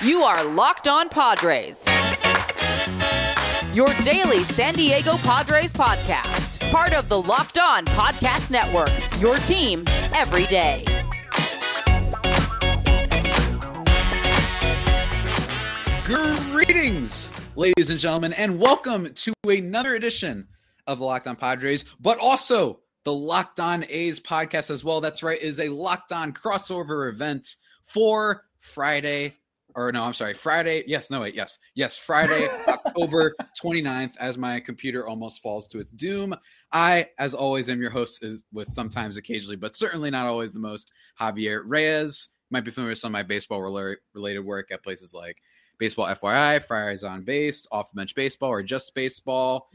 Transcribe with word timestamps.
You 0.00 0.22
are 0.22 0.44
Locked 0.44 0.86
On 0.86 1.08
Padres. 1.08 1.84
Your 3.74 3.92
daily 4.04 4.44
San 4.44 4.74
Diego 4.74 5.16
Padres 5.16 5.72
podcast. 5.72 6.70
Part 6.70 6.92
of 6.92 7.08
the 7.08 7.20
Locked 7.20 7.58
On 7.58 7.84
Podcast 7.86 8.52
Network. 8.52 8.92
Your 9.20 9.36
team 9.38 9.82
every 10.14 10.46
day. 10.46 10.84
Greetings, 16.04 17.28
ladies 17.56 17.90
and 17.90 17.98
gentlemen, 17.98 18.32
and 18.34 18.60
welcome 18.60 19.12
to 19.14 19.32
another 19.48 19.96
edition 19.96 20.46
of 20.86 21.00
the 21.00 21.06
Locked 21.06 21.26
On 21.26 21.34
Padres, 21.34 21.84
but 21.98 22.20
also 22.20 22.78
the 23.02 23.12
Locked 23.12 23.58
On 23.58 23.84
A's 23.88 24.20
podcast 24.20 24.70
as 24.70 24.84
well. 24.84 25.00
That's 25.00 25.24
right, 25.24 25.42
is 25.42 25.58
a 25.58 25.70
Locked 25.70 26.12
On 26.12 26.32
crossover 26.32 27.10
event 27.10 27.56
for 27.84 28.44
Friday, 28.60 29.34
or 29.78 29.92
no, 29.92 30.02
I'm 30.02 30.12
sorry, 30.12 30.34
Friday. 30.34 30.82
Yes, 30.88 31.08
no, 31.08 31.20
wait, 31.20 31.36
yes, 31.36 31.60
yes, 31.76 31.96
Friday, 31.96 32.48
October 32.68 33.36
29th, 33.62 34.16
as 34.18 34.36
my 34.36 34.58
computer 34.58 35.06
almost 35.06 35.40
falls 35.40 35.68
to 35.68 35.78
its 35.78 35.92
doom. 35.92 36.34
I, 36.72 37.06
as 37.20 37.32
always, 37.32 37.68
am 37.68 37.80
your 37.80 37.92
host 37.92 38.24
is 38.24 38.42
with 38.52 38.72
sometimes 38.72 39.16
occasionally, 39.16 39.54
but 39.54 39.76
certainly 39.76 40.10
not 40.10 40.26
always 40.26 40.52
the 40.52 40.58
most, 40.58 40.92
Javier 41.20 41.62
Reyes. 41.64 42.30
Might 42.50 42.64
be 42.64 42.72
familiar 42.72 42.90
with 42.90 42.98
some 42.98 43.10
of 43.10 43.12
my 43.12 43.22
baseball 43.22 43.60
related 43.60 44.40
work 44.40 44.72
at 44.72 44.82
places 44.82 45.14
like 45.14 45.36
Baseball 45.78 46.06
FYI, 46.06 46.60
Friars 46.60 47.04
on 47.04 47.22
Base, 47.22 47.64
Off 47.70 47.94
Bench 47.94 48.16
Baseball, 48.16 48.50
or 48.50 48.64
Just 48.64 48.92
Baseball. 48.96 49.68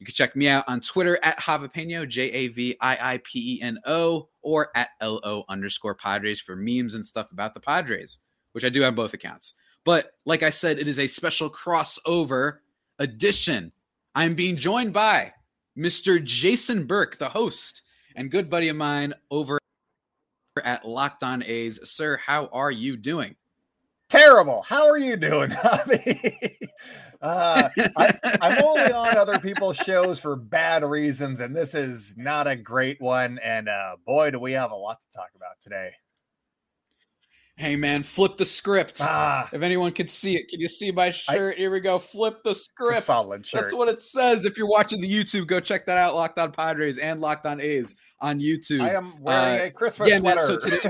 You 0.00 0.06
can 0.06 0.16
check 0.16 0.34
me 0.34 0.48
out 0.48 0.64
on 0.66 0.80
Twitter 0.80 1.16
at 1.22 1.38
Javapeno, 1.38 2.08
J 2.08 2.22
A 2.30 2.48
V 2.48 2.76
I 2.80 3.14
I 3.14 3.20
P 3.24 3.58
E 3.58 3.62
N 3.62 3.78
O, 3.86 4.30
or 4.42 4.70
at 4.74 4.88
L 5.00 5.20
O 5.22 5.44
underscore 5.48 5.94
Padres 5.94 6.40
for 6.40 6.56
memes 6.56 6.96
and 6.96 7.06
stuff 7.06 7.30
about 7.30 7.54
the 7.54 7.60
Padres, 7.60 8.18
which 8.52 8.64
I 8.64 8.68
do 8.68 8.80
have 8.82 8.94
both 8.94 9.14
accounts. 9.14 9.54
But 9.84 10.12
like 10.26 10.42
I 10.42 10.50
said, 10.50 10.78
it 10.78 10.88
is 10.88 10.98
a 10.98 11.06
special 11.06 11.48
crossover 11.48 12.58
edition. 12.98 13.72
I'm 14.14 14.34
being 14.34 14.56
joined 14.56 14.92
by 14.92 15.32
Mr. 15.76 16.22
Jason 16.22 16.86
Burke, 16.86 17.18
the 17.18 17.28
host 17.28 17.82
and 18.16 18.30
good 18.30 18.50
buddy 18.50 18.68
of 18.68 18.76
mine 18.76 19.14
over 19.30 19.58
at 20.64 20.84
Locked 20.84 21.22
On 21.22 21.42
A's. 21.44 21.78
Sir, 21.88 22.16
how 22.16 22.46
are 22.46 22.70
you 22.70 22.96
doing? 22.96 23.36
Terrible. 24.08 24.62
How 24.62 24.88
are 24.88 24.98
you 24.98 25.16
doing, 25.16 25.50
Bobby? 25.62 26.58
uh, 27.20 27.68
I, 27.96 28.18
I'm 28.40 28.64
only 28.64 28.90
on 28.92 29.16
other 29.16 29.38
people's 29.38 29.76
shows 29.76 30.18
for 30.18 30.34
bad 30.34 30.82
reasons, 30.82 31.40
and 31.40 31.54
this 31.54 31.74
is 31.74 32.14
not 32.16 32.46
a 32.48 32.56
great 32.56 33.00
one. 33.00 33.38
And 33.38 33.68
uh, 33.68 33.96
boy, 34.06 34.30
do 34.30 34.40
we 34.40 34.52
have 34.52 34.70
a 34.70 34.76
lot 34.76 35.00
to 35.02 35.10
talk 35.10 35.28
about 35.36 35.60
today. 35.60 35.92
Hey 37.58 37.74
man, 37.74 38.04
flip 38.04 38.36
the 38.36 38.44
script. 38.44 39.00
Ah, 39.00 39.48
if 39.52 39.62
anyone 39.62 39.90
can 39.90 40.06
see 40.06 40.36
it, 40.36 40.46
can 40.46 40.60
you 40.60 40.68
see 40.68 40.92
my 40.92 41.10
shirt? 41.10 41.56
I, 41.56 41.58
Here 41.58 41.72
we 41.72 41.80
go. 41.80 41.98
Flip 41.98 42.40
the 42.44 42.54
script. 42.54 43.02
solid 43.02 43.44
shirt. 43.44 43.62
That's 43.62 43.74
what 43.74 43.88
it 43.88 44.00
says. 44.00 44.44
If 44.44 44.56
you're 44.56 44.68
watching 44.68 45.00
the 45.00 45.12
YouTube, 45.12 45.48
go 45.48 45.58
check 45.58 45.84
that 45.86 45.98
out. 45.98 46.14
Locked 46.14 46.38
on 46.38 46.52
Padres 46.52 46.98
and 46.98 47.20
Locked 47.20 47.46
on 47.46 47.60
A's 47.60 47.96
on 48.20 48.38
YouTube. 48.38 48.82
I 48.82 48.94
am 48.94 49.20
wearing 49.20 49.60
uh, 49.60 49.64
a 49.64 49.70
Christmas 49.72 50.08
yeah, 50.08 50.18
sweater. 50.18 50.36
Man, 50.36 50.46
so 50.46 50.56
today, 50.56 50.78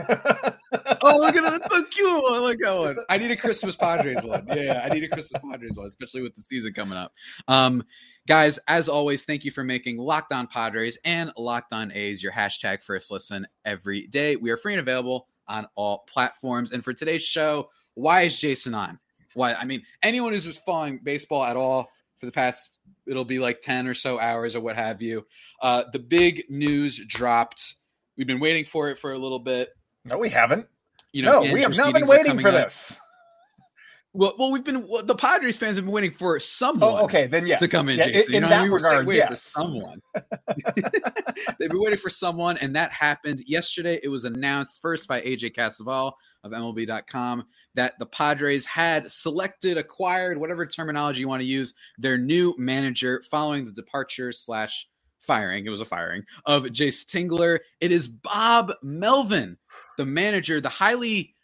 oh, 1.04 1.16
look 1.16 1.36
at 1.36 1.42
that! 1.42 1.68
So 1.70 1.84
cute. 1.84 2.06
I 2.06 2.38
like 2.38 2.58
that 2.58 2.76
one. 2.76 2.96
I 3.08 3.16
need 3.16 3.30
a 3.30 3.36
Christmas 3.36 3.74
Padres 3.74 4.22
one. 4.22 4.44
Yeah, 4.48 4.56
yeah, 4.56 4.82
I 4.84 4.92
need 4.92 5.04
a 5.04 5.08
Christmas 5.08 5.40
Padres 5.42 5.74
one, 5.74 5.86
especially 5.86 6.20
with 6.20 6.36
the 6.36 6.42
season 6.42 6.74
coming 6.74 6.98
up. 6.98 7.14
Um, 7.48 7.82
guys, 8.26 8.58
as 8.68 8.90
always, 8.90 9.24
thank 9.24 9.46
you 9.46 9.50
for 9.52 9.64
making 9.64 9.96
Locked 9.96 10.34
On 10.34 10.46
Padres 10.46 10.98
and 11.06 11.32
Locked 11.38 11.72
On 11.72 11.90
A's 11.92 12.22
your 12.22 12.32
hashtag 12.32 12.82
first 12.82 13.10
listen 13.10 13.46
every 13.64 14.06
day. 14.08 14.36
We 14.36 14.50
are 14.50 14.58
free 14.58 14.74
and 14.74 14.80
available 14.80 15.28
on 15.48 15.66
all 15.74 16.04
platforms. 16.08 16.72
And 16.72 16.84
for 16.84 16.92
today's 16.92 17.24
show, 17.24 17.70
why 17.94 18.22
is 18.22 18.38
Jason 18.38 18.74
on? 18.74 18.98
Why? 19.34 19.54
I 19.54 19.64
mean, 19.64 19.82
anyone 20.02 20.32
who's 20.32 20.58
following 20.58 21.00
baseball 21.02 21.44
at 21.44 21.56
all 21.56 21.88
for 22.18 22.26
the 22.26 22.32
past, 22.32 22.80
it'll 23.06 23.24
be 23.24 23.38
like 23.38 23.60
10 23.60 23.86
or 23.86 23.94
so 23.94 24.18
hours 24.18 24.56
or 24.56 24.60
what 24.60 24.76
have 24.76 25.02
you. 25.02 25.26
Uh, 25.62 25.84
the 25.92 25.98
big 25.98 26.44
news 26.48 27.04
dropped. 27.06 27.76
We've 28.16 28.26
been 28.26 28.40
waiting 28.40 28.64
for 28.64 28.88
it 28.90 28.98
for 28.98 29.12
a 29.12 29.18
little 29.18 29.38
bit. 29.38 29.70
No, 30.04 30.18
we 30.18 30.28
haven't. 30.28 30.66
You 31.12 31.22
know, 31.22 31.42
no, 31.42 31.52
we 31.52 31.62
have 31.62 31.76
not 31.76 31.94
been 31.94 32.06
waiting 32.06 32.38
for 32.38 32.50
this. 32.50 33.00
Well, 34.14 34.34
well, 34.38 34.50
we've 34.50 34.64
been 34.64 34.88
well, 34.88 35.02
the 35.02 35.14
Padres 35.14 35.58
fans 35.58 35.76
have 35.76 35.84
been 35.84 35.92
waiting 35.92 36.12
for 36.12 36.40
someone. 36.40 36.94
Oh, 36.94 37.04
okay, 37.04 37.26
then 37.26 37.46
yes, 37.46 37.60
to 37.60 37.68
come 37.68 37.90
in, 37.90 37.98
yeah, 37.98 38.06
Jason. 38.06 38.34
In, 38.34 38.34
you 38.34 38.40
know, 38.40 38.48
that 38.48 38.70
regard, 38.70 39.06
wait 39.06 39.16
yes. 39.16 39.28
for 39.28 39.36
someone. 39.36 40.00
They've 41.58 41.68
been 41.68 41.80
waiting 41.80 41.98
for 41.98 42.08
someone, 42.08 42.56
and 42.58 42.74
that 42.74 42.90
happened 42.90 43.42
yesterday. 43.46 44.00
It 44.02 44.08
was 44.08 44.24
announced 44.24 44.80
first 44.80 45.08
by 45.08 45.20
AJ 45.20 45.54
Cassavell 45.54 46.12
of 46.42 46.52
MLB.com 46.52 47.44
that 47.74 47.98
the 47.98 48.06
Padres 48.06 48.64
had 48.64 49.10
selected, 49.10 49.76
acquired, 49.76 50.38
whatever 50.38 50.64
terminology 50.64 51.20
you 51.20 51.28
want 51.28 51.40
to 51.40 51.46
use, 51.46 51.74
their 51.98 52.16
new 52.16 52.54
manager 52.56 53.22
following 53.30 53.66
the 53.66 53.72
departure 53.72 54.32
slash 54.32 54.88
firing. 55.18 55.66
It 55.66 55.70
was 55.70 55.82
a 55.82 55.84
firing 55.84 56.24
of 56.46 56.64
Jayce 56.64 57.04
Tingler. 57.04 57.58
It 57.80 57.92
is 57.92 58.08
Bob 58.08 58.72
Melvin, 58.82 59.58
the 59.98 60.06
manager, 60.06 60.62
the 60.62 60.70
highly, 60.70 61.34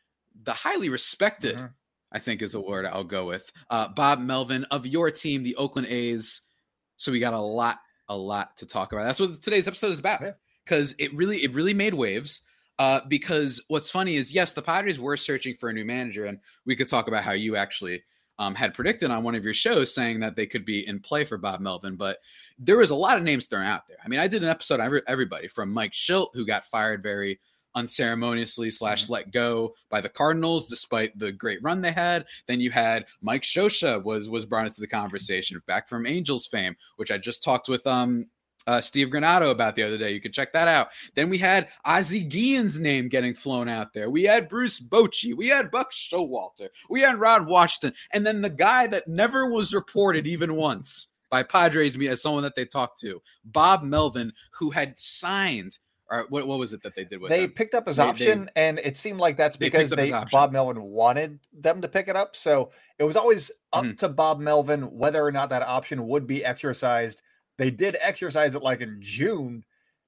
the 0.42 0.54
highly 0.54 0.88
respected. 0.88 1.56
Mm-hmm 1.56 1.66
I 2.14 2.20
think 2.20 2.40
is 2.40 2.54
a 2.54 2.60
word 2.60 2.86
I'll 2.86 3.04
go 3.04 3.26
with. 3.26 3.50
Uh, 3.68 3.88
Bob 3.88 4.20
Melvin 4.20 4.64
of 4.70 4.86
your 4.86 5.10
team, 5.10 5.42
the 5.42 5.56
Oakland 5.56 5.88
A's. 5.88 6.42
So 6.96 7.12
we 7.12 7.18
got 7.18 7.34
a 7.34 7.40
lot, 7.40 7.80
a 8.08 8.16
lot 8.16 8.56
to 8.58 8.66
talk 8.66 8.92
about. 8.92 9.04
That's 9.04 9.20
what 9.20 9.42
today's 9.42 9.68
episode 9.68 9.90
is 9.90 9.98
about. 9.98 10.22
Because 10.64 10.94
it 10.98 11.14
really, 11.14 11.42
it 11.42 11.52
really 11.52 11.74
made 11.74 11.92
waves. 11.92 12.42
Uh, 12.78 13.00
because 13.08 13.62
what's 13.68 13.90
funny 13.90 14.14
is, 14.14 14.32
yes, 14.32 14.52
the 14.52 14.62
Padres 14.62 14.98
were 14.98 15.16
searching 15.16 15.56
for 15.56 15.68
a 15.68 15.72
new 15.72 15.84
manager, 15.84 16.24
and 16.26 16.38
we 16.64 16.74
could 16.74 16.88
talk 16.88 17.08
about 17.08 17.24
how 17.24 17.32
you 17.32 17.56
actually 17.56 18.02
um, 18.38 18.54
had 18.54 18.74
predicted 18.74 19.10
on 19.10 19.22
one 19.22 19.34
of 19.34 19.44
your 19.44 19.54
shows 19.54 19.94
saying 19.94 20.20
that 20.20 20.36
they 20.36 20.46
could 20.46 20.64
be 20.64 20.86
in 20.86 20.98
play 21.00 21.24
for 21.24 21.38
Bob 21.38 21.60
Melvin, 21.60 21.96
but 21.96 22.18
there 22.58 22.78
was 22.78 22.90
a 22.90 22.94
lot 22.96 23.16
of 23.16 23.22
names 23.22 23.46
thrown 23.46 23.66
out 23.66 23.86
there. 23.86 23.98
I 24.04 24.08
mean, 24.08 24.18
I 24.18 24.26
did 24.26 24.42
an 24.42 24.48
episode 24.48 24.80
on 24.80 25.00
everybody 25.06 25.48
from 25.48 25.72
Mike 25.72 25.92
Shildt, 25.92 26.34
who 26.34 26.44
got 26.44 26.66
fired 26.66 27.02
very 27.02 27.38
unceremoniously 27.74 28.70
slash 28.70 29.04
mm-hmm. 29.04 29.14
let 29.14 29.32
go 29.32 29.74
by 29.90 30.00
the 30.00 30.08
Cardinals, 30.08 30.66
despite 30.66 31.18
the 31.18 31.32
great 31.32 31.62
run 31.62 31.80
they 31.80 31.92
had. 31.92 32.26
Then 32.46 32.60
you 32.60 32.70
had 32.70 33.06
Mike 33.20 33.42
Scioscia 33.42 34.02
was 34.02 34.28
was 34.28 34.46
brought 34.46 34.66
into 34.66 34.80
the 34.80 34.86
conversation 34.86 35.60
back 35.66 35.88
from 35.88 36.06
Angels 36.06 36.46
fame, 36.46 36.76
which 36.96 37.10
I 37.10 37.18
just 37.18 37.42
talked 37.42 37.68
with 37.68 37.86
um 37.86 38.26
uh, 38.66 38.80
Steve 38.80 39.08
Granado 39.08 39.50
about 39.50 39.74
the 39.74 39.82
other 39.82 39.98
day. 39.98 40.12
You 40.12 40.20
can 40.20 40.32
check 40.32 40.52
that 40.52 40.68
out. 40.68 40.88
Then 41.14 41.28
we 41.28 41.38
had 41.38 41.68
Ozzie 41.84 42.26
Guillen's 42.26 42.78
name 42.78 43.08
getting 43.08 43.34
flown 43.34 43.68
out 43.68 43.92
there. 43.92 44.10
We 44.10 44.24
had 44.24 44.48
Bruce 44.48 44.80
Bochy. 44.80 45.36
We 45.36 45.48
had 45.48 45.70
Buck 45.70 45.92
Showalter. 45.92 46.68
We 46.88 47.00
had 47.00 47.20
Ron 47.20 47.46
Washington. 47.46 47.96
And 48.12 48.26
then 48.26 48.42
the 48.42 48.50
guy 48.50 48.86
that 48.86 49.08
never 49.08 49.50
was 49.50 49.74
reported 49.74 50.26
even 50.26 50.54
once 50.54 51.08
by 51.30 51.42
Padres 51.42 51.98
me 51.98 52.08
as 52.08 52.22
someone 52.22 52.44
that 52.44 52.54
they 52.54 52.64
talked 52.64 53.00
to, 53.00 53.20
Bob 53.44 53.82
Melvin, 53.82 54.32
who 54.52 54.70
had 54.70 54.98
signed 54.98 55.78
or 56.10 56.26
what, 56.28 56.46
what 56.46 56.58
was 56.58 56.72
it 56.72 56.82
that 56.82 56.94
they 56.94 57.04
did 57.04 57.20
with 57.20 57.30
they 57.30 57.48
picked 57.48 57.74
up 57.74 57.86
his 57.86 57.96
they, 57.96 58.02
option 58.02 58.44
they, 58.54 58.62
and 58.62 58.78
it 58.80 58.96
seemed 58.96 59.18
like 59.18 59.36
that's 59.36 59.56
because 59.56 59.90
they, 59.90 60.10
bob 60.30 60.52
melvin 60.52 60.82
wanted 60.82 61.38
them 61.52 61.80
to 61.80 61.88
pick 61.88 62.08
it 62.08 62.16
up 62.16 62.36
so 62.36 62.70
it 62.98 63.04
was 63.04 63.16
always 63.16 63.50
up 63.72 63.84
mm-hmm. 63.84 63.94
to 63.94 64.08
bob 64.08 64.40
melvin 64.40 64.82
whether 64.96 65.24
or 65.24 65.32
not 65.32 65.48
that 65.48 65.62
option 65.62 66.06
would 66.06 66.26
be 66.26 66.44
exercised 66.44 67.22
they 67.56 67.70
did 67.70 67.96
exercise 68.00 68.54
it 68.54 68.62
like 68.62 68.80
in 68.80 68.98
june 69.00 69.64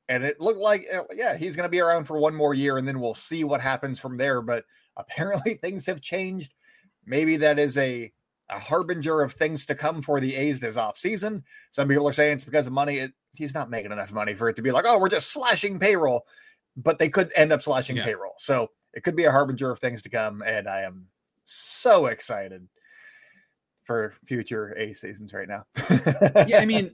and 0.09 0.23
it 0.23 0.41
looked 0.41 0.61
like 0.61 0.87
uh, 0.95 1.03
yeah 1.15 1.37
he's 1.37 1.57
going 1.57 1.65
to 1.65 1.71
be 1.71 1.81
around 1.81 2.05
for 2.05 2.19
one 2.19 2.35
more 2.35 2.55
year 2.55 2.77
and 2.77 2.87
then 2.87 3.01
we'll 3.01 3.15
see 3.15 3.45
what 3.45 3.61
happens 3.61 3.99
from 3.99 4.17
there 4.17 4.43
but 4.43 4.65
apparently 4.97 5.55
things 5.63 5.87
have 5.87 6.01
changed 6.01 6.53
maybe 7.07 7.37
that 7.37 7.59
is 7.59 7.79
a 7.79 8.13
a 8.49 8.59
harbinger 8.59 9.23
of 9.23 9.33
things 9.33 9.67
to 9.67 9.75
come 9.75 10.03
for 10.03 10.21
the 10.21 10.37
A's 10.37 10.61
this 10.61 10.77
offseason. 10.77 11.43
Some 11.71 11.89
people 11.89 12.09
are 12.09 12.13
saying 12.13 12.35
it's 12.35 12.45
because 12.45 12.67
of 12.67 12.73
money. 12.73 12.99
It, 12.99 13.13
he's 13.39 13.55
not 13.55 13.71
making 13.71 13.93
enough 13.93 14.13
money 14.13 14.35
for 14.35 14.49
it 14.49 14.57
to 14.57 14.63
be 14.63 14.71
like, 14.71 14.85
oh, 14.87 14.99
we're 14.99 15.09
just 15.09 15.33
slashing 15.33 15.79
payroll. 15.79 16.27
But 16.77 16.99
they 16.99 17.09
could 17.09 17.31
end 17.37 17.53
up 17.53 17.63
slashing 17.63 17.97
yeah. 17.97 18.05
payroll. 18.05 18.35
So 18.39 18.71
it 18.93 19.03
could 19.03 19.17
be 19.17 19.25
a 19.25 19.31
harbinger 19.31 19.71
of 19.71 19.79
things 19.79 20.03
to 20.03 20.09
come. 20.09 20.43
And 20.43 20.69
I 20.69 20.83
am 20.83 21.07
so 21.45 22.07
excited 22.07 22.67
for 23.85 24.15
future 24.25 24.77
A 24.77 24.93
seasons 24.93 25.33
right 25.33 25.49
now. 25.49 25.65
yeah, 26.47 26.59
I 26.59 26.67
mean, 26.67 26.91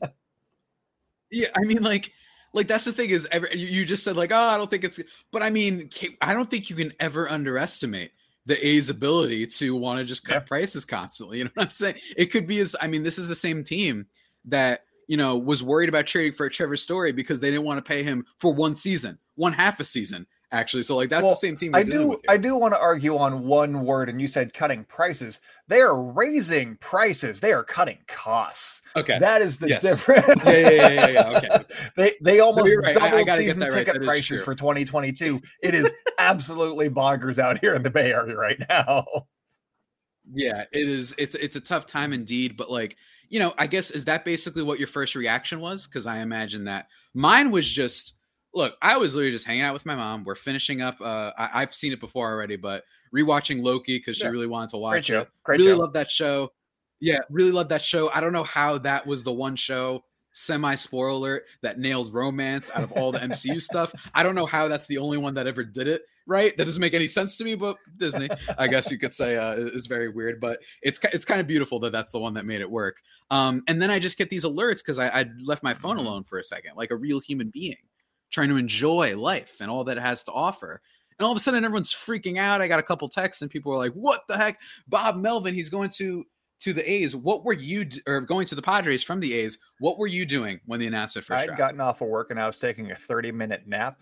yeah, 1.30 1.48
I 1.56 1.62
mean, 1.62 1.82
like, 1.82 2.12
like 2.52 2.68
that's 2.68 2.84
the 2.84 2.92
thing 2.92 3.10
is, 3.10 3.26
ever 3.30 3.48
you 3.52 3.84
just 3.84 4.04
said 4.04 4.16
like, 4.16 4.30
oh, 4.30 4.36
I 4.36 4.58
don't 4.58 4.70
think 4.70 4.84
it's, 4.84 5.00
but 5.30 5.42
I 5.42 5.50
mean, 5.50 5.88
I 6.20 6.34
don't 6.34 6.50
think 6.50 6.68
you 6.68 6.76
can 6.76 6.92
ever 7.00 7.28
underestimate 7.28 8.12
the 8.46 8.66
A's 8.66 8.90
ability 8.90 9.46
to 9.46 9.74
want 9.76 9.98
to 9.98 10.04
just 10.04 10.24
cut 10.24 10.34
yeah. 10.34 10.40
prices 10.40 10.84
constantly. 10.84 11.38
You 11.38 11.44
know 11.44 11.50
what 11.54 11.66
I'm 11.68 11.72
saying? 11.72 11.96
It 12.16 12.26
could 12.26 12.46
be 12.46 12.60
as 12.60 12.76
I 12.80 12.88
mean, 12.88 13.02
this 13.02 13.18
is 13.18 13.28
the 13.28 13.34
same 13.34 13.64
team 13.64 14.06
that 14.46 14.84
you 15.08 15.16
know 15.16 15.36
was 15.36 15.62
worried 15.62 15.88
about 15.88 16.06
trading 16.06 16.32
for 16.32 16.48
Trevor 16.48 16.76
Story 16.76 17.12
because 17.12 17.40
they 17.40 17.50
didn't 17.50 17.64
want 17.64 17.78
to 17.78 17.88
pay 17.88 18.02
him 18.02 18.24
for 18.38 18.52
one 18.52 18.76
season, 18.76 19.18
one 19.34 19.52
half 19.52 19.80
a 19.80 19.84
season, 19.84 20.26
actually. 20.52 20.82
So 20.82 20.96
like 20.96 21.08
that's 21.08 21.22
well, 21.22 21.32
the 21.32 21.36
same 21.36 21.56
team. 21.56 21.74
I 21.74 21.82
do 21.82 22.18
I 22.28 22.36
do 22.36 22.56
want 22.56 22.74
to 22.74 22.80
argue 22.80 23.16
on 23.16 23.44
one 23.44 23.84
word, 23.84 24.08
and 24.08 24.20
you 24.20 24.28
said 24.28 24.54
cutting 24.54 24.84
prices. 24.84 25.40
They 25.68 25.80
are 25.80 26.00
raising 26.00 26.76
prices. 26.76 27.40
They 27.40 27.52
are 27.52 27.64
cutting 27.64 27.98
costs. 28.06 28.82
Okay, 28.94 29.18
that 29.18 29.42
is 29.42 29.56
the 29.56 29.68
yes. 29.68 29.82
difference. 29.82 30.26
yeah, 30.44 30.52
yeah, 30.52 30.70
yeah, 30.70 30.90
yeah, 30.90 31.08
yeah. 31.08 31.36
Okay, 31.36 31.64
they 31.96 32.12
they 32.20 32.40
almost 32.40 32.74
right. 32.82 32.94
doubled 32.94 33.30
season 33.30 33.62
ticket 33.68 33.96
right. 33.96 34.04
prices 34.04 34.42
for 34.42 34.54
2022. 34.54 35.40
It 35.62 35.74
is 35.74 35.90
absolutely 36.18 36.90
bonkers 36.90 37.38
out 37.38 37.58
here 37.58 37.74
in 37.74 37.82
the 37.82 37.90
Bay 37.90 38.12
Area 38.12 38.36
right 38.36 38.60
now. 38.68 39.06
Yeah, 40.32 40.64
it 40.72 40.88
is. 40.88 41.14
It's 41.18 41.34
it's 41.34 41.56
a 41.56 41.60
tough 41.60 41.86
time 41.86 42.12
indeed, 42.12 42.56
but 42.56 42.70
like 42.70 42.96
you 43.32 43.38
know, 43.38 43.54
I 43.56 43.66
guess 43.66 43.90
is 43.90 44.04
that 44.04 44.26
basically 44.26 44.62
what 44.62 44.78
your 44.78 44.86
first 44.86 45.14
reaction 45.14 45.58
was? 45.58 45.86
Because 45.86 46.04
I 46.04 46.18
imagine 46.18 46.64
that 46.64 46.88
mine 47.14 47.50
was 47.50 47.70
just 47.70 48.18
look. 48.54 48.76
I 48.82 48.98
was 48.98 49.14
literally 49.14 49.32
just 49.32 49.46
hanging 49.46 49.62
out 49.62 49.72
with 49.72 49.86
my 49.86 49.96
mom. 49.96 50.24
We're 50.24 50.34
finishing 50.34 50.82
up. 50.82 51.00
Uh, 51.00 51.30
I, 51.38 51.60
have 51.60 51.72
seen 51.72 51.94
it 51.94 52.00
before 52.00 52.30
already, 52.30 52.56
but 52.56 52.84
rewatching 53.16 53.62
Loki 53.62 53.96
because 53.96 54.18
she 54.18 54.26
really 54.26 54.46
wanted 54.46 54.68
to 54.70 54.76
watch 54.76 54.92
Great 54.92 55.04
show. 55.06 55.20
it. 55.22 55.28
Great 55.44 55.60
really 55.60 55.72
love 55.72 55.94
that 55.94 56.10
show. 56.10 56.52
Yeah, 57.00 57.20
really 57.30 57.52
love 57.52 57.70
that 57.70 57.80
show. 57.80 58.10
I 58.12 58.20
don't 58.20 58.34
know 58.34 58.44
how 58.44 58.76
that 58.78 59.06
was 59.06 59.22
the 59.22 59.32
one 59.32 59.56
show 59.56 60.04
semi 60.32 60.74
spoiler 60.74 61.08
alert 61.08 61.44
that 61.62 61.78
nailed 61.78 62.12
romance 62.12 62.70
out 62.74 62.82
of 62.82 62.92
all 62.92 63.12
the 63.12 63.18
MCU 63.18 63.62
stuff. 63.62 63.94
I 64.14 64.22
don't 64.22 64.34
know 64.34 64.46
how 64.46 64.68
that's 64.68 64.86
the 64.88 64.98
only 64.98 65.16
one 65.16 65.32
that 65.34 65.46
ever 65.46 65.64
did 65.64 65.88
it 65.88 66.02
right. 66.26 66.56
That 66.56 66.64
doesn't 66.64 66.80
make 66.80 66.94
any 66.94 67.06
sense 67.06 67.36
to 67.36 67.44
me, 67.44 67.54
but 67.54 67.76
Disney, 67.96 68.28
I 68.58 68.68
guess 68.68 68.90
you 68.90 68.98
could 68.98 69.14
say, 69.14 69.36
uh, 69.36 69.54
is 69.54 69.86
very 69.86 70.08
weird. 70.08 70.40
But 70.40 70.60
it's 70.82 70.98
it's 71.12 71.24
kind 71.24 71.40
of 71.40 71.46
beautiful 71.46 71.78
that 71.80 71.92
that's 71.92 72.12
the 72.12 72.18
one 72.18 72.34
that 72.34 72.46
made 72.46 72.60
it 72.60 72.70
work. 72.70 73.02
Um, 73.30 73.62
and 73.68 73.80
then 73.80 73.90
I 73.90 73.98
just 73.98 74.18
get 74.18 74.30
these 74.30 74.44
alerts 74.44 74.78
because 74.78 74.98
I, 74.98 75.08
I 75.08 75.24
left 75.44 75.62
my 75.62 75.74
phone 75.74 75.96
mm-hmm. 75.96 76.06
alone 76.06 76.24
for 76.24 76.38
a 76.38 76.44
second, 76.44 76.72
like 76.76 76.90
a 76.90 76.96
real 76.96 77.20
human 77.20 77.50
being 77.50 77.76
trying 78.30 78.48
to 78.48 78.56
enjoy 78.56 79.16
life 79.16 79.58
and 79.60 79.70
all 79.70 79.84
that 79.84 79.98
it 79.98 80.00
has 80.00 80.22
to 80.24 80.32
offer. 80.32 80.80
And 81.18 81.26
all 81.26 81.32
of 81.32 81.36
a 81.36 81.40
sudden, 81.40 81.64
everyone's 81.64 81.92
freaking 81.92 82.38
out. 82.38 82.62
I 82.62 82.68
got 82.68 82.80
a 82.80 82.82
couple 82.82 83.06
texts, 83.06 83.42
and 83.42 83.50
people 83.50 83.72
are 83.72 83.78
like, 83.78 83.92
"What 83.92 84.22
the 84.28 84.36
heck? 84.36 84.58
Bob 84.88 85.16
Melvin? 85.16 85.54
He's 85.54 85.68
going 85.68 85.90
to 85.90 86.24
to 86.62 86.72
the 86.72 86.88
A's, 86.88 87.16
what 87.16 87.44
were 87.44 87.52
you 87.52 87.88
or 88.06 88.20
going 88.20 88.46
to 88.46 88.54
the 88.54 88.62
Padres 88.62 89.02
from 89.02 89.18
the 89.18 89.34
A's? 89.34 89.58
What 89.80 89.98
were 89.98 90.06
you 90.06 90.24
doing 90.24 90.60
when 90.64 90.78
the 90.78 90.86
announcement 90.86 91.26
first? 91.26 91.42
I 91.42 91.46
had 91.46 91.56
gotten 91.56 91.80
off 91.80 92.00
of 92.00 92.08
work 92.08 92.30
and 92.30 92.38
I 92.38 92.46
was 92.46 92.56
taking 92.56 92.92
a 92.92 92.94
30 92.94 93.32
minute 93.32 93.66
nap. 93.66 94.00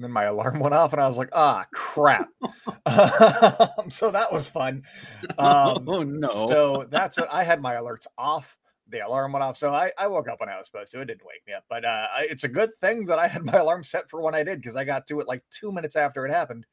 And 0.00 0.04
then 0.06 0.12
my 0.12 0.24
alarm 0.24 0.60
went 0.60 0.72
off 0.72 0.94
and 0.94 1.02
I 1.02 1.06
was 1.06 1.18
like, 1.18 1.28
ah, 1.34 1.66
crap. 1.74 2.30
Um, 2.86 3.68
so 3.90 4.10
that 4.10 4.32
was 4.32 4.48
fun. 4.48 4.82
Um, 5.36 5.86
oh, 5.86 6.02
no. 6.02 6.46
So 6.46 6.86
that's 6.88 7.18
what 7.18 7.28
I 7.30 7.44
had 7.44 7.60
my 7.60 7.74
alerts 7.74 8.06
off. 8.16 8.56
The 8.88 9.00
alarm 9.00 9.34
went 9.34 9.42
off. 9.42 9.58
So 9.58 9.74
I, 9.74 9.92
I 9.98 10.06
woke 10.06 10.26
up 10.26 10.40
when 10.40 10.48
I 10.48 10.56
was 10.56 10.68
supposed 10.68 10.90
to. 10.92 11.02
It 11.02 11.04
didn't 11.04 11.26
wake 11.26 11.42
me 11.46 11.52
up. 11.52 11.64
But 11.68 11.84
uh, 11.84 12.06
it's 12.20 12.44
a 12.44 12.48
good 12.48 12.70
thing 12.80 13.04
that 13.06 13.18
I 13.18 13.28
had 13.28 13.44
my 13.44 13.58
alarm 13.58 13.82
set 13.82 14.08
for 14.08 14.22
when 14.22 14.34
I 14.34 14.42
did 14.42 14.62
because 14.62 14.74
I 14.74 14.84
got 14.84 15.04
to 15.08 15.20
it 15.20 15.28
like 15.28 15.42
two 15.50 15.70
minutes 15.70 15.96
after 15.96 16.24
it 16.24 16.32
happened. 16.32 16.64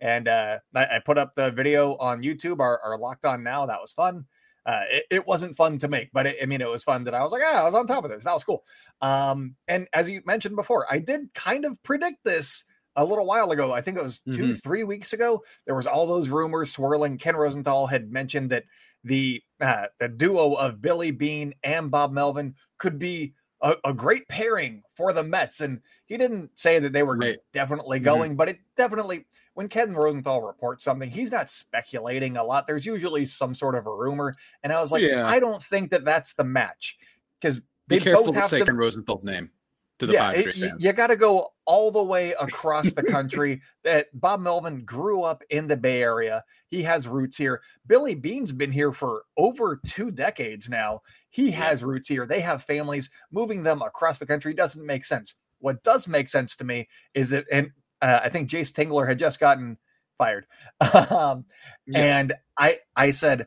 And 0.00 0.28
uh, 0.28 0.58
I, 0.72 0.86
I, 0.86 0.98
put 1.04 1.18
up 1.18 1.34
the 1.34 1.50
video 1.50 1.96
on 1.96 2.22
YouTube, 2.22 2.60
our, 2.60 2.80
our 2.84 2.96
Locked 2.96 3.24
On 3.24 3.42
Now. 3.42 3.66
That 3.66 3.80
was 3.80 3.90
fun 3.90 4.26
uh, 4.68 4.82
it, 4.90 5.04
it, 5.10 5.26
wasn't 5.26 5.56
fun 5.56 5.78
to 5.78 5.88
make, 5.88 6.10
but 6.12 6.26
it, 6.26 6.36
I 6.42 6.46
mean, 6.46 6.60
it 6.60 6.68
was 6.68 6.84
fun 6.84 7.04
that 7.04 7.14
I 7.14 7.22
was 7.22 7.32
like, 7.32 7.40
ah, 7.42 7.60
I 7.60 7.64
was 7.64 7.74
on 7.74 7.86
top 7.86 8.04
of 8.04 8.10
this. 8.10 8.24
That 8.24 8.34
was 8.34 8.44
cool. 8.44 8.64
Um, 9.00 9.56
and 9.66 9.88
as 9.94 10.10
you 10.10 10.20
mentioned 10.26 10.56
before, 10.56 10.86
I 10.90 10.98
did 10.98 11.32
kind 11.32 11.64
of 11.64 11.82
predict 11.82 12.22
this 12.22 12.64
a 12.98 13.04
little 13.04 13.24
while 13.24 13.52
ago. 13.52 13.72
I 13.72 13.80
think 13.80 13.96
it 13.96 14.02
was 14.02 14.18
2 14.18 14.30
mm-hmm. 14.30 14.52
three 14.54 14.84
weeks 14.84 15.12
ago. 15.12 15.42
There 15.66 15.76
was 15.76 15.86
all 15.86 16.06
those 16.06 16.28
rumors 16.28 16.72
swirling. 16.72 17.16
Ken 17.16 17.36
Rosenthal 17.36 17.86
had 17.86 18.12
mentioned 18.12 18.50
that 18.50 18.64
the 19.04 19.40
uh, 19.60 19.86
the 20.00 20.08
duo 20.08 20.54
of 20.54 20.82
Billy 20.82 21.12
Beane 21.12 21.54
and 21.62 21.90
Bob 21.90 22.12
Melvin 22.12 22.54
could 22.76 22.98
be 22.98 23.34
a, 23.62 23.76
a, 23.84 23.94
great 23.94 24.26
pairing 24.28 24.82
for 24.92 25.12
the 25.12 25.22
Mets, 25.22 25.60
and 25.60 25.80
he 26.06 26.16
didn't 26.16 26.50
say 26.56 26.78
that 26.78 26.92
they 26.92 27.02
were 27.04 27.16
right. 27.16 27.38
definitely 27.52 27.98
mm-hmm. 27.98 28.04
going, 28.04 28.30
mm-hmm. 28.30 28.36
but 28.36 28.48
it 28.48 28.58
definitely 28.76 29.26
when 29.54 29.68
Ken 29.68 29.94
Rosenthal 29.94 30.42
reports 30.42 30.84
something, 30.84 31.10
he's 31.10 31.30
not 31.30 31.48
speculating 31.48 32.36
a 32.36 32.44
lot. 32.44 32.66
There's 32.66 32.86
usually 32.86 33.26
some 33.26 33.54
sort 33.54 33.76
of 33.76 33.86
a 33.86 33.94
rumor, 33.94 34.34
and 34.62 34.72
I 34.72 34.80
was 34.80 34.92
like, 34.92 35.02
yeah. 35.02 35.26
I 35.26 35.40
don't 35.40 35.62
think 35.62 35.90
that 35.90 36.04
that's 36.04 36.34
the 36.34 36.44
match 36.44 36.98
because 37.40 37.60
be 37.86 38.00
careful 38.00 38.32
to 38.32 38.42
say 38.42 38.64
Ken 38.64 38.76
Rosenthal's 38.76 39.24
name 39.24 39.50
to 39.98 40.06
the 40.06 40.12
yeah, 40.12 40.30
it, 40.32 40.56
you, 40.78 40.92
got 40.92 41.08
to 41.08 41.16
go 41.16 41.48
all 41.64 41.90
the 41.90 42.02
way 42.02 42.32
across 42.40 42.92
the 42.92 43.02
country. 43.02 43.62
that 43.84 44.08
Bob 44.12 44.40
Melvin 44.40 44.84
grew 44.84 45.22
up 45.22 45.42
in 45.50 45.66
the 45.66 45.76
Bay 45.76 46.02
Area. 46.02 46.44
He 46.68 46.82
has 46.82 47.08
roots 47.08 47.36
here. 47.36 47.62
Billy 47.86 48.14
Beane's 48.14 48.52
been 48.52 48.72
here 48.72 48.92
for 48.92 49.22
over 49.36 49.80
two 49.84 50.10
decades 50.10 50.68
now. 50.68 51.02
He 51.30 51.50
has 51.52 51.82
roots 51.82 52.08
here. 52.08 52.26
They 52.26 52.40
have 52.40 52.62
families. 52.62 53.10
Moving 53.32 53.62
them 53.62 53.82
across 53.82 54.18
the 54.18 54.26
country 54.26 54.54
doesn't 54.54 54.84
make 54.84 55.04
sense. 55.04 55.34
What 55.60 55.82
does 55.82 56.06
make 56.06 56.28
sense 56.28 56.56
to 56.56 56.64
me 56.64 56.88
is 57.14 57.30
that, 57.30 57.46
and 57.50 57.72
uh, 58.00 58.20
I 58.22 58.28
think 58.28 58.48
Jayce 58.48 58.72
Tingler 58.72 59.08
had 59.08 59.18
just 59.18 59.40
gotten 59.40 59.78
fired. 60.18 60.46
um, 61.10 61.46
And 61.94 62.34
I 62.56 62.78
I 62.94 63.12
said 63.12 63.46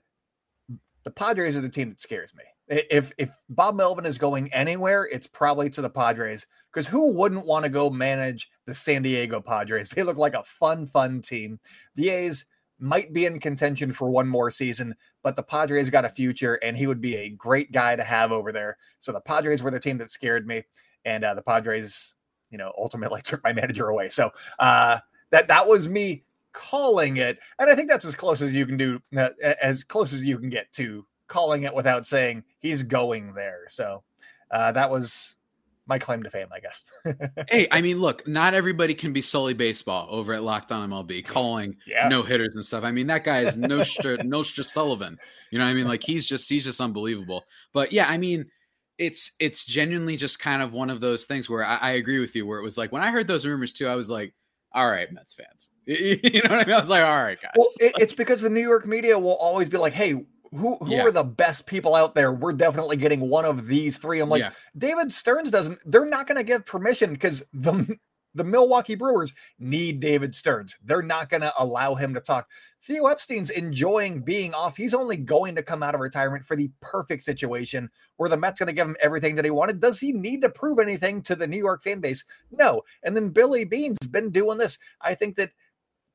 the 1.04 1.12
Padres 1.12 1.58
are 1.58 1.62
the 1.62 1.70
team 1.70 1.90
that 1.90 2.02
scares 2.02 2.34
me. 2.36 2.44
If 2.68 3.12
if 3.18 3.30
Bob 3.50 3.76
Melvin 3.76 4.06
is 4.06 4.18
going 4.18 4.52
anywhere, 4.54 5.08
it's 5.12 5.28
probably 5.28 5.70
to 5.72 5.82
the 5.82 5.90
Padres 5.90 6.48
because 6.72 6.88
who 6.88 7.12
wouldn't 7.12 7.46
want 7.46 7.64
to 7.64 7.70
go 7.70 7.90
manage 7.90 8.50
the 8.66 8.74
San 8.74 9.02
Diego 9.02 9.42
Padres? 9.42 9.90
They 9.96 10.04
look 10.04 10.18
like 10.18 10.36
a 10.36 10.44
fun, 10.44 10.88
fun 10.88 11.22
team. 11.22 11.60
The 11.96 12.10
A's 12.10 12.46
might 12.80 13.14
be 13.14 13.26
in 13.26 13.40
contention 13.40 13.92
for 13.92 14.10
one 14.10 14.28
more 14.28 14.50
season, 14.50 14.96
but 15.22 15.36
the 15.36 15.44
Padres 15.44 15.90
got 15.90 16.06
a 16.06 16.10
future, 16.10 16.56
and 16.56 16.76
he 16.76 16.88
would 16.88 17.02
be 17.02 17.16
a 17.16 17.30
great 17.30 17.72
guy 17.72 17.96
to 17.96 18.04
have 18.04 18.32
over 18.32 18.52
there. 18.52 18.78
So 19.00 19.12
the 19.12 19.20
Padres 19.20 19.62
were 19.62 19.72
the 19.72 19.80
team 19.80 19.98
that 19.98 20.10
scared 20.10 20.48
me, 20.48 20.64
and 21.06 21.24
uh, 21.24 21.34
the 21.34 21.44
Padres 21.44 22.16
you 22.52 22.58
know, 22.58 22.72
ultimately 22.78 23.22
took 23.24 23.44
my 23.44 23.54
manager 23.54 23.88
away. 23.88 24.10
So 24.10 24.30
uh, 24.60 25.00
that 25.32 25.48
that 25.48 25.66
was 25.66 25.88
me 25.88 26.24
calling 26.52 27.18
it, 27.18 27.40
and 27.58 27.70
I 27.70 27.76
think 27.76 27.90
that's 27.90 28.06
as 28.06 28.16
close 28.16 28.42
as 28.42 28.54
you 28.54 28.66
can 28.68 28.78
do, 28.78 29.02
uh, 29.18 29.30
as 29.62 29.84
close 29.84 30.14
as 30.14 30.24
you 30.24 30.38
can 30.38 30.50
get 30.50 30.72
to 30.74 31.06
calling 31.32 31.64
it 31.64 31.74
without 31.74 32.06
saying 32.06 32.44
he's 32.60 32.84
going 32.84 33.34
there. 33.34 33.62
So 33.70 34.04
uh, 34.52 34.74
that 34.74 34.92
was 34.92 35.36
my 35.88 35.98
claim 35.98 36.24
to 36.24 36.30
fame, 36.30 36.48
I 36.54 36.60
guess. 36.60 36.84
hey, 37.50 37.68
I 37.72 37.82
mean, 37.82 38.00
look, 38.00 38.28
not 38.28 38.54
everybody 38.54 38.94
can 38.94 39.14
be 39.14 39.22
Sully 39.22 39.54
Baseball 39.54 40.08
over 40.10 40.34
at 40.34 40.44
Locked 40.44 40.72
On 40.72 40.90
MLB 40.90 41.26
calling 41.26 41.76
yeah. 41.88 42.08
no 42.08 42.24
hitters 42.24 42.56
and 42.56 42.64
stuff. 42.64 42.84
I 42.84 42.92
mean, 42.92 43.08
that 43.08 43.24
guy 43.24 43.42
is 43.42 43.58
no 43.58 43.84
Nostra 44.24 44.64
Sullivan. 44.64 45.18
You 45.50 45.60
know, 45.60 45.66
what 45.66 45.72
I 45.72 45.74
mean, 45.74 45.88
like 45.88 46.04
he's 46.04 46.26
just 46.26 46.50
he's 46.50 46.66
just 46.66 46.82
unbelievable. 46.82 47.44
But 47.74 47.92
yeah, 47.92 48.08
I 48.08 48.18
mean 48.18 48.46
it's 48.98 49.32
it's 49.40 49.66
genuinely 49.66 50.16
just 50.16 50.40
kind 50.40 50.62
of 50.62 50.74
one 50.74 50.92
of 50.92 51.02
those 51.02 51.26
things 51.26 51.50
where 51.50 51.66
I, 51.66 51.78
I, 51.78 51.92
agree 51.92 52.20
with 52.20 52.36
you. 52.36 52.46
Where 52.46 52.60
it 52.60 52.64
was 52.64 52.78
like 52.78 52.92
when 52.92 53.02
I 53.02 53.10
heard 53.10 53.26
those 53.26 53.46
rumors 53.46 53.72
too, 53.72 53.88
I 53.88 53.96
was 53.96 54.12
like, 54.12 54.34
"All 54.74 54.88
right, 54.88 55.12
Mets 55.12 55.34
fans," 55.34 55.72
you 55.88 56.42
know 56.44 56.50
what 56.50 56.60
I 56.60 56.66
mean? 56.66 56.76
I 56.76 56.80
was 56.80 56.90
like, 56.90 57.04
"All 57.04 57.24
right, 57.24 57.42
guys." 57.42 57.52
Well, 57.56 57.70
it, 57.80 57.94
it's 57.98 58.14
because 58.14 58.42
the 58.42 58.50
New 58.50 58.62
York 58.62 58.86
media 58.86 59.18
will 59.18 59.38
always 59.38 59.70
be 59.70 59.78
like, 59.78 59.94
"Hey, 59.94 60.24
who 60.52 60.76
who 60.78 60.92
yeah. 60.92 61.04
are 61.04 61.12
the 61.12 61.24
best 61.24 61.66
people 61.66 61.96
out 61.96 62.16
there? 62.16 62.32
We're 62.32 62.54
definitely 62.54 62.98
getting 62.98 63.22
one 63.22 63.46
of 63.46 63.68
these 63.68 63.98
three. 63.98 64.20
I'm 64.20 64.30
like, 64.30 64.42
yeah. 64.42 64.52
David 64.78 65.12
Stearns 65.12 65.52
doesn't. 65.52 65.80
They're 65.86 66.06
not 66.06 66.28
going 66.28 66.38
to 66.38 66.44
give 66.44 66.66
permission 66.66 67.14
because 67.14 67.44
the 67.54 67.98
the 68.34 68.44
Milwaukee 68.44 68.96
Brewers 68.96 69.34
need 69.60 70.00
David 70.00 70.36
Stearns. 70.36 70.78
They're 70.84 71.02
not 71.02 71.30
going 71.30 71.42
to 71.42 71.54
allow 71.58 71.96
him 71.96 72.14
to 72.14 72.20
talk. 72.22 72.48
Theo 72.84 73.06
Epstein's 73.06 73.52
enjoying 73.52 74.22
being 74.22 74.54
off. 74.54 74.76
He's 74.76 74.94
only 74.94 75.16
going 75.16 75.56
to 75.56 75.62
come 75.62 75.84
out 75.84 75.94
of 75.94 76.02
retirement 76.02 76.46
for 76.46 76.56
the 76.56 76.72
perfect 76.82 77.24
situation 77.24 77.90
where 78.18 78.30
the 78.30 78.38
Mets 78.38 78.60
going 78.60 78.68
to 78.68 78.74
give 78.74 78.88
him 78.88 78.96
everything 79.02 79.36
that 79.36 79.46
he 79.46 79.52
wanted. 79.52 79.80
Does 79.80 80.00
he 80.00 80.12
need 80.12 80.42
to 80.42 80.50
prove 80.50 80.80
anything 80.80 81.22
to 81.24 81.36
the 81.36 81.46
New 81.46 81.58
York 81.58 81.84
fan 81.84 82.00
base? 82.00 82.26
No. 82.52 82.82
And 83.04 83.16
then 83.16 83.30
Billy 83.30 83.66
Beane's 83.66 84.00
been 84.10 84.32
doing 84.32 84.58
this. 84.58 84.80
I 85.00 85.14
think 85.14 85.36
that 85.36 85.52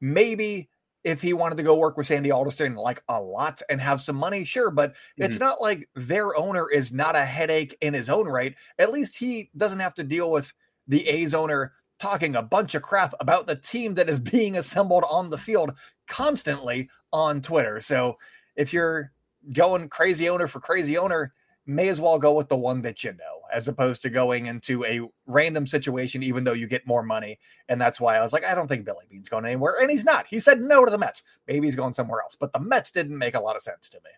maybe 0.00 0.68
if 1.06 1.22
he 1.22 1.32
wanted 1.32 1.56
to 1.56 1.62
go 1.62 1.76
work 1.76 1.96
with 1.96 2.08
Sandy 2.08 2.32
Alderson 2.32 2.74
like 2.74 3.00
a 3.08 3.20
lot 3.20 3.62
and 3.70 3.80
have 3.80 4.00
some 4.00 4.16
money, 4.16 4.44
sure, 4.44 4.72
but 4.72 4.90
mm-hmm. 4.90 5.22
it's 5.22 5.38
not 5.38 5.60
like 5.62 5.88
their 5.94 6.36
owner 6.36 6.68
is 6.68 6.92
not 6.92 7.14
a 7.14 7.24
headache 7.24 7.76
in 7.80 7.94
his 7.94 8.10
own 8.10 8.26
right. 8.26 8.56
At 8.80 8.90
least 8.90 9.16
he 9.16 9.48
doesn't 9.56 9.78
have 9.78 9.94
to 9.94 10.02
deal 10.02 10.32
with 10.32 10.52
the 10.88 11.08
A's 11.08 11.32
owner 11.32 11.74
talking 12.00 12.34
a 12.34 12.42
bunch 12.42 12.74
of 12.74 12.82
crap 12.82 13.14
about 13.20 13.46
the 13.46 13.54
team 13.54 13.94
that 13.94 14.08
is 14.08 14.18
being 14.36 14.56
assembled 14.56 15.04
on 15.08 15.30
the 15.30 15.38
field 15.38 15.74
constantly 16.08 16.90
on 17.12 17.40
Twitter. 17.40 17.78
So 17.78 18.18
if 18.56 18.72
you're 18.72 19.12
going 19.52 19.88
crazy 19.88 20.28
owner 20.28 20.48
for 20.48 20.58
crazy 20.58 20.98
owner, 20.98 21.32
may 21.66 21.86
as 21.86 22.00
well 22.00 22.18
go 22.18 22.32
with 22.32 22.48
the 22.48 22.56
one 22.56 22.82
that 22.82 23.04
you 23.04 23.12
know, 23.12 23.35
as 23.56 23.68
opposed 23.68 24.02
to 24.02 24.10
going 24.10 24.46
into 24.46 24.84
a 24.84 25.00
random 25.26 25.66
situation, 25.66 26.22
even 26.22 26.44
though 26.44 26.52
you 26.52 26.66
get 26.66 26.86
more 26.86 27.02
money. 27.02 27.38
And 27.70 27.80
that's 27.80 27.98
why 27.98 28.18
I 28.18 28.20
was 28.20 28.34
like, 28.34 28.44
I 28.44 28.54
don't 28.54 28.68
think 28.68 28.84
Billy 28.84 29.06
Beane's 29.08 29.30
going 29.30 29.46
anywhere. 29.46 29.76
And 29.80 29.90
he's 29.90 30.04
not. 30.04 30.26
He 30.28 30.40
said 30.40 30.60
no 30.60 30.84
to 30.84 30.90
the 30.90 30.98
Mets. 30.98 31.22
Maybe 31.48 31.66
he's 31.66 31.74
going 31.74 31.94
somewhere 31.94 32.20
else. 32.20 32.36
But 32.36 32.52
the 32.52 32.60
Mets 32.60 32.90
didn't 32.90 33.16
make 33.16 33.34
a 33.34 33.40
lot 33.40 33.56
of 33.56 33.62
sense 33.62 33.88
to 33.88 33.96
me. 34.04 34.10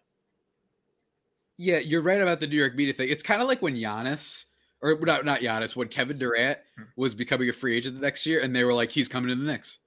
Yeah, 1.57 1.78
you're 1.78 2.02
right 2.02 2.21
about 2.21 2.40
the 2.40 2.49
New 2.49 2.57
York 2.57 2.75
media 2.75 2.92
thing. 2.92 3.11
It's 3.11 3.23
kind 3.23 3.40
of 3.40 3.47
like 3.47 3.62
when 3.62 3.76
Giannis 3.76 4.47
or 4.83 4.99
not 5.02 5.25
not 5.25 5.40
Giannis, 5.40 5.76
when 5.76 5.87
Kevin 5.87 6.18
Durant 6.18 6.59
hmm. 6.76 6.85
was 6.97 7.14
becoming 7.14 7.49
a 7.49 7.52
free 7.52 7.76
agent 7.76 7.95
the 7.95 8.02
next 8.02 8.26
year, 8.26 8.40
and 8.40 8.54
they 8.54 8.64
were 8.64 8.75
like, 8.75 8.90
he's 8.90 9.09
coming 9.09 9.28
to 9.28 9.37
the 9.37 9.49
Knicks. 9.49 9.78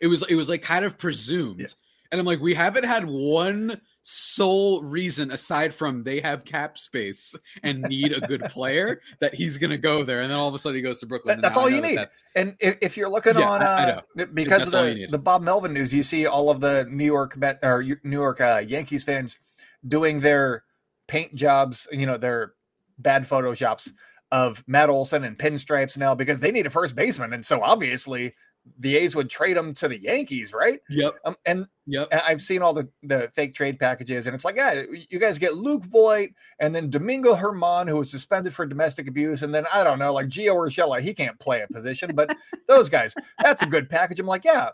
It 0.00 0.06
was 0.06 0.22
it 0.30 0.34
was 0.34 0.48
like 0.48 0.62
kind 0.62 0.84
of 0.84 0.96
presumed, 0.96 1.60
yeah. 1.60 1.66
and 2.10 2.20
I'm 2.20 2.26
like, 2.26 2.40
we 2.40 2.54
haven't 2.54 2.84
had 2.84 3.04
one 3.04 3.80
sole 4.06 4.82
reason 4.82 5.30
aside 5.30 5.74
from 5.74 6.02
they 6.04 6.20
have 6.20 6.44
cap 6.44 6.76
space 6.76 7.34
and 7.62 7.82
need 7.82 8.12
a 8.12 8.20
good 8.20 8.42
player 8.44 9.00
that 9.18 9.34
he's 9.34 9.56
going 9.56 9.70
to 9.70 9.78
go 9.78 10.04
there, 10.04 10.20
and 10.20 10.30
then 10.30 10.38
all 10.38 10.46
of 10.46 10.54
a 10.54 10.58
sudden 10.58 10.76
he 10.76 10.82
goes 10.82 10.98
to 11.00 11.06
Brooklyn. 11.06 11.40
That, 11.40 11.42
that's 11.42 11.56
all 11.56 11.70
you 11.70 11.80
need. 11.80 11.98
And 12.36 12.54
if, 12.60 12.76
if, 12.82 12.96
you're 12.98 13.08
looking 13.08 13.38
yeah, 13.38 13.48
on, 13.48 13.62
uh, 13.62 14.00
because 14.34 14.72
of 14.72 14.72
the, 14.72 15.06
the 15.10 15.18
Bob 15.18 15.42
Melvin 15.42 15.72
news, 15.72 15.92
you 15.92 16.02
see 16.02 16.26
all 16.26 16.50
of 16.50 16.60
the 16.60 16.86
New 16.90 17.06
York 17.06 17.36
Met 17.36 17.58
or 17.62 17.82
New 17.82 18.20
York 18.20 18.40
uh, 18.40 18.62
Yankees 18.66 19.04
fans 19.04 19.40
doing 19.86 20.20
their 20.20 20.64
paint 21.08 21.34
jobs, 21.34 21.88
you 21.90 22.06
know, 22.06 22.18
their 22.18 22.52
bad 22.98 23.26
photoshops 23.26 23.90
of 24.30 24.62
Matt 24.66 24.90
Olson 24.90 25.24
and 25.24 25.38
pinstripes 25.38 25.96
now 25.96 26.14
because 26.14 26.40
they 26.40 26.50
need 26.50 26.66
a 26.66 26.70
first 26.70 26.94
baseman. 26.94 27.32
And 27.32 27.44
so 27.44 27.62
obviously 27.62 28.34
the 28.78 28.96
A's 28.96 29.14
would 29.14 29.30
trade 29.30 29.56
him 29.56 29.74
to 29.74 29.88
the 29.88 30.00
Yankees, 30.00 30.52
right? 30.52 30.80
Yep. 30.88 31.14
Um, 31.24 31.36
and 31.44 31.66
yep. 31.86 32.08
And 32.10 32.20
I've 32.26 32.40
seen 32.40 32.62
all 32.62 32.72
the 32.72 32.88
the 33.02 33.30
fake 33.34 33.54
trade 33.54 33.78
packages, 33.78 34.26
and 34.26 34.34
it's 34.34 34.44
like, 34.44 34.56
yeah, 34.56 34.82
you 35.10 35.18
guys 35.18 35.38
get 35.38 35.54
Luke 35.54 35.84
Voit 35.84 36.30
and 36.58 36.74
then 36.74 36.90
Domingo 36.90 37.34
Germán, 37.34 37.88
who 37.88 37.98
was 37.98 38.10
suspended 38.10 38.54
for 38.54 38.66
domestic 38.66 39.06
abuse, 39.08 39.42
and 39.42 39.54
then 39.54 39.66
I 39.72 39.84
don't 39.84 39.98
know, 39.98 40.12
like 40.12 40.28
Gio 40.28 40.54
Urshela, 40.54 41.00
he 41.00 41.14
can't 41.14 41.38
play 41.38 41.60
a 41.60 41.68
position, 41.68 42.12
but 42.14 42.34
those 42.68 42.88
guys, 42.88 43.14
that's 43.40 43.62
a 43.62 43.66
good 43.66 43.88
package. 43.88 44.20
I'm 44.20 44.26
like, 44.26 44.44
yeah, 44.44 44.70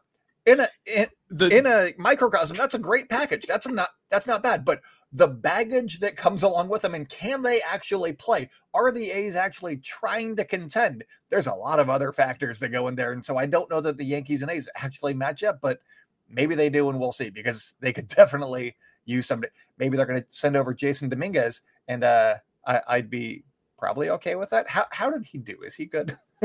in 0.46 0.60
a 0.60 0.68
in, 0.86 1.06
the, 1.28 1.56
in 1.56 1.66
a 1.66 1.92
microcosm, 1.98 2.56
that's 2.56 2.74
a 2.74 2.78
great 2.78 3.08
package. 3.08 3.46
That's 3.46 3.68
not 3.68 3.90
that's 4.10 4.26
not 4.26 4.42
bad, 4.42 4.64
but 4.64 4.80
the 5.12 5.28
baggage 5.28 5.98
that 6.00 6.16
comes 6.16 6.42
along 6.42 6.68
with 6.68 6.82
them 6.82 6.94
and 6.94 7.08
can 7.08 7.42
they 7.42 7.60
actually 7.68 8.12
play? 8.12 8.48
Are 8.72 8.92
the 8.92 9.10
A's 9.10 9.34
actually 9.34 9.78
trying 9.78 10.36
to 10.36 10.44
contend? 10.44 11.04
There's 11.28 11.48
a 11.48 11.54
lot 11.54 11.80
of 11.80 11.90
other 11.90 12.12
factors 12.12 12.58
that 12.60 12.68
go 12.68 12.86
in 12.88 12.94
there. 12.94 13.12
And 13.12 13.24
so 13.26 13.36
I 13.36 13.46
don't 13.46 13.68
know 13.70 13.80
that 13.80 13.98
the 13.98 14.04
Yankees 14.04 14.42
and 14.42 14.50
A's 14.50 14.68
actually 14.76 15.14
match 15.14 15.42
up, 15.42 15.60
but 15.60 15.80
maybe 16.28 16.54
they 16.54 16.70
do 16.70 16.88
and 16.88 17.00
we'll 17.00 17.12
see 17.12 17.30
because 17.30 17.74
they 17.80 17.92
could 17.92 18.06
definitely 18.16 18.76
use 19.04 19.26
somebody. 19.26 19.52
Maybe 19.78 19.96
they're 19.96 20.06
going 20.06 20.22
to 20.22 20.26
send 20.28 20.56
over 20.56 20.74
Jasson 20.74 21.08
Dominguez 21.08 21.62
and 21.88 22.04
uh, 22.04 22.36
I, 22.64 22.96
would 22.96 23.10
be 23.10 23.42
probably 23.78 24.10
okay 24.10 24.36
with 24.36 24.50
that. 24.50 24.68
How, 24.68 24.86
how 24.92 25.10
did 25.10 25.24
he 25.24 25.38
do? 25.38 25.56
Is 25.66 25.74
he 25.74 25.86
good? 25.86 26.16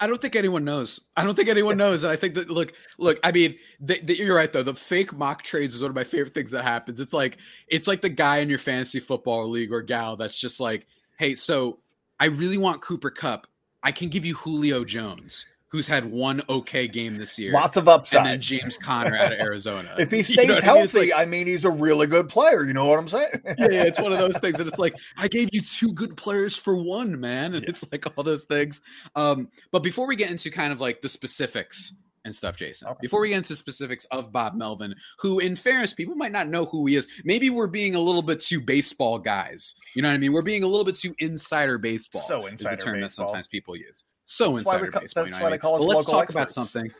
I 0.00 0.06
don't 0.06 0.20
think 0.20 0.36
anyone 0.36 0.64
knows. 0.64 1.00
I 1.16 1.24
don't 1.24 1.34
think 1.34 1.48
anyone 1.48 1.76
knows. 1.76 2.04
And 2.04 2.12
I 2.12 2.16
think 2.16 2.34
that 2.34 2.50
look, 2.50 2.72
look. 2.98 3.18
I 3.22 3.32
mean, 3.32 3.56
the, 3.80 4.00
the, 4.00 4.16
you're 4.16 4.36
right 4.36 4.52
though. 4.52 4.62
The 4.62 4.74
fake 4.74 5.12
mock 5.12 5.42
trades 5.42 5.74
is 5.74 5.82
one 5.82 5.90
of 5.90 5.94
my 5.94 6.04
favorite 6.04 6.34
things 6.34 6.50
that 6.50 6.64
happens. 6.64 7.00
It's 7.00 7.14
like 7.14 7.38
it's 7.68 7.86
like 7.86 8.00
the 8.00 8.08
guy 8.08 8.38
in 8.38 8.48
your 8.48 8.58
fantasy 8.58 9.00
football 9.00 9.48
league 9.48 9.72
or 9.72 9.82
gal 9.82 10.16
that's 10.16 10.38
just 10.38 10.60
like, 10.60 10.86
hey, 11.18 11.34
so 11.34 11.78
I 12.18 12.26
really 12.26 12.58
want 12.58 12.80
Cooper 12.82 13.10
Kupp. 13.10 13.46
I 13.82 13.92
can 13.92 14.08
give 14.08 14.24
you 14.24 14.34
Julio 14.34 14.84
Jones 14.84 15.44
who's 15.74 15.88
had 15.88 16.04
one 16.04 16.40
okay 16.48 16.86
game 16.86 17.16
this 17.16 17.36
year. 17.36 17.50
Lots 17.50 17.76
of 17.76 17.88
upside. 17.88 18.18
And 18.18 18.26
then 18.28 18.40
James 18.40 18.78
Conner 18.78 19.16
out 19.16 19.32
of 19.32 19.40
Arizona. 19.40 19.92
if 19.98 20.08
he 20.08 20.22
stays 20.22 20.38
you 20.46 20.54
know 20.54 20.60
healthy, 20.60 20.98
I 20.98 21.00
mean? 21.00 21.10
Like, 21.10 21.18
I 21.18 21.24
mean? 21.24 21.46
he's 21.48 21.64
a 21.64 21.70
really 21.70 22.06
good 22.06 22.28
player. 22.28 22.62
You 22.62 22.72
know 22.74 22.86
what 22.86 22.96
I'm 22.96 23.08
saying? 23.08 23.32
yeah, 23.44 23.82
it's 23.82 24.00
one 24.00 24.12
of 24.12 24.20
those 24.20 24.38
things. 24.38 24.60
And 24.60 24.68
it's 24.68 24.78
like, 24.78 24.94
I 25.16 25.26
gave 25.26 25.48
you 25.52 25.60
two 25.62 25.92
good 25.92 26.16
players 26.16 26.56
for 26.56 26.76
one, 26.76 27.18
man. 27.18 27.54
And 27.54 27.64
yeah. 27.64 27.70
it's 27.70 27.84
like 27.90 28.06
all 28.16 28.22
those 28.22 28.44
things. 28.44 28.82
Um, 29.16 29.48
but 29.72 29.82
before 29.82 30.06
we 30.06 30.14
get 30.14 30.30
into 30.30 30.48
kind 30.48 30.72
of 30.72 30.80
like 30.80 31.02
the 31.02 31.08
specifics 31.08 31.92
and 32.24 32.32
stuff, 32.32 32.54
Jason. 32.54 32.86
Okay. 32.90 32.98
Before 33.02 33.20
we 33.20 33.30
get 33.30 33.38
into 33.38 33.56
specifics 33.56 34.04
of 34.12 34.30
Bob 34.30 34.54
Melvin, 34.54 34.94
who, 35.18 35.40
in 35.40 35.56
fairness, 35.56 35.92
people 35.92 36.14
might 36.14 36.30
not 36.30 36.48
know 36.48 36.66
who 36.66 36.86
he 36.86 36.94
is. 36.94 37.08
Maybe 37.24 37.50
we're 37.50 37.66
being 37.66 37.96
a 37.96 38.00
little 38.00 38.22
bit 38.22 38.38
too 38.38 38.60
baseball 38.60 39.18
guys. 39.18 39.74
You 39.96 40.02
know 40.02 40.08
what 40.08 40.14
I 40.14 40.18
mean? 40.18 40.32
We're 40.32 40.42
being 40.42 40.62
a 40.62 40.68
little 40.68 40.84
bit 40.84 40.94
too 40.94 41.16
insider 41.18 41.78
baseball. 41.78 42.22
So 42.22 42.46
insider 42.46 42.76
is 42.76 42.78
the 42.78 42.84
term 42.84 43.00
baseball. 43.00 43.26
that 43.26 43.30
sometimes 43.30 43.48
people 43.48 43.74
use. 43.74 44.04
So 44.24 44.52
that's 44.52 44.64
insider 44.64 44.90
ca- 44.90 45.00
baseball. 45.00 45.24
That's 45.24 45.36
you 45.36 45.40
know 45.40 45.44
why 45.44 45.50
they 45.50 45.58
call 45.58 45.76
us 45.76 45.82
let's 45.82 46.04
talk 46.06 46.24
experts. 46.24 46.34
about 46.34 46.50
something. 46.50 46.90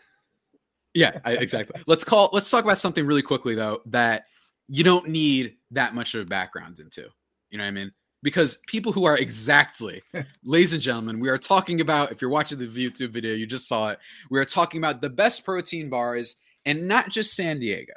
Yeah, 0.94 1.18
I, 1.24 1.32
exactly. 1.32 1.82
let's 1.86 2.04
call. 2.04 2.30
Let's 2.32 2.50
talk 2.50 2.64
about 2.64 2.78
something 2.78 3.04
really 3.04 3.22
quickly 3.22 3.54
though 3.54 3.80
that 3.86 4.24
you 4.68 4.84
don't 4.84 5.08
need 5.08 5.56
that 5.72 5.94
much 5.94 6.14
of 6.14 6.22
a 6.22 6.24
background 6.24 6.78
into. 6.78 7.08
You 7.50 7.58
know 7.58 7.64
what 7.64 7.68
I 7.68 7.72
mean? 7.72 7.92
Because 8.22 8.58
people 8.66 8.92
who 8.92 9.04
are 9.04 9.18
exactly, 9.18 10.02
ladies 10.44 10.72
and 10.72 10.80
gentlemen, 10.80 11.20
we 11.20 11.28
are 11.28 11.38
talking 11.38 11.80
about. 11.80 12.12
If 12.12 12.22
you're 12.22 12.30
watching 12.30 12.58
the 12.58 12.66
YouTube 12.66 13.10
video, 13.10 13.34
you 13.34 13.46
just 13.46 13.68
saw 13.68 13.90
it. 13.90 13.98
We 14.30 14.40
are 14.40 14.44
talking 14.44 14.78
about 14.80 15.00
the 15.00 15.10
best 15.10 15.44
protein 15.44 15.90
bars, 15.90 16.36
and 16.64 16.88
not 16.88 17.10
just 17.10 17.34
San 17.34 17.58
Diego, 17.58 17.92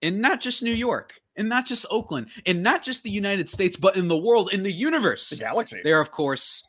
and 0.00 0.20
not 0.20 0.40
just 0.40 0.62
New 0.62 0.74
York, 0.74 1.20
and 1.36 1.48
not 1.48 1.66
just 1.66 1.86
Oakland, 1.90 2.28
and 2.46 2.62
not 2.62 2.82
just 2.82 3.02
the 3.02 3.10
United 3.10 3.48
States, 3.48 3.76
but 3.76 3.96
in 3.96 4.08
the 4.08 4.16
world, 4.16 4.52
in 4.52 4.62
the 4.62 4.70
universe, 4.70 5.30
the 5.30 5.36
galaxy. 5.36 5.80
They 5.82 5.92
are, 5.92 6.00
of 6.00 6.10
course, 6.10 6.64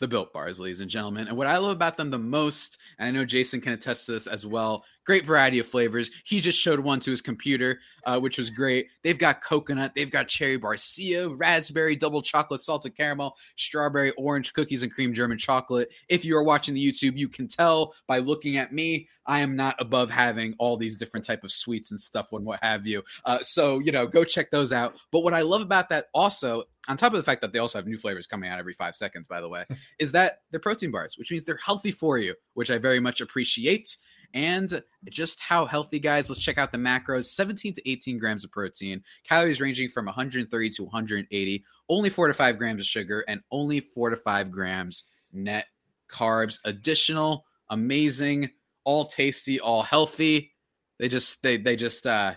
the 0.00 0.08
built 0.08 0.32
bars, 0.32 0.58
ladies 0.58 0.80
and 0.80 0.90
gentlemen. 0.90 1.28
And 1.28 1.36
what 1.36 1.46
I 1.46 1.58
love 1.58 1.76
about 1.76 1.96
them 1.96 2.10
the 2.10 2.18
most, 2.18 2.78
and 2.98 3.06
I 3.06 3.10
know 3.10 3.24
Jason 3.24 3.60
can 3.60 3.74
attest 3.74 4.06
to 4.06 4.12
this 4.12 4.26
as 4.26 4.46
well, 4.46 4.84
great 5.10 5.26
variety 5.26 5.58
of 5.58 5.66
flavors. 5.66 6.08
He 6.24 6.40
just 6.40 6.56
showed 6.56 6.78
one 6.78 7.00
to 7.00 7.10
his 7.10 7.20
computer, 7.20 7.80
uh, 8.06 8.20
which 8.20 8.38
was 8.38 8.48
great. 8.48 8.86
They've 9.02 9.18
got 9.18 9.42
coconut, 9.42 9.90
they've 9.96 10.08
got 10.08 10.28
cherry 10.28 10.56
barcia, 10.56 11.34
raspberry, 11.36 11.96
double 11.96 12.22
chocolate, 12.22 12.62
salted 12.62 12.96
caramel, 12.96 13.34
strawberry, 13.56 14.12
orange, 14.12 14.52
cookies, 14.52 14.84
and 14.84 14.92
cream 14.92 15.12
German 15.12 15.36
chocolate. 15.36 15.88
If 16.08 16.24
you 16.24 16.36
are 16.36 16.44
watching 16.44 16.74
the 16.74 16.92
YouTube, 16.92 17.18
you 17.18 17.28
can 17.28 17.48
tell 17.48 17.92
by 18.06 18.18
looking 18.18 18.56
at 18.56 18.72
me, 18.72 19.08
I 19.26 19.40
am 19.40 19.56
not 19.56 19.74
above 19.80 20.10
having 20.10 20.54
all 20.60 20.76
these 20.76 20.96
different 20.96 21.26
type 21.26 21.42
of 21.42 21.50
sweets 21.50 21.90
and 21.90 22.00
stuff 22.00 22.28
and 22.30 22.44
what 22.44 22.60
have 22.62 22.86
you. 22.86 23.02
Uh, 23.24 23.40
so 23.42 23.80
you 23.80 23.90
know, 23.90 24.06
go 24.06 24.22
check 24.22 24.52
those 24.52 24.72
out. 24.72 24.94
But 25.10 25.24
what 25.24 25.34
I 25.34 25.42
love 25.42 25.60
about 25.60 25.88
that 25.88 26.06
also, 26.14 26.62
on 26.88 26.96
top 26.96 27.12
of 27.12 27.16
the 27.16 27.24
fact 27.24 27.40
that 27.40 27.52
they 27.52 27.58
also 27.58 27.78
have 27.78 27.86
new 27.88 27.98
flavors 27.98 28.28
coming 28.28 28.48
out 28.48 28.60
every 28.60 28.74
five 28.74 28.94
seconds, 28.94 29.26
by 29.26 29.40
the 29.40 29.48
way, 29.48 29.64
is 29.98 30.12
that 30.12 30.42
they're 30.52 30.60
protein 30.60 30.92
bars, 30.92 31.18
which 31.18 31.32
means 31.32 31.44
they're 31.44 31.56
healthy 31.56 31.90
for 31.90 32.16
you, 32.16 32.36
which 32.54 32.70
I 32.70 32.78
very 32.78 33.00
much 33.00 33.20
appreciate 33.20 33.96
and 34.34 34.82
just 35.08 35.40
how 35.40 35.66
healthy, 35.66 35.98
guys. 35.98 36.28
Let's 36.28 36.42
check 36.42 36.58
out 36.58 36.72
the 36.72 36.78
macros 36.78 37.24
17 37.24 37.74
to 37.74 37.90
18 37.90 38.18
grams 38.18 38.44
of 38.44 38.50
protein, 38.50 39.02
calories 39.24 39.60
ranging 39.60 39.88
from 39.88 40.06
130 40.06 40.70
to 40.70 40.84
180, 40.84 41.64
only 41.88 42.10
four 42.10 42.28
to 42.28 42.34
five 42.34 42.58
grams 42.58 42.80
of 42.80 42.86
sugar, 42.86 43.24
and 43.28 43.40
only 43.50 43.80
four 43.80 44.10
to 44.10 44.16
five 44.16 44.50
grams 44.50 45.04
net 45.32 45.66
carbs. 46.08 46.58
Additional, 46.64 47.44
amazing, 47.70 48.50
all 48.84 49.06
tasty, 49.06 49.60
all 49.60 49.82
healthy. 49.82 50.52
They 50.98 51.08
just, 51.08 51.42
they, 51.42 51.56
they 51.56 51.76
just, 51.76 52.06
uh, 52.06 52.34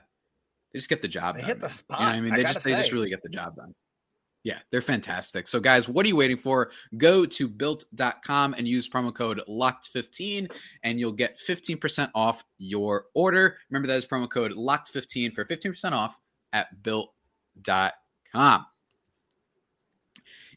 they 0.71 0.79
just 0.79 0.89
get 0.89 1.01
the 1.01 1.07
job 1.07 1.35
they 1.35 1.41
done. 1.41 1.50
hit 1.50 1.59
the 1.59 1.69
spot. 1.69 2.00
You 2.00 2.05
know 2.05 2.12
I 2.12 2.21
mean, 2.21 2.35
they 2.35 2.43
just, 2.43 2.62
say. 2.62 2.71
they 2.71 2.77
just 2.77 2.91
really 2.91 3.09
get 3.09 3.21
the 3.21 3.29
job 3.29 3.55
done. 3.55 3.73
Yeah, 4.43 4.59
they're 4.69 4.81
fantastic. 4.81 5.47
So, 5.47 5.62
guys, 5.62 5.88
what 5.88 6.05
are 6.05 6.09
you 6.09 6.17
waiting 6.17 6.38
for? 6.38 6.71
Go 6.97 7.25
to 7.25 7.47
built.com 7.47 8.53
and 8.55 8.67
use 8.67 8.89
promo 8.89 9.13
code 9.13 9.41
LOCKED15 9.47 10.51
and 10.83 11.00
you'll 11.00 11.13
get 11.13 11.39
15% 11.39 12.12
off 12.13 12.43
your 12.57 13.05
order. 13.13 13.57
Remember, 13.69 13.88
that 13.88 13.95
is 13.95 14.05
promo 14.05 14.29
code 14.29 14.51
LOCKED15 14.51 15.33
for 15.33 15.45
15% 15.45 15.93
off 15.93 16.19
at 16.51 16.83
built.com. 16.83 18.65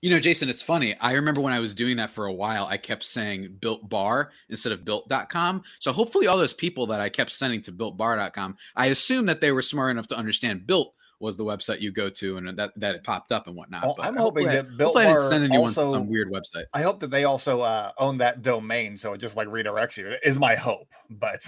You 0.02 0.10
know, 0.10 0.20
Jason, 0.20 0.48
it's 0.48 0.62
funny. 0.62 0.94
I 1.00 1.12
remember 1.12 1.40
when 1.40 1.52
I 1.52 1.60
was 1.60 1.74
doing 1.74 1.96
that 1.96 2.10
for 2.10 2.26
a 2.26 2.32
while, 2.32 2.66
I 2.66 2.76
kept 2.76 3.02
saying 3.02 3.56
built 3.60 3.88
bar 3.88 4.30
instead 4.48 4.72
of 4.72 4.84
built.com. 4.84 5.62
So 5.78 5.90
hopefully, 5.92 6.26
all 6.26 6.36
those 6.36 6.52
people 6.52 6.86
that 6.88 7.00
I 7.00 7.08
kept 7.08 7.32
sending 7.32 7.62
to 7.62 7.72
builtbar.com, 7.72 8.56
I 8.74 8.86
assume 8.86 9.26
that 9.26 9.40
they 9.40 9.52
were 9.52 9.62
smart 9.62 9.92
enough 9.92 10.06
to 10.08 10.16
understand 10.16 10.66
built 10.66 10.94
was 11.20 11.36
the 11.36 11.44
website 11.44 11.80
you 11.80 11.92
go 11.92 12.10
to 12.10 12.36
and 12.36 12.58
that, 12.58 12.72
that 12.76 12.94
it 12.94 13.04
popped 13.04 13.32
up 13.32 13.46
and 13.46 13.56
whatnot. 13.56 13.84
Well, 13.84 13.94
but 13.96 14.06
I'm 14.06 14.16
hoping 14.16 14.46
that 14.48 14.76
Built 14.76 14.94
Bar 14.94 15.02
I 15.02 15.06
didn't 15.06 15.20
send 15.20 15.44
anyone 15.44 15.68
also, 15.68 15.84
to 15.84 15.90
some 15.90 16.08
weird 16.08 16.30
website. 16.30 16.64
I 16.74 16.82
hope 16.82 17.00
that 17.00 17.10
they 17.10 17.24
also 17.24 17.60
uh, 17.60 17.92
own 17.98 18.18
that 18.18 18.42
domain, 18.42 18.98
so 18.98 19.12
it 19.14 19.18
just 19.18 19.36
like 19.36 19.48
redirects 19.48 19.96
you. 19.96 20.14
Is 20.22 20.38
my 20.38 20.54
hope, 20.56 20.88
but 21.10 21.40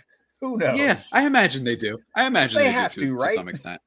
who 0.40 0.56
knows? 0.56 0.78
Yeah, 0.78 0.98
I 1.12 1.26
imagine 1.26 1.64
they 1.64 1.76
do. 1.76 1.98
I 2.14 2.26
imagine 2.26 2.58
they, 2.58 2.64
they 2.64 2.72
have 2.72 2.92
to, 2.92 3.00
to, 3.00 3.14
right? 3.16 3.28
to 3.30 3.34
some 3.34 3.48
extent. 3.48 3.80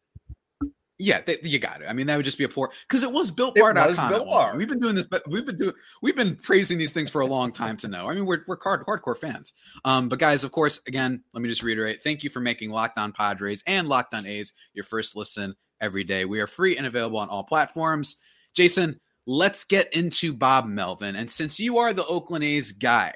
Yeah, 1.01 1.21
they, 1.25 1.37
you 1.43 1.59
got 1.59 1.81
it. 1.81 1.85
I 1.87 1.93
mean, 1.93 2.07
that 2.07 2.17
would 2.17 2.25
just 2.25 2.37
be 2.37 2.43
a 2.43 2.49
poor 2.49 2.71
because 2.87 3.03
it 3.03 3.11
was 3.11 3.31
builtbar.com. 3.31 4.09
Built 4.09 4.27
Bar. 4.27 4.57
We've 4.57 4.67
been 4.67 4.81
doing 4.81 4.95
this, 4.95 5.05
but 5.05 5.27
we've 5.29 5.45
been 5.45 5.55
doing 5.55 5.73
we've 6.01 6.15
been 6.15 6.35
praising 6.35 6.77
these 6.77 6.91
things 6.91 7.09
for 7.09 7.21
a 7.21 7.25
long 7.25 7.53
time 7.53 7.77
to 7.77 7.87
know. 7.87 8.09
I 8.09 8.13
mean, 8.13 8.25
we're 8.25 8.43
we're 8.47 8.57
hard, 8.61 8.85
hardcore 8.85 9.17
fans. 9.17 9.53
Um, 9.85 10.09
but 10.09 10.19
guys, 10.19 10.43
of 10.43 10.51
course, 10.51 10.81
again, 10.87 11.23
let 11.33 11.41
me 11.41 11.47
just 11.47 11.63
reiterate: 11.63 12.01
thank 12.01 12.21
you 12.21 12.29
for 12.29 12.41
making 12.41 12.71
Locked 12.71 12.97
On 12.97 13.13
Padres 13.13 13.63
and 13.65 13.87
Locked 13.87 14.13
On 14.13 14.25
A's 14.25 14.53
your 14.73 14.83
first 14.83 15.15
listen 15.15 15.55
every 15.79 16.03
day. 16.03 16.25
We 16.25 16.41
are 16.41 16.47
free 16.47 16.75
and 16.75 16.85
available 16.85 17.19
on 17.19 17.29
all 17.29 17.43
platforms. 17.43 18.17
Jason, 18.53 18.99
let's 19.25 19.63
get 19.63 19.93
into 19.93 20.33
Bob 20.33 20.65
Melvin. 20.65 21.15
And 21.15 21.29
since 21.29 21.59
you 21.59 21.77
are 21.77 21.93
the 21.93 22.05
Oakland 22.05 22.43
A's 22.43 22.71
guy, 22.71 23.13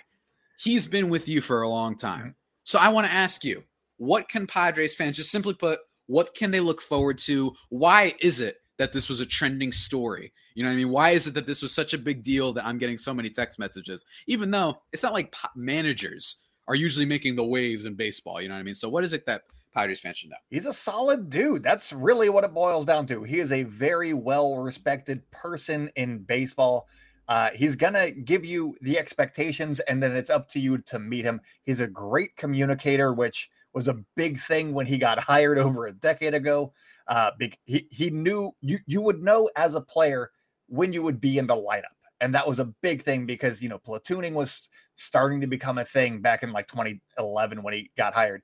he's 0.57 0.87
been 0.87 1.09
with 1.09 1.27
you 1.27 1.41
for 1.41 1.63
a 1.63 1.69
long 1.69 1.97
time. 1.97 2.21
Mm-hmm. 2.21 2.29
So 2.63 2.79
I 2.79 2.87
want 2.89 3.07
to 3.07 3.13
ask 3.13 3.43
you, 3.43 3.63
what 3.97 4.29
can 4.29 4.47
Padres 4.47 4.95
fans 4.95 5.17
just 5.17 5.31
simply 5.31 5.53
put, 5.53 5.79
what 6.07 6.35
can 6.35 6.51
they 6.51 6.59
look 6.59 6.81
forward 6.81 7.17
to? 7.19 7.53
Why 7.69 8.15
is 8.19 8.39
it 8.39 8.57
that 8.77 8.93
this 8.93 9.09
was 9.09 9.21
a 9.21 9.25
trending 9.25 9.71
story? 9.71 10.33
You 10.55 10.63
know 10.63 10.69
what 10.69 10.73
I 10.73 10.77
mean? 10.77 10.89
Why 10.89 11.09
is 11.11 11.27
it 11.27 11.33
that 11.35 11.47
this 11.47 11.61
was 11.61 11.73
such 11.73 11.93
a 11.93 11.97
big 11.97 12.23
deal 12.23 12.53
that 12.53 12.65
I'm 12.65 12.77
getting 12.77 12.97
so 12.97 13.13
many 13.13 13.29
text 13.29 13.59
messages? 13.59 14.05
Even 14.27 14.51
though 14.51 14.81
it's 14.91 15.03
not 15.03 15.13
like 15.13 15.35
managers 15.55 16.37
are 16.67 16.75
usually 16.75 17.05
making 17.05 17.35
the 17.35 17.43
waves 17.43 17.85
in 17.85 17.95
baseball. 17.95 18.41
You 18.41 18.47
know 18.47 18.55
what 18.55 18.61
I 18.61 18.63
mean? 18.63 18.75
So 18.75 18.89
what 18.89 19.03
is 19.03 19.13
it 19.13 19.25
that 19.25 19.43
Padres 19.73 20.01
fans 20.01 20.17
should 20.17 20.29
know. 20.29 20.35
He's 20.49 20.65
a 20.65 20.73
solid 20.73 21.29
dude. 21.29 21.63
That's 21.63 21.91
really 21.91 22.29
what 22.29 22.43
it 22.43 22.53
boils 22.53 22.85
down 22.85 23.05
to. 23.07 23.23
He 23.23 23.39
is 23.39 23.51
a 23.51 23.63
very 23.63 24.13
well 24.13 24.57
respected 24.57 25.29
person 25.31 25.89
in 25.95 26.19
baseball. 26.19 26.87
Uh, 27.27 27.49
he's 27.55 27.75
to 27.75 28.13
give 28.23 28.45
you 28.45 28.75
the 28.81 28.99
expectations, 28.99 29.79
and 29.81 30.03
then 30.03 30.15
it's 30.15 30.29
up 30.29 30.47
to 30.49 30.59
you 30.59 30.77
to 30.77 30.99
meet 30.99 31.25
him. 31.25 31.41
He's 31.63 31.79
a 31.79 31.87
great 31.87 32.35
communicator, 32.35 33.13
which 33.13 33.49
was 33.73 33.87
a 33.87 33.99
big 34.15 34.39
thing 34.39 34.73
when 34.73 34.85
he 34.85 34.97
got 34.97 35.19
hired 35.19 35.57
over 35.59 35.87
a 35.87 35.91
decade 35.91 36.33
ago. 36.33 36.73
Uh, 37.07 37.31
he, 37.65 37.87
he 37.91 38.09
knew 38.09 38.51
you, 38.61 38.79
you 38.85 39.01
would 39.01 39.21
know 39.21 39.49
as 39.55 39.73
a 39.73 39.81
player 39.81 40.31
when 40.67 40.93
you 40.93 41.03
would 41.03 41.19
be 41.19 41.37
in 41.37 41.47
the 41.47 41.55
lineup. 41.55 41.83
And 42.21 42.33
that 42.35 42.47
was 42.47 42.59
a 42.59 42.73
big 42.81 43.03
thing 43.03 43.25
because, 43.25 43.61
you 43.61 43.67
know, 43.67 43.79
platooning 43.79 44.33
was 44.33 44.69
starting 44.95 45.41
to 45.41 45.47
become 45.47 45.77
a 45.77 45.83
thing 45.83 46.21
back 46.21 46.43
in 46.43 46.53
like 46.53 46.67
2011 46.67 47.61
when 47.61 47.73
he 47.73 47.91
got 47.97 48.13
hired 48.13 48.41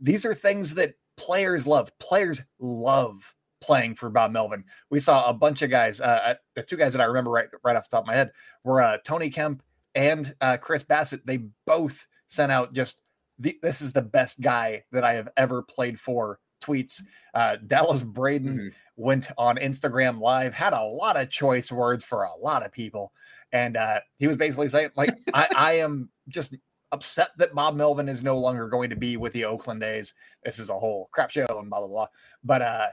these 0.00 0.24
are 0.24 0.34
things 0.34 0.74
that 0.74 0.94
players 1.16 1.66
love. 1.66 1.90
Players 1.98 2.42
love 2.58 3.34
playing 3.60 3.94
for 3.94 4.10
Bob 4.10 4.32
Melvin. 4.32 4.64
We 4.90 4.98
saw 4.98 5.28
a 5.28 5.34
bunch 5.34 5.62
of 5.62 5.70
guys. 5.70 6.00
Uh, 6.00 6.34
the 6.54 6.62
two 6.62 6.76
guys 6.76 6.92
that 6.92 7.02
I 7.02 7.04
remember 7.04 7.30
right 7.30 7.48
right 7.62 7.76
off 7.76 7.88
the 7.88 7.96
top 7.96 8.04
of 8.04 8.08
my 8.08 8.16
head 8.16 8.30
were 8.64 8.80
uh, 8.80 8.98
Tony 9.04 9.30
Kemp 9.30 9.62
and 9.94 10.34
uh, 10.40 10.56
Chris 10.56 10.82
Bassitt. 10.82 11.24
they 11.24 11.44
both 11.66 12.06
sent 12.26 12.50
out 12.50 12.72
just 12.72 13.00
the, 13.38 13.58
this 13.62 13.80
is 13.80 13.92
the 13.92 14.02
best 14.02 14.40
guy 14.40 14.84
that 14.92 15.04
I 15.04 15.14
have 15.14 15.28
ever 15.36 15.62
played 15.62 15.98
for 15.98 16.38
tweets. 16.62 17.02
Uh, 17.34 17.56
Dallas 17.66 18.02
Braden 18.02 18.56
mm-hmm. 18.58 18.68
went 18.96 19.28
on 19.36 19.56
Instagram 19.56 20.20
Live, 20.20 20.54
had 20.54 20.72
a 20.72 20.82
lot 20.82 21.16
of 21.16 21.30
choice 21.30 21.70
words 21.70 22.04
for 22.04 22.24
a 22.24 22.36
lot 22.36 22.64
of 22.64 22.72
people, 22.72 23.12
and 23.52 23.76
uh, 23.76 24.00
he 24.18 24.26
was 24.26 24.36
basically 24.36 24.68
saying, 24.68 24.90
like, 24.96 25.16
I, 25.32 25.48
I 25.56 25.72
am 25.74 26.08
just 26.28 26.54
upset 26.92 27.30
that 27.38 27.54
Bob 27.54 27.74
Melvin 27.74 28.08
is 28.08 28.22
no 28.22 28.38
longer 28.38 28.68
going 28.68 28.90
to 28.90 28.96
be 28.96 29.16
with 29.16 29.32
the 29.32 29.44
Oakland 29.44 29.82
A's. 29.82 30.14
This 30.44 30.58
is 30.58 30.70
a 30.70 30.78
whole 30.78 31.08
crap 31.12 31.30
show 31.30 31.46
and 31.48 31.68
blah 31.68 31.80
blah 31.80 31.88
blah. 31.88 32.06
But 32.42 32.62
uh, 32.62 32.86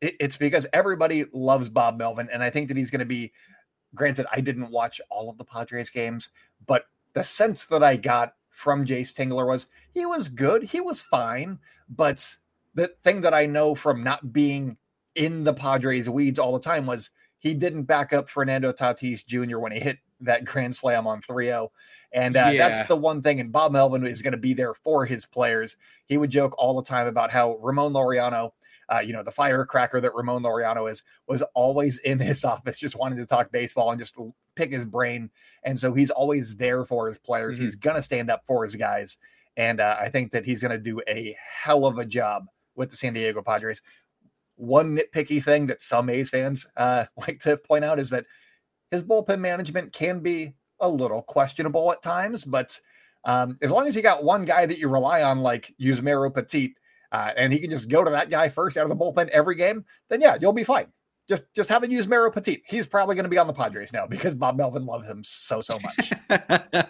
it, 0.00 0.16
it's 0.20 0.36
because 0.36 0.66
everybody 0.72 1.26
loves 1.32 1.68
Bob 1.68 1.98
Melvin, 1.98 2.28
and 2.32 2.42
I 2.42 2.50
think 2.50 2.68
that 2.68 2.76
he's 2.76 2.90
going 2.90 3.00
to 3.00 3.06
be. 3.06 3.32
Granted, 3.94 4.24
I 4.32 4.40
didn't 4.40 4.70
watch 4.70 5.02
all 5.10 5.28
of 5.28 5.36
the 5.36 5.44
Padres 5.44 5.90
games, 5.90 6.30
but 6.66 6.86
the 7.12 7.22
sense 7.22 7.66
that 7.66 7.82
I 7.82 7.96
got 7.96 8.32
from 8.52 8.84
Jayce 8.84 9.12
Tingler 9.12 9.46
was 9.46 9.66
he 9.92 10.06
was 10.06 10.28
good, 10.28 10.62
he 10.62 10.80
was 10.80 11.02
fine, 11.02 11.58
but 11.88 12.36
the 12.74 12.92
thing 13.02 13.20
that 13.22 13.34
I 13.34 13.46
know 13.46 13.74
from 13.74 14.04
not 14.04 14.32
being 14.32 14.76
in 15.14 15.44
the 15.44 15.52
Padres 15.52 16.08
weeds 16.08 16.38
all 16.38 16.52
the 16.52 16.60
time 16.60 16.86
was 16.86 17.10
he 17.38 17.54
didn't 17.54 17.84
back 17.84 18.12
up 18.12 18.30
Fernando 18.30 18.72
Tatis 18.72 19.26
Jr. 19.26 19.58
when 19.58 19.72
he 19.72 19.80
hit 19.80 19.98
that 20.20 20.44
grand 20.46 20.76
slam 20.76 21.06
on 21.06 21.20
3-0. 21.20 21.68
And 22.14 22.36
uh, 22.36 22.50
yeah. 22.52 22.68
that's 22.68 22.86
the 22.88 22.96
one 22.96 23.22
thing. 23.22 23.40
And 23.40 23.50
Bob 23.50 23.72
Melvin 23.72 24.06
is 24.06 24.22
going 24.22 24.32
to 24.32 24.38
be 24.38 24.54
there 24.54 24.74
for 24.74 25.06
his 25.06 25.26
players. 25.26 25.76
He 26.06 26.18
would 26.18 26.30
joke 26.30 26.54
all 26.58 26.76
the 26.80 26.86
time 26.86 27.06
about 27.06 27.30
how 27.30 27.56
Ramon 27.56 27.92
Laureano 27.92 28.52
uh, 28.92 29.00
you 29.00 29.12
know, 29.12 29.22
the 29.22 29.30
firecracker 29.30 30.00
that 30.00 30.14
Ramon 30.14 30.42
Laureano 30.42 30.90
is, 30.90 31.02
was 31.26 31.42
always 31.54 31.98
in 31.98 32.18
his 32.18 32.44
office, 32.44 32.78
just 32.78 32.96
wanting 32.96 33.18
to 33.18 33.26
talk 33.26 33.50
baseball 33.50 33.90
and 33.90 33.98
just 33.98 34.16
pick 34.56 34.72
his 34.72 34.84
brain. 34.84 35.30
And 35.64 35.78
so 35.78 35.94
he's 35.94 36.10
always 36.10 36.56
there 36.56 36.84
for 36.84 37.08
his 37.08 37.18
players. 37.18 37.56
Mm-hmm. 37.56 37.64
He's 37.64 37.76
going 37.76 37.96
to 37.96 38.02
stand 38.02 38.30
up 38.30 38.42
for 38.46 38.62
his 38.64 38.74
guys. 38.74 39.18
And 39.56 39.80
uh, 39.80 39.96
I 40.00 40.08
think 40.08 40.32
that 40.32 40.44
he's 40.44 40.62
going 40.62 40.72
to 40.72 40.78
do 40.78 41.00
a 41.08 41.36
hell 41.38 41.86
of 41.86 41.98
a 41.98 42.04
job 42.04 42.46
with 42.74 42.90
the 42.90 42.96
San 42.96 43.12
Diego 43.14 43.42
Padres. 43.42 43.82
One 44.56 44.96
nitpicky 44.96 45.42
thing 45.42 45.66
that 45.66 45.80
some 45.80 46.08
A's 46.08 46.30
fans 46.30 46.66
uh, 46.76 47.06
like 47.16 47.40
to 47.40 47.56
point 47.56 47.84
out 47.84 47.98
is 47.98 48.10
that 48.10 48.26
his 48.90 49.04
bullpen 49.04 49.40
management 49.40 49.92
can 49.92 50.20
be 50.20 50.54
a 50.80 50.88
little 50.88 51.22
questionable 51.22 51.92
at 51.92 52.02
times, 52.02 52.44
but 52.44 52.78
um, 53.24 53.56
as 53.62 53.70
long 53.70 53.86
as 53.86 53.94
you 53.94 54.02
got 54.02 54.24
one 54.24 54.44
guy 54.44 54.66
that 54.66 54.78
you 54.78 54.88
rely 54.88 55.22
on, 55.22 55.40
like 55.40 55.72
Yusmeiro 55.80 56.34
Petit, 56.34 56.74
uh, 57.12 57.30
and 57.36 57.52
he 57.52 57.58
can 57.58 57.70
just 57.70 57.88
go 57.88 58.02
to 58.02 58.10
that 58.10 58.30
guy 58.30 58.48
first 58.48 58.76
out 58.76 58.90
of 58.90 58.98
the 58.98 59.04
bullpen 59.04 59.28
every 59.28 59.54
game, 59.54 59.84
then 60.08 60.20
yeah, 60.20 60.36
you'll 60.40 60.52
be 60.52 60.64
fine. 60.64 60.86
Just 61.28 61.44
just 61.54 61.68
have 61.68 61.82
Yusmeiro 61.82 62.32
Petit. 62.32 62.62
He's 62.66 62.86
probably 62.86 63.14
going 63.14 63.24
to 63.24 63.30
be 63.30 63.38
on 63.38 63.46
the 63.46 63.52
Padres 63.52 63.92
now 63.92 64.06
because 64.06 64.34
Bob 64.34 64.56
Melvin 64.56 64.86
loves 64.86 65.06
him 65.06 65.22
so 65.24 65.60
so 65.60 65.78
much. 65.78 66.12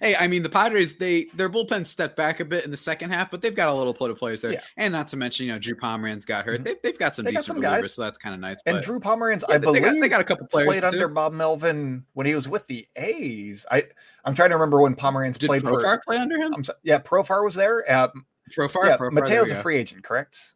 hey, 0.00 0.16
I 0.16 0.26
mean 0.26 0.42
the 0.42 0.48
Padres 0.48 0.96
they 0.96 1.24
their 1.34 1.50
bullpen 1.50 1.86
stepped 1.86 2.16
back 2.16 2.40
a 2.40 2.46
bit 2.46 2.64
in 2.64 2.70
the 2.70 2.76
second 2.78 3.10
half, 3.10 3.30
but 3.30 3.42
they've 3.42 3.54
got 3.54 3.68
a 3.68 3.74
little 3.74 3.92
plot 3.92 4.10
of 4.10 4.18
players 4.18 4.40
there, 4.40 4.52
yeah. 4.52 4.60
and 4.78 4.92
not 4.92 5.08
to 5.08 5.16
mention 5.16 5.46
you 5.46 5.52
know 5.52 5.58
Drew 5.58 5.74
Pomeranz 5.74 6.24
got 6.24 6.46
hurt. 6.46 6.64
Mm-hmm. 6.64 6.74
They, 6.82 6.88
have 6.88 6.98
got 6.98 7.14
some 7.14 7.24
they 7.26 7.32
decent 7.32 7.60
got 7.60 7.80
some 7.80 7.88
so 7.88 8.02
that's 8.02 8.18
kind 8.18 8.34
of 8.34 8.40
nice. 8.40 8.58
And 8.64 8.82
Drew 8.82 9.00
Pomeranz, 9.00 9.42
yeah, 9.48 9.56
I 9.56 9.58
believe, 9.58 9.82
they 9.82 9.88
got, 9.90 10.00
they 10.00 10.08
got, 10.08 10.20
a 10.20 10.24
couple 10.24 10.46
players 10.46 10.68
played 10.68 10.80
too. 10.80 10.86
under 10.86 11.08
Bob 11.08 11.34
Melvin 11.34 12.04
when 12.14 12.26
he 12.26 12.34
was 12.34 12.48
with 12.48 12.66
the 12.68 12.86
A's. 12.96 13.66
I 13.70 13.84
I'm 14.24 14.34
trying 14.34 14.50
to 14.50 14.56
remember 14.56 14.80
when 14.80 14.94
Pomeranz 14.94 15.36
Did 15.36 15.48
played 15.48 15.62
Profar 15.62 15.80
for. 15.82 16.02
play 16.06 16.16
under 16.16 16.38
him? 16.38 16.54
I'm, 16.54 16.64
yeah, 16.82 17.00
Profar 17.00 17.44
was 17.44 17.54
there. 17.54 17.84
Uh, 17.90 18.08
Profar. 18.50 18.86
Yeah, 18.86 18.96
Profar, 18.96 19.12
Mateo's 19.12 19.50
a 19.50 19.62
free 19.62 19.76
agent, 19.76 20.02
correct? 20.04 20.54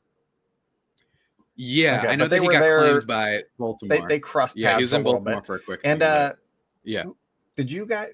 Yeah, 1.56 2.00
okay, 2.00 2.08
I 2.08 2.16
know 2.16 2.28
that 2.28 2.42
he 2.42 2.48
got 2.48 2.60
there, 2.60 2.80
claimed 2.80 3.06
by 3.06 3.42
Baltimore. 3.58 3.98
They, 3.98 4.06
they 4.06 4.20
crossed 4.20 4.56
Yeah, 4.56 4.76
he 4.76 4.82
was 4.82 4.92
in 4.92 5.02
Baltimore 5.02 5.36
bit. 5.36 5.46
for 5.46 5.54
a 5.54 5.58
quick. 5.58 5.80
And 5.84 6.02
uh, 6.02 6.34
yeah, 6.84 7.04
did 7.56 7.72
you 7.72 7.86
guys? 7.86 8.10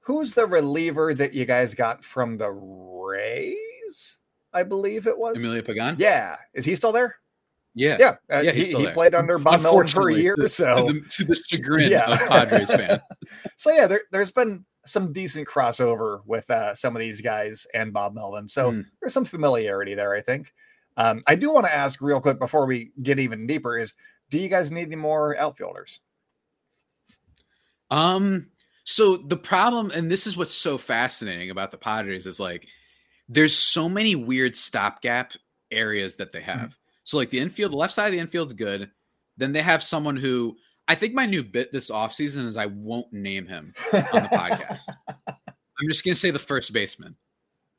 Who's 0.00 0.34
the 0.34 0.44
reliever 0.44 1.14
that 1.14 1.32
you 1.32 1.46
guys 1.46 1.74
got 1.74 2.04
from 2.04 2.36
the 2.36 2.50
Rays? 2.50 4.18
I 4.52 4.62
believe 4.62 5.06
it 5.06 5.16
was 5.16 5.38
Emilio 5.38 5.62
Pagan. 5.62 5.96
Yeah, 5.98 6.36
is 6.52 6.66
he 6.66 6.74
still 6.74 6.92
there? 6.92 7.16
Yeah, 7.74 7.96
yeah, 7.98 8.16
uh, 8.32 8.40
yeah. 8.40 8.52
he, 8.52 8.64
he 8.64 8.86
played 8.88 9.14
under 9.14 9.36
Bob 9.38 9.62
Melvin 9.62 9.88
for 9.88 10.10
a 10.10 10.14
year, 10.14 10.36
to, 10.36 10.48
so 10.48 10.86
to 10.86 10.92
the, 10.92 11.00
to 11.00 11.24
the 11.24 11.34
chagrin 11.34 11.90
yeah. 11.90 12.12
of 12.12 12.18
Padres 12.20 12.70
fans. 12.70 13.00
so 13.56 13.72
yeah, 13.72 13.88
there, 13.88 14.02
has 14.12 14.30
been 14.30 14.64
some 14.86 15.12
decent 15.12 15.48
crossover 15.48 16.20
with 16.26 16.48
uh, 16.50 16.74
some 16.74 16.94
of 16.94 17.00
these 17.00 17.20
guys 17.20 17.66
and 17.74 17.92
Bob 17.92 18.14
Melvin. 18.14 18.48
So 18.48 18.72
mm. 18.72 18.84
there's 19.00 19.12
some 19.12 19.24
familiarity 19.24 19.94
there, 19.94 20.14
I 20.14 20.20
think. 20.20 20.52
Um, 20.96 21.22
I 21.26 21.34
do 21.34 21.52
want 21.52 21.66
to 21.66 21.74
ask 21.74 22.00
real 22.00 22.20
quick 22.20 22.38
before 22.38 22.66
we 22.66 22.92
get 23.02 23.18
even 23.18 23.46
deeper: 23.46 23.76
is 23.76 23.94
do 24.30 24.38
you 24.38 24.48
guys 24.48 24.70
need 24.70 24.86
any 24.86 24.96
more 24.96 25.36
outfielders? 25.36 26.00
Um. 27.90 28.48
So 28.86 29.16
the 29.16 29.36
problem, 29.36 29.90
and 29.92 30.10
this 30.10 30.26
is 30.26 30.36
what's 30.36 30.54
so 30.54 30.76
fascinating 30.76 31.50
about 31.50 31.70
the 31.70 31.78
Padres, 31.78 32.26
is 32.26 32.38
like 32.38 32.68
there's 33.28 33.56
so 33.56 33.88
many 33.88 34.14
weird 34.14 34.54
stopgap 34.54 35.32
areas 35.70 36.16
that 36.16 36.32
they 36.32 36.42
have. 36.42 36.56
Mm-hmm. 36.56 36.68
So 37.04 37.16
like 37.16 37.30
the 37.30 37.40
infield, 37.40 37.72
the 37.72 37.76
left 37.76 37.94
side 37.94 38.06
of 38.06 38.12
the 38.12 38.18
infield's 38.18 38.52
good. 38.52 38.90
Then 39.36 39.52
they 39.52 39.62
have 39.62 39.82
someone 39.82 40.16
who 40.16 40.56
I 40.86 40.94
think 40.94 41.14
my 41.14 41.26
new 41.26 41.42
bit 41.42 41.72
this 41.72 41.90
offseason 41.90 42.46
is 42.46 42.56
I 42.56 42.66
won't 42.66 43.12
name 43.12 43.46
him 43.46 43.74
on 43.92 44.22
the 44.22 44.28
podcast. 44.32 44.88
I'm 45.28 45.88
just 45.88 46.04
gonna 46.04 46.14
say 46.14 46.30
the 46.30 46.38
first 46.38 46.72
baseman. 46.72 47.16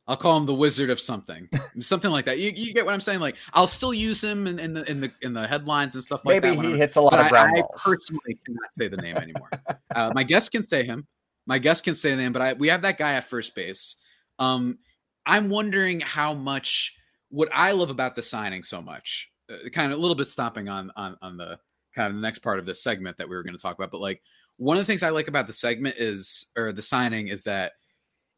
I'll 0.08 0.18
call 0.18 0.38
him 0.38 0.46
the 0.46 0.54
wizard 0.54 0.92
of 0.92 1.00
something, 1.00 1.50
something 1.80 2.12
like 2.12 2.26
that. 2.26 2.38
You, 2.38 2.52
you 2.56 2.74
get 2.76 2.86
what 2.86 2.94
I'm 2.94 3.02
saying? 3.02 3.20
Like 3.20 3.38
I'll 3.54 3.68
still 3.68 3.94
use 3.94 4.24
him 4.24 4.46
in, 4.48 4.60
in 4.60 4.74
the 4.74 4.90
in 4.90 5.02
the 5.02 5.12
in 5.22 5.34
the 5.34 5.48
headlines 5.48 5.96
and 5.96 6.04
stuff 6.04 6.24
like 6.26 6.42
Maybe 6.42 6.56
that. 6.56 6.62
Maybe 6.62 6.74
he 6.74 6.80
hits 6.80 6.98
a 6.98 7.02
lot 7.02 7.20
of 7.20 7.30
ground 7.30 7.54
I, 7.56 7.62
balls. 7.62 7.82
I 7.86 7.90
personally 7.90 8.40
cannot 8.46 8.74
say 8.74 8.88
the 8.88 8.98
name 8.98 9.18
anymore. 9.18 9.50
uh, 9.96 10.12
my 10.14 10.24
guest 10.24 10.52
can 10.52 10.64
say 10.64 10.84
him. 10.84 11.08
My 11.48 11.60
guest 11.60 11.84
can 11.84 11.96
say 11.96 12.12
the 12.12 12.18
name, 12.18 12.34
but 12.34 12.42
I, 12.42 12.54
we 12.54 12.70
have 12.70 12.82
that 12.84 12.98
guy 12.98 13.14
at 13.14 13.30
first 13.30 13.54
base. 13.56 13.98
Um, 14.40 14.80
I'm 15.26 15.50
wondering 15.50 16.00
how 16.00 16.34
much 16.34 16.96
what 17.30 17.50
I 17.54 17.72
love 17.72 17.90
about 17.90 18.16
the 18.16 18.22
signing 18.22 18.64
so 18.64 18.82
much, 18.82 19.32
uh, 19.50 19.70
kind 19.70 19.92
of 19.92 19.98
a 19.98 20.02
little 20.02 20.16
bit 20.16 20.28
stopping 20.28 20.70
on 20.70 20.92
on 20.96 21.18
on 21.22 21.38
the 21.38 21.58
kind 21.96 22.10
of 22.10 22.16
the 22.16 22.22
next 22.22 22.40
part 22.40 22.60
of 22.60 22.66
this 22.66 22.84
segment 22.84 23.18
that 23.18 23.30
we 23.30 23.36
were 23.36 23.44
going 23.44 23.56
to 23.56 23.62
talk 23.62 23.78
about. 23.78 23.92
But 23.92 24.02
like 24.02 24.22
one 24.58 24.78
of 24.78 24.82
the 24.82 24.86
things 24.86 25.04
I 25.04 25.10
like 25.10 25.28
about 25.28 25.48
the 25.48 25.54
segment 25.54 25.96
is, 25.98 26.48
or 26.58 26.72
the 26.72 26.82
signing 26.82 27.30
is 27.30 27.44
that 27.44 27.74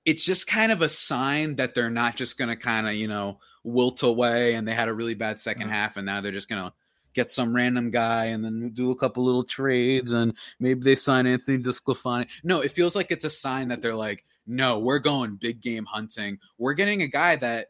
it's 0.06 0.24
just 0.24 0.48
kind 0.48 0.72
of 0.72 0.82
a 0.82 0.90
sign 0.90 1.56
that 1.58 1.76
they're 1.76 1.90
not 1.90 2.16
just 2.16 2.38
going 2.38 2.50
to 2.50 2.56
kind 2.56 2.88
of, 2.88 2.94
you 2.94 3.08
know, 3.08 3.40
wilt 3.64 4.04
away 4.04 4.54
and 4.54 4.68
they 4.68 4.74
had 4.74 4.88
a 4.88 4.94
really 4.94 5.14
bad 5.14 5.36
2nd 5.36 5.58
mm-hmm. 5.58 5.70
half 5.70 5.98
and 5.98 6.06
now 6.06 6.22
they're 6.22 6.32
just 6.32 6.50
going 6.50 6.64
to 6.64 6.72
get 7.14 7.30
some 7.30 7.54
random 7.54 7.92
guy 7.92 8.26
and 8.26 8.46
then 8.46 8.70
do 8.74 8.92
a 8.92 8.96
couple 8.96 9.26
little 9.26 9.44
trades 9.44 10.12
and 10.12 10.34
maybe 10.60 10.82
they 10.82 10.96
sign 10.96 11.28
Anthony 11.28 11.58
DeSclafani. 11.58 12.28
No, 12.44 12.62
it 12.62 12.72
feels 12.72 12.96
like 12.96 13.12
it's 13.12 13.26
a 13.26 13.30
sign 13.30 13.68
that 13.70 13.82
they're 13.82 13.96
like, 13.96 14.24
no, 14.46 14.80
we're 14.80 15.00
going 15.00 15.36
big 15.36 15.62
game 15.62 15.86
hunting. 15.86 16.38
We're 16.58 16.74
getting 16.74 17.02
a 17.02 17.08
guy 17.08 17.36
that, 17.38 17.68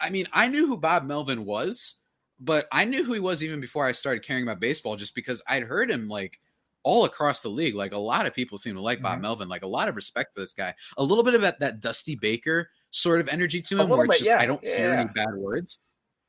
I 0.00 0.10
mean, 0.10 0.26
I 0.32 0.48
knew 0.48 0.66
who 0.66 0.76
Bob 0.76 1.04
Melvin 1.04 1.44
was, 1.44 1.96
but 2.40 2.66
I 2.72 2.84
knew 2.84 3.04
who 3.04 3.12
he 3.12 3.20
was 3.20 3.44
even 3.44 3.60
before 3.60 3.86
I 3.86 3.92
started 3.92 4.24
caring 4.24 4.42
about 4.42 4.60
baseball, 4.60 4.96
just 4.96 5.14
because 5.14 5.42
I'd 5.46 5.62
heard 5.62 5.90
him 5.90 6.08
like 6.08 6.40
all 6.82 7.04
across 7.04 7.42
the 7.42 7.48
league. 7.48 7.74
Like 7.74 7.92
a 7.92 7.98
lot 7.98 8.26
of 8.26 8.34
people 8.34 8.58
seem 8.58 8.74
to 8.74 8.80
like 8.80 8.98
mm-hmm. 8.98 9.04
Bob 9.04 9.20
Melvin, 9.20 9.48
like 9.48 9.62
a 9.62 9.68
lot 9.68 9.88
of 9.88 9.96
respect 9.96 10.34
for 10.34 10.40
this 10.40 10.54
guy. 10.54 10.74
A 10.96 11.02
little 11.02 11.24
bit 11.24 11.34
of 11.34 11.42
that, 11.42 11.80
Dusty 11.80 12.16
Baker 12.16 12.70
sort 12.90 13.20
of 13.20 13.28
energy 13.28 13.60
to 13.62 13.78
him, 13.78 13.88
where 13.88 14.04
it's 14.04 14.14
bit, 14.14 14.18
just 14.18 14.30
yeah. 14.30 14.40
I 14.40 14.46
don't 14.46 14.62
yeah, 14.62 14.76
hear 14.76 14.94
yeah. 14.94 15.00
any 15.00 15.10
bad 15.14 15.34
words. 15.36 15.78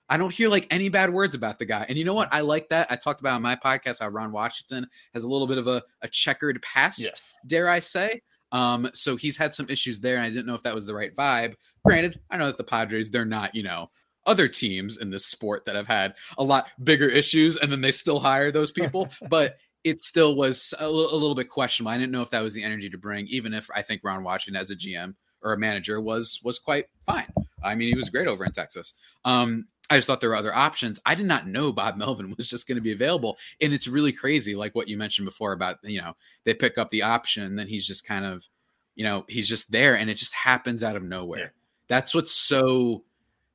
I 0.10 0.17
don't 0.17 0.34
hear 0.34 0.50
like 0.50 0.67
any 0.69 0.89
bad 0.89 1.10
words 1.10 1.36
about 1.36 1.58
the 1.58 1.65
guy. 1.65 1.86
And 1.88 1.97
you 1.97 2.04
know 2.04 2.13
what? 2.13 2.28
I 2.34 2.41
like 2.41 2.67
that. 2.69 2.91
I 2.91 2.97
talked 2.97 3.21
about 3.21 3.36
on 3.36 3.41
my 3.41 3.56
podcast 3.56 4.02
how 4.02 4.10
Ron 4.10 4.34
Washington 4.34 4.86
has 5.13 5.24
a 5.24 5.30
little 5.30 5.47
bit 5.47 5.58
of 5.58 5.67
a, 5.67 5.82
a 6.02 6.10
checkered 6.10 6.62
past, 6.62 7.00
yes. 7.00 7.38
dare 7.47 7.69
I 7.69 7.80
say. 7.80 8.21
Um, 8.52 8.89
so 8.93 9.15
he's 9.15 9.38
had 9.38 9.56
some 9.56 9.69
issues 9.69 10.02
there, 10.02 10.17
and 10.17 10.26
I 10.26 10.30
didn't 10.30 10.47
know 10.47 10.56
if 10.56 10.63
that 10.63 10.76
was 10.76 10.86
the 10.86 10.93
right 10.93 11.15
vibe. 11.15 11.54
Granted, 11.86 12.19
I 12.30 12.36
know 12.36 12.47
that 12.47 12.58
the 12.58 12.63
Padres, 12.65 13.10
they're 13.10 13.24
not, 13.24 13.56
you 13.56 13.63
know, 13.63 13.89
other 14.25 14.47
teams 14.47 14.97
in 14.97 15.10
this 15.10 15.25
sport 15.25 15.65
that 15.65 15.75
have 15.75 15.88
had 15.88 16.13
a 16.38 16.43
lot 16.43 16.67
bigger 16.84 17.07
issues 17.07 17.57
and 17.57 17.71
then 17.71 17.81
they 17.81 17.91
still 17.91 18.19
hire 18.19 18.51
those 18.51 18.71
people 18.71 19.10
but 19.29 19.57
it 19.84 19.99
still 19.99 20.36
was 20.36 20.73
a, 20.79 20.84
l- 20.84 21.10
a 21.12 21.15
little 21.15 21.34
bit 21.34 21.49
questionable. 21.49 21.91
I 21.91 21.97
didn't 21.97 22.12
know 22.12 22.21
if 22.21 22.29
that 22.29 22.43
was 22.43 22.53
the 22.53 22.63
energy 22.63 22.89
to 22.89 22.97
bring 22.97 23.27
even 23.27 23.53
if 23.53 23.67
i 23.75 23.81
think 23.81 24.01
ron 24.03 24.23
washington 24.23 24.62
as 24.62 24.69
a 24.71 24.75
gm 24.75 25.15
or 25.41 25.53
a 25.53 25.57
manager 25.57 25.99
was 25.99 26.39
was 26.43 26.60
quite 26.60 26.86
fine. 27.05 27.25
I 27.63 27.73
mean 27.75 27.88
he 27.88 27.95
was 27.95 28.10
great 28.10 28.27
over 28.27 28.45
in 28.45 28.51
texas. 28.51 28.93
Um 29.25 29.67
i 29.89 29.97
just 29.97 30.05
thought 30.07 30.21
there 30.21 30.29
were 30.29 30.36
other 30.36 30.55
options. 30.55 30.99
I 31.05 31.15
did 31.15 31.25
not 31.25 31.47
know 31.47 31.71
bob 31.71 31.97
melvin 31.97 32.34
was 32.38 32.47
just 32.47 32.67
going 32.67 32.75
to 32.75 32.81
be 32.81 32.91
available 32.91 33.38
and 33.60 33.73
it's 33.73 33.88
really 33.88 34.12
crazy 34.12 34.53
like 34.55 34.75
what 34.75 34.88
you 34.88 34.97
mentioned 34.97 35.25
before 35.25 35.53
about 35.53 35.77
you 35.84 35.99
know 35.99 36.13
they 36.43 36.53
pick 36.53 36.77
up 36.77 36.91
the 36.91 37.01
option 37.01 37.55
then 37.55 37.67
he's 37.67 37.88
just 37.88 38.05
kind 38.05 38.23
of 38.25 38.47
you 38.95 39.03
know 39.03 39.25
he's 39.27 39.47
just 39.47 39.71
there 39.71 39.95
and 39.97 40.10
it 40.12 40.15
just 40.15 40.34
happens 40.34 40.84
out 40.84 40.95
of 40.95 41.01
nowhere. 41.03 41.39
Yeah. 41.39 41.47
that's 41.88 42.13
what's 42.13 42.31
so 42.34 43.03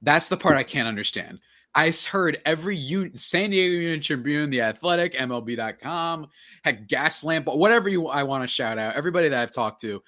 that's 0.03 0.29
the 0.29 0.37
part 0.37 0.57
I 0.57 0.63
can't 0.63 0.89
understand. 0.89 1.41
I 1.75 1.91
heard 1.91 2.41
every 2.47 2.77
U- 2.77 3.11
San 3.15 3.51
Diego 3.51 3.75
Union 3.75 4.01
Tribune, 4.01 4.49
The 4.49 4.63
Athletic, 4.63 5.15
MLB.com, 5.15 6.29
had 6.65 6.89
Gaslamp, 6.89 7.55
whatever 7.55 7.89
you 7.91 8.09
I 8.09 8.23
want 8.23 8.45
to 8.45 8.49
shout 8.49 8.79
out. 8.79 8.97
Everybody 8.97 9.29
that 9.29 9.43
I've 9.43 9.51
talked 9.51 9.83
to, 9.83 10.03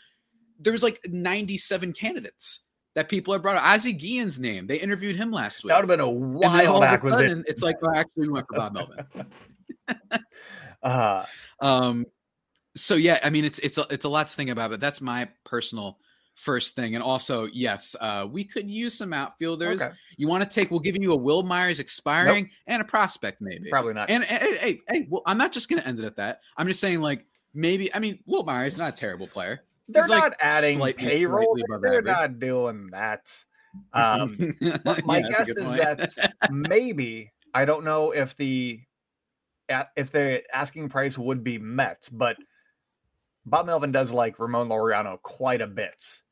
there 0.58 0.72
was 0.72 0.82
like 0.82 1.00
97 1.06 1.92
candidates 1.92 2.60
that 2.94 3.10
people 3.10 3.34
have 3.34 3.42
brought 3.42 3.56
up. 3.56 3.64
Ozzie 3.64 3.92
Guillen's 3.92 4.38
name. 4.38 4.66
They 4.66 4.76
interviewed 4.76 5.16
him 5.16 5.30
last 5.30 5.62
week. 5.62 5.68
That 5.68 5.76
would 5.76 5.90
have 5.90 5.98
been 5.98 6.06
a 6.06 6.10
while 6.10 6.82
acquisition. 6.82 7.44
It's 7.46 7.62
like, 7.62 7.80
well, 7.82 7.94
actually, 7.94 8.28
we 8.28 8.28
went 8.30 8.46
for 8.48 8.56
Bob 8.56 8.72
Melvin. 8.72 9.06
uh, 10.82 11.24
um, 11.60 12.06
so 12.74 12.94
yeah, 12.94 13.18
I 13.22 13.30
mean 13.30 13.44
it's 13.44 13.58
it's 13.58 13.76
a, 13.76 13.86
it's 13.90 14.04
a 14.04 14.08
lot 14.08 14.26
to 14.28 14.34
think 14.34 14.50
about, 14.50 14.70
but 14.70 14.80
that's 14.80 15.00
my 15.00 15.28
personal 15.44 15.98
first 16.38 16.76
thing. 16.76 16.94
And 16.94 17.02
also, 17.02 17.46
yes, 17.46 17.96
uh, 18.00 18.26
we 18.30 18.44
could 18.44 18.70
use 18.70 18.94
some 18.94 19.12
outfielders. 19.12 19.82
Okay. 19.82 19.92
You 20.16 20.28
want 20.28 20.42
to 20.42 20.48
take? 20.48 20.70
We'll 20.70 20.80
give 20.80 20.96
you 20.96 21.12
a 21.12 21.16
Wil 21.16 21.42
Myers 21.42 21.80
expiring 21.80 22.44
nope. 22.44 22.52
and 22.68 22.82
a 22.82 22.84
prospect, 22.84 23.40
maybe. 23.40 23.68
Probably 23.68 23.92
not. 23.92 24.08
And 24.08 24.24
hey, 24.24 24.56
hey, 24.56 24.80
hey, 24.88 25.06
well, 25.10 25.22
I'm 25.26 25.38
not 25.38 25.52
just 25.52 25.68
going 25.68 25.82
to 25.82 25.86
end 25.86 25.98
it 25.98 26.04
at 26.04 26.16
that. 26.16 26.40
I'm 26.56 26.66
just 26.68 26.80
saying, 26.80 27.00
like, 27.00 27.26
maybe. 27.54 27.92
I 27.94 27.98
mean, 27.98 28.20
Wil 28.26 28.44
Myers 28.44 28.74
is 28.74 28.78
not 28.78 28.94
a 28.94 28.96
terrible 28.96 29.26
player. 29.26 29.62
They're 29.88 30.04
He's 30.04 30.10
not 30.10 30.22
like 30.22 30.36
adding 30.40 30.80
payroll. 30.94 31.56
They're 31.82 32.02
not 32.02 32.38
doing 32.38 32.88
that. 32.92 33.32
Um, 33.92 34.56
my 35.04 35.18
yeah, 35.18 35.28
guess 35.28 35.50
is 35.50 35.74
that 35.74 36.10
maybe 36.50 37.30
I 37.52 37.66
don't 37.66 37.84
know 37.84 38.12
if 38.12 38.34
the 38.36 38.80
if 39.94 40.10
the 40.10 40.42
asking 40.52 40.88
price 40.88 41.18
would 41.18 41.44
be 41.44 41.58
met, 41.58 42.08
but 42.10 42.38
Bob 43.44 43.66
Melvin 43.66 43.92
does 43.92 44.10
like 44.10 44.38
Ramon 44.38 44.70
Laureano 44.70 45.20
quite 45.22 45.60
a 45.60 45.66
bit. 45.66 46.22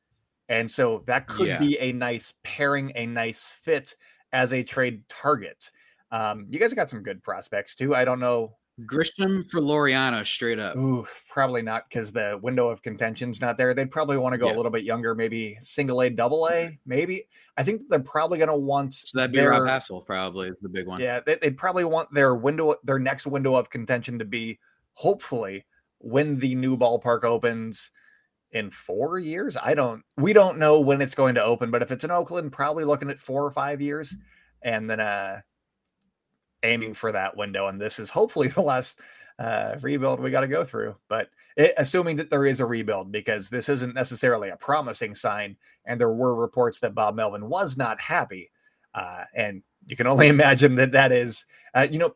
And 0.49 0.71
so 0.71 1.03
that 1.07 1.27
could 1.27 1.47
yeah. 1.47 1.59
be 1.59 1.77
a 1.79 1.91
nice 1.91 2.33
pairing, 2.43 2.91
a 2.95 3.05
nice 3.05 3.51
fit 3.51 3.95
as 4.31 4.53
a 4.53 4.63
trade 4.63 5.03
target. 5.09 5.71
Um, 6.11 6.47
you 6.49 6.59
guys 6.59 6.73
got 6.73 6.89
some 6.89 7.03
good 7.03 7.21
prospects 7.21 7.75
too. 7.75 7.93
I 7.95 8.05
don't 8.05 8.19
know. 8.19 8.55
Grisham 8.85 9.49
for 9.49 9.59
Laureano, 9.59 10.23
straight 10.23 10.59
up. 10.59 10.77
Ooh, 10.77 11.07
probably 11.27 11.63
not 11.63 11.89
because 11.89 12.13
the 12.13 12.39
window 12.43 12.69
of 12.69 12.83
contention's 12.83 13.41
not 13.41 13.57
there. 13.57 13.73
They'd 13.73 13.89
probably 13.89 14.17
want 14.17 14.33
to 14.33 14.37
go 14.37 14.47
yeah. 14.47 14.53
a 14.53 14.57
little 14.57 14.71
bit 14.71 14.83
younger, 14.83 15.15
maybe 15.15 15.57
single 15.59 16.01
A, 16.01 16.11
double 16.11 16.47
A, 16.51 16.77
maybe. 16.85 17.23
I 17.57 17.63
think 17.63 17.81
they're 17.89 17.99
probably 17.99 18.37
going 18.37 18.49
to 18.49 18.55
want. 18.55 18.93
So 18.93 19.17
that'd 19.17 19.31
be 19.31 19.39
their, 19.39 19.49
Rob 19.49 19.63
Hassell, 19.63 20.05
probably 20.05 20.49
is 20.49 20.55
the 20.61 20.69
big 20.69 20.85
one. 20.85 21.01
Yeah, 21.01 21.21
they, 21.25 21.39
would 21.41 21.57
probably 21.57 21.85
want 21.85 22.13
their 22.13 22.35
window, 22.35 22.75
their 22.83 22.99
next 22.99 23.25
window 23.25 23.55
of 23.55 23.71
contention 23.71 24.19
to 24.19 24.25
be 24.25 24.59
hopefully 24.93 25.65
when 25.97 26.37
the 26.37 26.53
new 26.53 26.77
ballpark 26.77 27.23
opens 27.23 27.89
in 28.51 28.69
four 28.69 29.19
years. 29.19 29.57
I 29.61 29.73
don't, 29.73 30.03
we 30.15 30.33
don't 30.33 30.57
know 30.57 30.79
when 30.79 31.01
it's 31.01 31.15
going 31.15 31.35
to 31.35 31.43
open, 31.43 31.71
but 31.71 31.81
if 31.81 31.91
it's 31.91 32.03
in 32.03 32.11
Oakland, 32.11 32.51
probably 32.51 32.83
looking 32.83 33.09
at 33.09 33.19
four 33.19 33.45
or 33.45 33.51
five 33.51 33.81
years 33.81 34.15
and 34.61 34.89
then 34.89 34.99
uh 34.99 35.41
aiming 36.63 36.93
for 36.93 37.11
that 37.11 37.37
window. 37.37 37.67
And 37.67 37.79
this 37.79 37.99
is 37.99 38.09
hopefully 38.09 38.47
the 38.49 38.61
last 38.61 38.99
uh, 39.39 39.75
rebuild 39.81 40.19
we 40.19 40.31
got 40.31 40.41
to 40.41 40.47
go 40.47 40.63
through. 40.63 40.95
But 41.09 41.29
it, 41.55 41.73
assuming 41.77 42.17
that 42.17 42.29
there 42.29 42.45
is 42.45 42.59
a 42.59 42.65
rebuild, 42.65 43.11
because 43.11 43.49
this 43.49 43.69
isn't 43.69 43.95
necessarily 43.95 44.49
a 44.49 44.57
promising 44.57 45.15
sign, 45.15 45.57
and 45.85 45.99
there 45.99 46.11
were 46.11 46.35
reports 46.35 46.79
that 46.79 46.95
Bob 46.95 47.15
Melvin 47.15 47.47
was 47.47 47.77
not 47.77 47.99
happy. 47.99 48.51
Uh, 48.93 49.23
and 49.33 49.61
you 49.85 49.95
can 49.95 50.07
only 50.07 50.27
imagine 50.29 50.75
that 50.75 50.91
that 50.91 51.11
is, 51.11 51.45
uh, 51.73 51.87
you 51.89 51.99
know, 51.99 52.15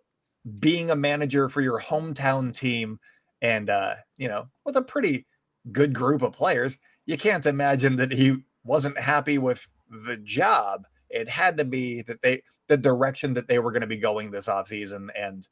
being 0.60 0.90
a 0.90 0.96
manager 0.96 1.50
for 1.50 1.62
your 1.62 1.80
hometown 1.80 2.52
team 2.54 3.00
and, 3.44 3.70
uh, 3.70 3.96
you 4.18 4.28
know, 4.28 4.48
with 4.66 4.76
a 4.76 4.82
pretty 4.82 5.28
good 5.72 5.94
group 5.94 6.22
of 6.22 6.34
players, 6.34 6.78
you 7.06 7.18
can't 7.18 7.46
imagine 7.46 7.96
that 7.98 8.12
he 8.12 8.38
wasn't 8.64 8.98
happy 8.98 9.38
with 9.38 9.68
the 10.06 10.18
job. 10.18 10.86
It 11.10 11.30
had 11.30 11.58
to 11.58 11.66
be 11.66 12.02
that 12.04 12.22
they 12.22 12.44
the 12.68 12.78
direction 12.78 13.34
that 13.34 13.48
they 13.48 13.60
were 13.60 13.72
going 13.72 13.82
to 13.82 13.88
be 13.88 13.98
going 13.98 14.32
this 14.32 14.48
offseason. 14.48 15.10
And 15.18 15.48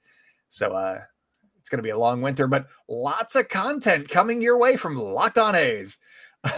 so 0.48 0.72
uh 0.72 1.02
it's 1.60 1.70
going 1.70 1.80
to 1.80 1.84
be 1.84 1.90
a 1.90 1.98
long 1.98 2.22
winter, 2.22 2.48
but 2.48 2.68
lots 2.88 3.36
of 3.36 3.50
content 3.50 4.10
coming 4.10 4.42
your 4.42 4.58
way 4.58 4.78
from 4.78 4.96
Locked 4.98 5.38
On 5.38 5.54
A's. 5.56 5.98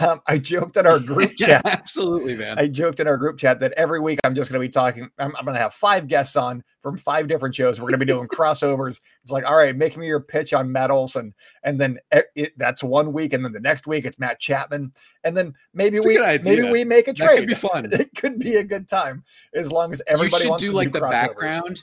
Um, 0.00 0.20
I 0.28 0.38
joked 0.38 0.76
in 0.76 0.86
our 0.86 1.00
group 1.00 1.32
chat. 1.36 1.62
Absolutely, 1.64 2.36
man. 2.36 2.58
I 2.58 2.68
joked 2.68 3.00
in 3.00 3.08
our 3.08 3.16
group 3.16 3.36
chat 3.36 3.58
that 3.60 3.72
every 3.72 3.98
week 3.98 4.20
I'm 4.22 4.34
just 4.34 4.50
going 4.50 4.62
to 4.62 4.66
be 4.66 4.72
talking. 4.72 5.10
I'm, 5.18 5.34
I'm 5.36 5.44
going 5.44 5.56
to 5.56 5.60
have 5.60 5.74
five 5.74 6.06
guests 6.06 6.36
on 6.36 6.62
from 6.82 6.96
five 6.96 7.26
different 7.26 7.54
shows. 7.54 7.80
We're 7.80 7.88
going 7.88 7.98
to 7.98 8.06
be 8.06 8.12
doing 8.12 8.28
crossovers. 8.28 9.00
It's 9.22 9.32
like, 9.32 9.44
all 9.44 9.56
right, 9.56 9.76
make 9.76 9.96
me 9.96 10.06
your 10.06 10.20
pitch 10.20 10.52
on 10.52 10.70
Matt 10.70 10.92
Olson, 10.92 11.34
and 11.64 11.80
then 11.80 11.98
it, 12.12 12.26
it, 12.36 12.58
that's 12.58 12.82
one 12.82 13.12
week, 13.12 13.32
and 13.32 13.44
then 13.44 13.52
the 13.52 13.60
next 13.60 13.88
week 13.88 14.04
it's 14.04 14.18
Matt 14.20 14.38
Chapman, 14.38 14.92
and 15.24 15.36
then 15.36 15.54
maybe 15.74 15.96
it's 15.96 16.06
we 16.06 16.18
maybe 16.18 16.70
we 16.70 16.84
make 16.84 17.08
a 17.08 17.12
trade. 17.12 17.28
That 17.28 17.36
could 17.38 17.48
be 17.48 17.54
fun. 17.54 17.88
It 17.92 18.10
could 18.14 18.38
be 18.38 18.56
a 18.56 18.64
good 18.64 18.88
time 18.88 19.24
as 19.52 19.72
long 19.72 19.90
as 19.90 20.00
everybody 20.06 20.44
you 20.44 20.58
should 20.58 20.64
do 20.64 20.72
like 20.72 20.92
do 20.92 21.00
the 21.00 21.08
background. 21.08 21.80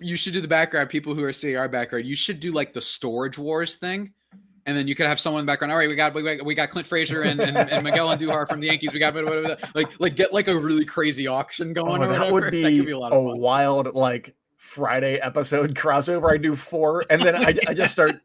You 0.00 0.16
should 0.16 0.32
do 0.32 0.40
the 0.40 0.48
background. 0.48 0.90
People 0.90 1.14
who 1.14 1.24
are 1.24 1.32
seeing 1.32 1.56
our 1.56 1.68
background, 1.68 2.04
you 2.04 2.16
should 2.16 2.38
do 2.38 2.52
like 2.52 2.72
the 2.72 2.80
storage 2.80 3.38
wars 3.38 3.76
thing 3.76 4.12
and 4.66 4.76
then 4.76 4.88
you 4.88 4.94
could 4.94 5.06
have 5.06 5.20
someone 5.20 5.40
in 5.40 5.46
the 5.46 5.50
background. 5.50 5.72
All 5.72 5.78
right, 5.78 5.88
we 5.88 5.94
got 5.94 6.14
we 6.14 6.22
got, 6.22 6.44
we 6.44 6.54
got 6.54 6.70
Clint 6.70 6.86
Frazier 6.86 7.22
and, 7.22 7.40
and, 7.40 7.56
and 7.56 7.84
Miguel 7.84 8.08
Andujar 8.08 8.48
from 8.48 8.60
the 8.60 8.68
Yankees. 8.68 8.92
We 8.92 8.98
got 8.98 9.14
like 9.74 10.00
like 10.00 10.16
get 10.16 10.32
like 10.32 10.48
a 10.48 10.58
really 10.58 10.84
crazy 10.84 11.26
auction 11.26 11.72
going. 11.72 12.02
Oh, 12.02 12.08
that 12.08 12.32
would 12.32 12.50
be, 12.50 12.62
that 12.62 12.70
could 12.70 12.86
be 12.86 12.92
a, 12.92 12.98
lot 12.98 13.12
of 13.12 13.26
a 13.26 13.36
wild 13.36 13.94
like 13.94 14.34
Friday 14.56 15.16
episode 15.16 15.74
crossover. 15.74 16.32
I 16.32 16.38
do 16.38 16.56
four, 16.56 17.04
and 17.10 17.22
then 17.22 17.36
I, 17.36 17.54
I 17.68 17.74
just 17.74 17.92
start 17.92 18.20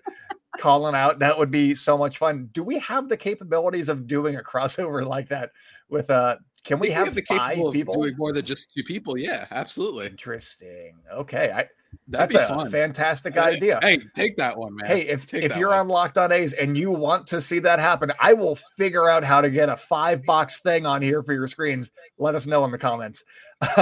calling 0.58 0.95
out. 0.95 1.19
That 1.19 1.38
would 1.38 1.52
be 1.52 1.75
so 1.75 1.97
much 1.97 2.17
fun. 2.17 2.49
Do 2.54 2.63
we 2.63 2.80
have 2.80 3.10
the 3.10 3.17
capabilities 3.17 3.89
of 3.89 4.08
doing 4.08 4.36
a 4.36 4.41
crossover 4.41 5.06
like 5.06 5.30
that 5.30 5.52
with 5.89 6.10
uh 6.10 6.38
can 6.63 6.80
we 6.80 6.91
have, 6.91 7.08
have 7.08 7.15
the 7.15 7.21
five 7.23 7.58
people 7.71 7.93
doing 7.93 8.15
more 8.17 8.34
than 8.34 8.45
just 8.45 8.73
two 8.73 8.84
people? 8.84 9.17
Yeah, 9.17 9.47
absolutely. 9.52 10.08
Interesting. 10.08 10.95
Okay, 11.12 11.52
I 11.52 11.67
That'd 12.08 12.36
That's 12.36 12.49
a 12.49 12.56
fun. 12.56 12.71
fantastic 12.71 13.36
hey, 13.36 13.41
idea. 13.41 13.80
Hey, 13.82 13.99
take 14.15 14.38
that 14.38 14.58
one, 14.58 14.75
man. 14.75 14.89
Hey, 14.89 15.02
if 15.02 15.25
take 15.25 15.43
if 15.43 15.56
you're 15.56 15.69
one. 15.69 15.80
on 15.80 15.88
Locked 15.88 16.17
On 16.17 16.32
A's 16.32 16.54
and 16.54 16.78
you 16.78 16.91
want 16.91 17.28
to 17.28 17.39
see 17.39 17.60
that 17.60 17.80
happen, 17.80 18.12
I 18.19 18.34
will 18.34 18.56
figure 18.78 19.08
out 19.08 19.23
how 19.23 19.41
to 19.41 19.49
get 19.49 19.69
a 19.69 19.78
five 19.78 20.25
box 20.25 20.60
thing 20.60 20.86
on 20.86 21.02
here 21.02 21.21
for 21.21 21.34
your 21.34 21.47
screens. 21.47 21.91
Let 22.17 22.34
us 22.34 22.47
know 22.47 22.65
in 22.65 22.71
the 22.71 22.78
comments. 22.78 23.23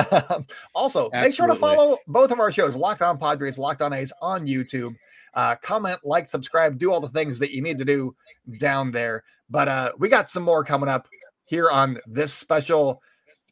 also, 0.76 1.10
Absolutely. 1.14 1.20
make 1.22 1.34
sure 1.34 1.48
to 1.48 1.56
follow 1.56 1.98
both 2.08 2.32
of 2.32 2.40
our 2.40 2.52
shows, 2.52 2.76
Locked 2.76 3.02
On 3.02 3.18
Padres, 3.18 3.58
Locked 3.58 3.82
On 3.82 3.94
A's 3.94 4.12
on 4.22 4.46
YouTube. 4.46 4.96
Uh, 5.34 5.56
comment, 5.62 6.00
like, 6.04 6.28
subscribe, 6.28 6.78
do 6.78 6.92
all 6.92 7.00
the 7.00 7.10
things 7.10 7.40
that 7.40 7.52
you 7.52 7.62
need 7.62 7.78
to 7.78 7.86
do 7.86 8.16
down 8.60 8.92
there. 8.92 9.24
But 9.50 9.68
uh, 9.68 9.92
we 9.98 10.10
got 10.10 10.30
some 10.30 10.44
more 10.44 10.64
coming 10.64 10.90
up 10.90 11.08
here 11.46 11.70
on 11.70 12.00
this 12.08 12.34
special 12.34 13.02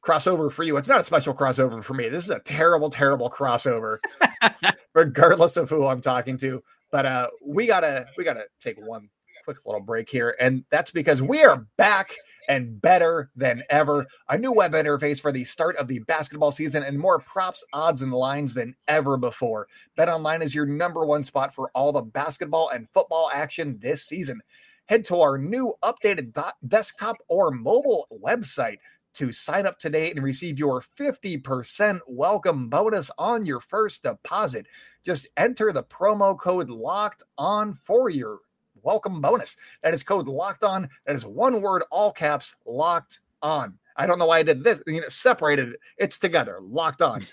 crossover 0.05 0.51
for 0.51 0.63
you. 0.63 0.77
It's 0.77 0.87
not 0.87 1.01
a 1.01 1.03
special 1.03 1.33
crossover 1.33 1.83
for 1.83 1.93
me. 1.93 2.09
This 2.09 2.23
is 2.23 2.29
a 2.29 2.39
terrible, 2.39 2.89
terrible 2.89 3.29
crossover, 3.29 3.97
regardless 4.93 5.57
of 5.57 5.69
who 5.69 5.87
I'm 5.87 6.01
talking 6.01 6.37
to. 6.39 6.61
But 6.91 7.05
uh, 7.05 7.27
we 7.43 7.65
gotta 7.67 8.07
we 8.17 8.23
gotta 8.23 8.45
take 8.59 8.77
one 8.77 9.09
quick 9.43 9.57
little 9.65 9.81
break 9.81 10.09
here, 10.09 10.35
and 10.39 10.63
that's 10.69 10.91
because 10.91 11.21
we 11.21 11.43
are 11.43 11.65
back 11.77 12.15
and 12.47 12.79
better 12.79 13.31
than 13.35 13.63
ever. 13.69 14.05
A 14.29 14.37
new 14.37 14.53
web 14.53 14.73
interface 14.73 15.19
for 15.19 15.31
the 15.31 15.43
start 15.43 15.75
of 15.77 15.87
the 15.87 15.99
basketball 15.99 16.51
season 16.51 16.83
and 16.83 16.97
more 16.97 17.19
props, 17.19 17.63
odds, 17.73 18.03
and 18.03 18.13
lines 18.13 18.53
than 18.53 18.75
ever 18.87 19.17
before. 19.17 19.67
BetOnline 19.97 20.43
is 20.43 20.53
your 20.53 20.67
number 20.67 21.05
one 21.05 21.23
spot 21.23 21.53
for 21.55 21.71
all 21.73 21.91
the 21.91 22.01
basketball 22.01 22.69
and 22.69 22.87
football 22.91 23.31
action 23.33 23.79
this 23.81 24.05
season. 24.05 24.41
Head 24.85 25.03
to 25.05 25.19
our 25.19 25.39
new 25.39 25.73
updated 25.83 26.39
desktop 26.67 27.17
or 27.27 27.49
mobile 27.49 28.07
website 28.23 28.77
to 29.15 29.31
sign 29.31 29.65
up 29.65 29.79
today 29.79 30.11
and 30.11 30.23
receive 30.23 30.59
your 30.59 30.81
50% 30.81 31.99
welcome 32.07 32.69
bonus 32.69 33.09
on 33.17 33.45
your 33.45 33.59
first 33.59 34.03
deposit. 34.03 34.67
Just 35.03 35.27
enter 35.37 35.71
the 35.71 35.83
promo 35.83 36.37
code 36.37 36.69
locked 36.69 37.23
on 37.37 37.73
for 37.73 38.09
your 38.09 38.39
welcome 38.83 39.21
bonus. 39.21 39.57
That 39.83 39.93
is 39.93 40.03
code 40.03 40.27
locked 40.27 40.63
on. 40.63 40.89
That 41.05 41.15
is 41.15 41.25
one 41.25 41.61
word, 41.61 41.83
all 41.91 42.11
caps, 42.11 42.55
locked 42.65 43.21
on. 43.41 43.77
I 43.97 44.05
don't 44.05 44.19
know 44.19 44.25
why 44.25 44.39
I 44.39 44.43
did 44.43 44.63
this. 44.63 44.81
You 44.87 45.01
know, 45.01 45.07
separated. 45.07 45.77
It's 45.97 46.19
together, 46.19 46.59
locked 46.61 47.01
on. 47.01 47.25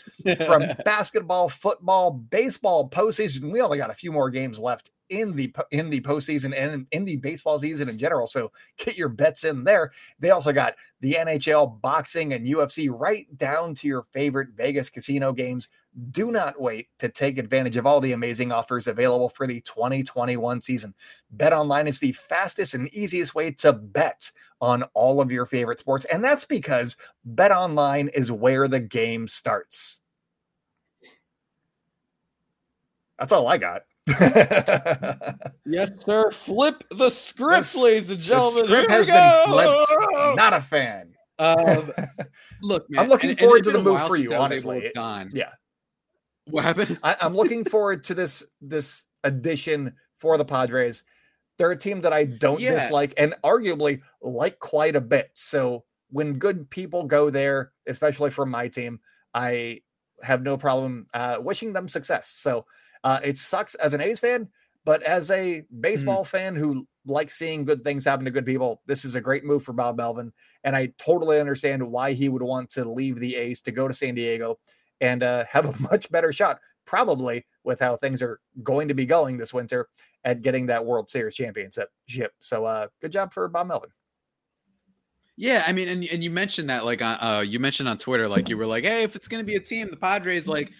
From 0.46 0.64
basketball, 0.84 1.48
football, 1.48 2.12
baseball, 2.12 2.88
postseason. 2.88 3.52
We 3.52 3.60
only 3.60 3.78
got 3.78 3.90
a 3.90 3.94
few 3.94 4.12
more 4.12 4.30
games 4.30 4.58
left 4.58 4.90
in 5.12 5.36
the 5.36 5.54
in 5.70 5.90
the 5.90 6.00
postseason 6.00 6.56
and 6.56 6.86
in 6.90 7.04
the 7.04 7.16
baseball 7.16 7.58
season 7.58 7.90
in 7.90 7.98
general. 7.98 8.26
So 8.26 8.50
get 8.78 8.96
your 8.96 9.10
bets 9.10 9.44
in 9.44 9.62
there. 9.62 9.92
They 10.18 10.30
also 10.30 10.52
got 10.52 10.74
the 11.00 11.14
NHL, 11.14 11.80
boxing, 11.82 12.32
and 12.32 12.46
UFC 12.46 12.88
right 12.90 13.26
down 13.36 13.74
to 13.74 13.86
your 13.86 14.02
favorite 14.02 14.48
Vegas 14.56 14.88
casino 14.88 15.32
games. 15.32 15.68
Do 16.10 16.32
not 16.32 16.58
wait 16.58 16.88
to 16.98 17.10
take 17.10 17.36
advantage 17.36 17.76
of 17.76 17.86
all 17.86 18.00
the 18.00 18.12
amazing 18.12 18.52
offers 18.52 18.86
available 18.86 19.28
for 19.28 19.46
the 19.46 19.60
2021 19.60 20.62
season. 20.62 20.94
Bet 21.32 21.52
online 21.52 21.86
is 21.86 21.98
the 21.98 22.12
fastest 22.12 22.72
and 22.72 22.88
easiest 22.94 23.34
way 23.34 23.50
to 23.50 23.74
bet 23.74 24.32
on 24.62 24.84
all 24.94 25.20
of 25.20 25.30
your 25.30 25.44
favorite 25.44 25.78
sports, 25.78 26.06
and 26.06 26.24
that's 26.24 26.46
because 26.46 26.96
Bet 27.24 27.52
online 27.52 28.08
is 28.08 28.32
where 28.32 28.66
the 28.66 28.80
game 28.80 29.28
starts. 29.28 30.00
That's 33.18 33.32
all 33.32 33.46
I 33.46 33.58
got. 33.58 33.82
yes, 35.66 36.04
sir. 36.04 36.30
Flip 36.32 36.82
the 36.90 37.10
script, 37.10 37.74
ladies 37.76 38.10
and 38.10 38.20
gentlemen. 38.20 38.68
The 38.68 38.82
script 38.82 38.90
has 38.90 39.06
been 39.06 39.44
flipped. 39.46 40.36
Not 40.36 40.52
a 40.52 40.60
fan. 40.60 41.14
Um, 41.38 41.92
look, 42.62 42.88
man, 42.90 43.04
I'm 43.04 43.08
looking 43.08 43.30
and, 43.30 43.38
forward 43.38 43.58
and 43.58 43.64
to 43.66 43.70
the 43.72 43.82
move 43.82 44.06
for 44.06 44.16
you. 44.16 44.34
Honestly, 44.34 44.94
on. 44.96 45.30
yeah. 45.32 45.50
What 46.46 46.64
happened? 46.64 46.98
I, 47.02 47.16
I'm 47.20 47.34
looking 47.36 47.64
forward 47.64 48.04
to 48.04 48.14
this 48.14 48.44
this 48.60 49.06
addition 49.22 49.94
for 50.16 50.36
the 50.36 50.44
Padres. 50.44 51.04
They're 51.58 51.70
a 51.70 51.76
team 51.76 52.00
that 52.00 52.12
I 52.12 52.24
don't 52.24 52.60
yeah. 52.60 52.74
dislike 52.74 53.14
and 53.16 53.34
arguably 53.44 54.00
like 54.20 54.58
quite 54.58 54.96
a 54.96 55.00
bit. 55.00 55.30
So 55.34 55.84
when 56.10 56.38
good 56.38 56.68
people 56.70 57.04
go 57.04 57.30
there, 57.30 57.72
especially 57.86 58.30
from 58.30 58.50
my 58.50 58.68
team, 58.68 59.00
I 59.32 59.82
have 60.22 60.42
no 60.42 60.56
problem 60.56 61.06
uh, 61.14 61.38
wishing 61.40 61.72
them 61.72 61.88
success. 61.88 62.28
So 62.28 62.66
uh, 63.04 63.20
it 63.22 63.38
sucks 63.38 63.74
as 63.76 63.94
an 63.94 64.00
A's 64.00 64.20
fan, 64.20 64.48
But 64.84 65.02
as 65.02 65.30
a 65.30 65.64
baseball 65.80 66.24
mm-hmm. 66.24 66.36
fan 66.36 66.56
who 66.56 66.86
likes 67.06 67.34
seeing 67.34 67.64
good 67.64 67.82
things 67.82 68.04
happen 68.04 68.24
to 68.24 68.30
good 68.30 68.46
people, 68.46 68.80
this 68.86 69.04
is 69.04 69.14
a 69.14 69.20
great 69.20 69.44
move 69.44 69.64
for 69.64 69.72
Bob 69.72 69.96
Melvin. 69.96 70.32
And 70.64 70.76
I 70.76 70.92
totally 70.98 71.40
understand 71.40 71.82
why 71.82 72.12
he 72.12 72.28
would 72.28 72.42
want 72.42 72.70
to 72.70 72.84
leave 72.84 73.18
the 73.18 73.36
A's 73.36 73.60
to 73.62 73.72
go 73.72 73.88
to 73.88 73.94
San 73.94 74.14
Diego 74.14 74.58
and 75.00 75.22
uh, 75.22 75.44
have 75.50 75.66
a 75.66 75.82
much 75.82 76.10
better 76.10 76.32
shot, 76.32 76.58
probably 76.84 77.44
with 77.64 77.80
how 77.80 77.96
things 77.96 78.22
are 78.22 78.40
going 78.62 78.88
to 78.88 78.94
be 78.94 79.06
going 79.06 79.36
this 79.36 79.54
winter 79.54 79.88
at 80.24 80.42
getting 80.42 80.66
that 80.66 80.84
World 80.84 81.10
Series 81.10 81.34
championship. 81.34 81.90
So 82.40 82.64
uh, 82.64 82.88
good 83.00 83.12
job 83.12 83.32
for 83.32 83.48
Bob 83.48 83.68
Melvin. 83.68 83.90
Yeah, 85.36 85.64
I 85.66 85.72
mean, 85.72 85.88
and 85.88 86.04
and 86.04 86.22
you 86.22 86.30
mentioned 86.30 86.68
that 86.68 86.84
like 86.84 87.00
uh, 87.00 87.18
uh 87.20 87.40
you 87.40 87.58
mentioned 87.58 87.88
on 87.88 87.96
Twitter, 87.96 88.28
like 88.28 88.50
you 88.50 88.56
were 88.56 88.66
like, 88.66 88.84
hey, 88.84 89.02
if 89.02 89.16
it's 89.16 89.28
going 89.28 89.40
to 89.40 89.46
be 89.46 89.56
a 89.56 89.60
team, 89.60 89.88
the 89.90 89.96
Padres, 89.96 90.46
like, 90.46 90.70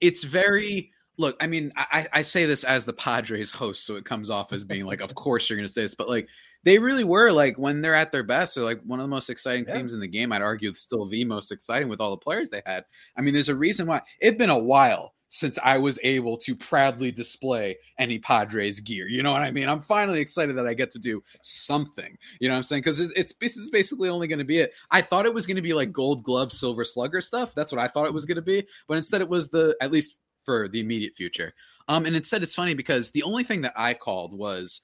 it's 0.00 0.22
very 0.22 0.92
look. 1.22 1.36
I 1.40 1.46
mean, 1.46 1.72
I 1.76 2.06
I 2.12 2.22
say 2.22 2.44
this 2.44 2.64
as 2.64 2.84
the 2.84 2.92
Padres 2.92 3.50
host, 3.50 3.86
so 3.86 3.96
it 3.96 4.04
comes 4.04 4.28
off 4.28 4.52
as 4.52 4.64
being 4.64 4.84
like, 4.84 5.00
of 5.00 5.14
course 5.14 5.48
you're 5.48 5.56
going 5.56 5.66
to 5.66 5.72
say 5.72 5.82
this, 5.82 5.94
but 5.94 6.08
like 6.08 6.28
they 6.64 6.78
really 6.78 7.04
were 7.04 7.30
like 7.32 7.58
when 7.58 7.80
they're 7.80 7.94
at 7.94 8.12
their 8.12 8.22
best, 8.22 8.54
they're 8.54 8.64
like 8.64 8.80
one 8.84 9.00
of 9.00 9.04
the 9.04 9.08
most 9.08 9.30
exciting 9.30 9.64
yeah. 9.66 9.76
teams 9.76 9.94
in 9.94 10.00
the 10.00 10.08
game. 10.08 10.32
I'd 10.32 10.42
argue 10.42 10.74
still 10.74 11.06
the 11.06 11.24
most 11.24 11.50
exciting 11.50 11.88
with 11.88 12.00
all 12.00 12.10
the 12.10 12.18
players 12.18 12.50
they 12.50 12.62
had. 12.66 12.84
I 13.16 13.22
mean, 13.22 13.32
there's 13.32 13.48
a 13.48 13.54
reason 13.54 13.86
why 13.86 14.02
it's 14.20 14.36
been 14.36 14.50
a 14.50 14.58
while 14.58 15.14
since 15.34 15.58
I 15.64 15.78
was 15.78 15.98
able 16.02 16.36
to 16.36 16.54
proudly 16.54 17.10
display 17.10 17.78
any 17.98 18.18
Padres 18.18 18.80
gear. 18.80 19.08
You 19.08 19.22
know 19.22 19.32
what 19.32 19.40
I 19.40 19.50
mean? 19.50 19.66
I'm 19.66 19.80
finally 19.80 20.20
excited 20.20 20.56
that 20.56 20.66
I 20.66 20.74
get 20.74 20.90
to 20.90 20.98
do 20.98 21.22
something. 21.40 22.18
You 22.38 22.48
know 22.48 22.54
what 22.54 22.58
I'm 22.58 22.62
saying? 22.64 22.82
Because 22.82 23.00
it's, 23.00 23.12
it's 23.16 23.34
this 23.40 23.56
is 23.56 23.70
basically 23.70 24.10
only 24.10 24.28
going 24.28 24.40
to 24.40 24.44
be 24.44 24.58
it. 24.58 24.72
I 24.90 25.00
thought 25.00 25.24
it 25.24 25.32
was 25.32 25.46
going 25.46 25.56
to 25.56 25.62
be 25.62 25.72
like 25.72 25.90
Gold 25.90 26.22
Glove, 26.22 26.52
Silver 26.52 26.84
Slugger 26.84 27.22
stuff. 27.22 27.54
That's 27.54 27.72
what 27.72 27.80
I 27.80 27.88
thought 27.88 28.04
it 28.04 28.12
was 28.12 28.26
going 28.26 28.36
to 28.36 28.42
be, 28.42 28.62
but 28.86 28.98
instead 28.98 29.22
it 29.22 29.28
was 29.28 29.48
the 29.48 29.74
at 29.80 29.90
least 29.90 30.18
for 30.44 30.68
the 30.68 30.80
immediate 30.80 31.14
future. 31.14 31.54
Um, 31.88 32.06
and 32.06 32.14
instead 32.16 32.42
it's 32.42 32.54
funny 32.54 32.74
because 32.74 33.10
the 33.10 33.22
only 33.22 33.44
thing 33.44 33.62
that 33.62 33.74
I 33.76 33.94
called 33.94 34.36
was 34.36 34.82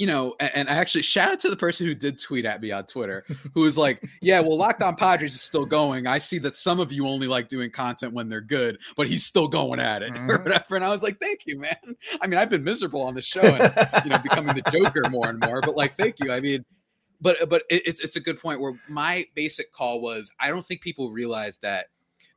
you 0.00 0.06
know, 0.06 0.34
and, 0.40 0.66
I 0.70 0.76
actually 0.76 1.02
shout 1.02 1.30
out 1.30 1.40
to 1.40 1.50
the 1.50 1.56
person 1.56 1.86
who 1.86 1.94
did 1.94 2.18
tweet 2.18 2.46
at 2.46 2.62
me 2.62 2.72
on 2.72 2.86
Twitter, 2.86 3.22
who 3.54 3.60
was 3.60 3.76
like, 3.76 4.02
"Yeah, 4.22 4.40
well, 4.40 4.56
Locked 4.56 4.80
On 4.80 4.96
Padres 4.96 5.34
is 5.34 5.42
still 5.42 5.66
going. 5.66 6.06
I 6.06 6.16
see 6.16 6.38
that 6.38 6.56
some 6.56 6.80
of 6.80 6.90
you 6.90 7.06
only 7.06 7.26
like 7.26 7.48
doing 7.48 7.70
content 7.70 8.14
when 8.14 8.30
they're 8.30 8.40
good, 8.40 8.78
but 8.96 9.08
he's 9.08 9.26
still 9.26 9.46
going 9.46 9.78
at 9.78 10.00
it, 10.00 10.12
mm-hmm. 10.14 10.30
or 10.30 10.38
whatever." 10.38 10.74
And 10.74 10.86
I 10.86 10.88
was 10.88 11.02
like, 11.02 11.20
"Thank 11.20 11.40
you, 11.44 11.58
man. 11.58 11.76
I 12.22 12.26
mean, 12.28 12.38
I've 12.40 12.48
been 12.48 12.64
miserable 12.64 13.02
on 13.02 13.14
the 13.14 13.20
show 13.20 13.42
and 13.42 14.04
you 14.06 14.10
know 14.10 14.18
becoming 14.20 14.56
the 14.56 14.62
Joker 14.72 15.10
more 15.10 15.28
and 15.28 15.38
more, 15.38 15.60
but 15.60 15.76
like, 15.76 15.94
thank 15.96 16.18
you. 16.18 16.32
I 16.32 16.40
mean." 16.40 16.64
But 17.20 17.50
but 17.50 17.64
it's 17.68 18.00
it's 18.00 18.16
a 18.16 18.20
good 18.20 18.38
point 18.38 18.62
where 18.62 18.80
my 18.88 19.26
basic 19.34 19.70
call 19.72 20.00
was 20.00 20.32
I 20.40 20.48
don't 20.48 20.64
think 20.64 20.80
people 20.80 21.12
realize 21.12 21.58
that 21.58 21.88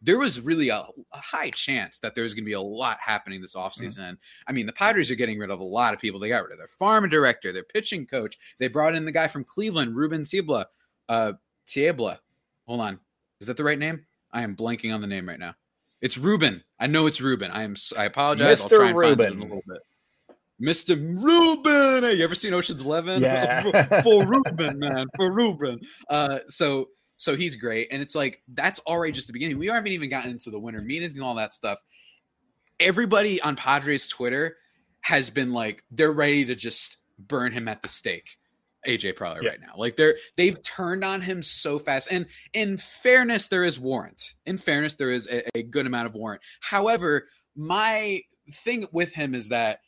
there 0.04 0.20
was 0.20 0.42
really 0.42 0.68
a, 0.68 0.86
a 1.13 1.18
high 1.18 1.50
chance 1.50 2.00
that 2.00 2.13
there 2.13 2.26
was 2.26 2.34
going 2.34 2.44
to 2.44 2.50
be 2.50 2.54
a 2.54 2.62
lot 2.62 2.98
happening 3.00 3.42
this 3.42 3.56
offseason. 3.56 3.98
Mm-hmm. 3.98 4.48
I 4.48 4.52
mean, 4.52 4.66
the 4.66 4.74
Padres 4.74 5.10
are 5.10 5.16
getting 5.16 5.39
rid 5.39 5.50
of 5.50 5.62
a 5.62 5.63
lot 5.63 5.94
of 5.94 6.00
people. 6.02 6.20
They 6.20 6.28
got 6.28 6.44
rid 6.44 6.52
of 6.52 6.58
their 6.58 6.68
farm 6.68 7.08
director, 7.08 7.54
their 7.54 7.63
pitching 7.63 8.06
coach. 8.06 8.38
They 8.60 8.68
brought 8.68 8.96
in 8.96 9.06
the 9.06 9.13
guy 9.13 9.30
from 9.30 9.46
Cleveland, 9.46 9.96
Ruben 9.96 10.24
Tiebla. 10.24 10.66
Uh, 11.08 11.34
Tiebla. 11.68 12.18
Hold 12.68 12.82
on. 12.82 13.00
Is 13.39 13.48
that 13.48 13.56
the 13.56 13.63
right 13.63 13.80
name? 13.80 14.06
I 14.32 14.42
am 14.42 14.56
blanking 14.58 14.94
on 14.94 15.00
the 15.00 15.08
name 15.08 15.28
right 15.28 15.39
now. 15.39 15.56
It's 16.02 16.18
Ruben. 16.18 16.63
I 16.80 16.88
know 16.88 17.08
it's 17.08 17.22
Ruben. 17.22 17.50
I 17.52 17.63
am. 17.63 17.76
I 17.98 18.04
apologize. 18.04 18.66
Mr. 18.66 18.94
Ruben. 18.94 19.39
a 19.39 19.42
little 19.42 19.62
bit. 19.66 19.82
Mr. 20.62 20.98
Ruben. 20.98 22.04
Hey, 22.04 22.16
you 22.16 22.24
ever 22.26 22.36
seen 22.36 22.54
Ocean's 22.54 22.82
Eleven? 22.82 23.22
Yeah. 23.22 23.62
for, 23.62 24.02
for 24.04 24.26
Ruben, 24.26 24.80
man. 24.80 25.08
For 25.16 25.32
Ruben. 25.32 25.80
Uh, 26.10 26.39
so 26.48 26.88
so 27.24 27.38
he's 27.38 27.56
great. 27.56 27.88
And 27.90 28.02
it's 28.02 28.16
like, 28.16 28.42
that's 28.50 28.82
already 28.82 29.14
just 29.14 29.28
the 29.28 29.34
beginning. 29.34 29.58
We 29.58 29.68
haven't 29.68 29.94
even 29.94 30.10
gotten 30.10 30.32
into 30.32 30.52
the 30.52 30.60
winter 30.60 30.82
meetings 30.82 31.14
and 31.14 31.24
all 31.24 31.36
that 31.36 31.54
stuff. 31.54 31.80
Everybody 32.82 33.40
on 33.42 33.56
Padres 33.56 34.10
Twitter 34.10 34.58
has 35.04 35.30
been 35.30 35.54
like, 35.54 35.86
they're 35.90 36.12
ready 36.12 36.44
to 36.44 36.54
just 36.54 36.98
burn 37.18 37.54
him 37.54 37.70
at 37.70 37.82
the 37.82 37.88
stake. 37.88 38.38
AJ 38.86 39.14
Preller 39.14 39.42
yeah. 39.42 39.52
right 39.52 39.62
now. 39.62 39.72
Like 39.78 39.96
they're 39.96 40.16
they've 40.36 40.62
turned 40.62 41.06
on 41.06 41.22
him 41.22 41.42
so 41.42 41.80
fast. 41.80 42.10
And 42.12 42.26
in 42.52 42.76
fairness, 42.76 43.48
there 43.48 43.64
is 43.64 43.80
warrant. 43.80 44.34
In 44.46 44.58
fairness, 44.58 44.96
there 44.96 45.10
is 45.10 45.26
a, 45.28 45.58
a 45.58 45.64
good 45.64 45.88
amount 45.88 46.08
of 46.08 46.16
warrant. 46.16 46.42
However, 46.60 47.30
my 47.56 48.20
thing 48.52 48.86
with 48.92 49.14
him 49.14 49.34
is 49.34 49.48
that 49.48 49.80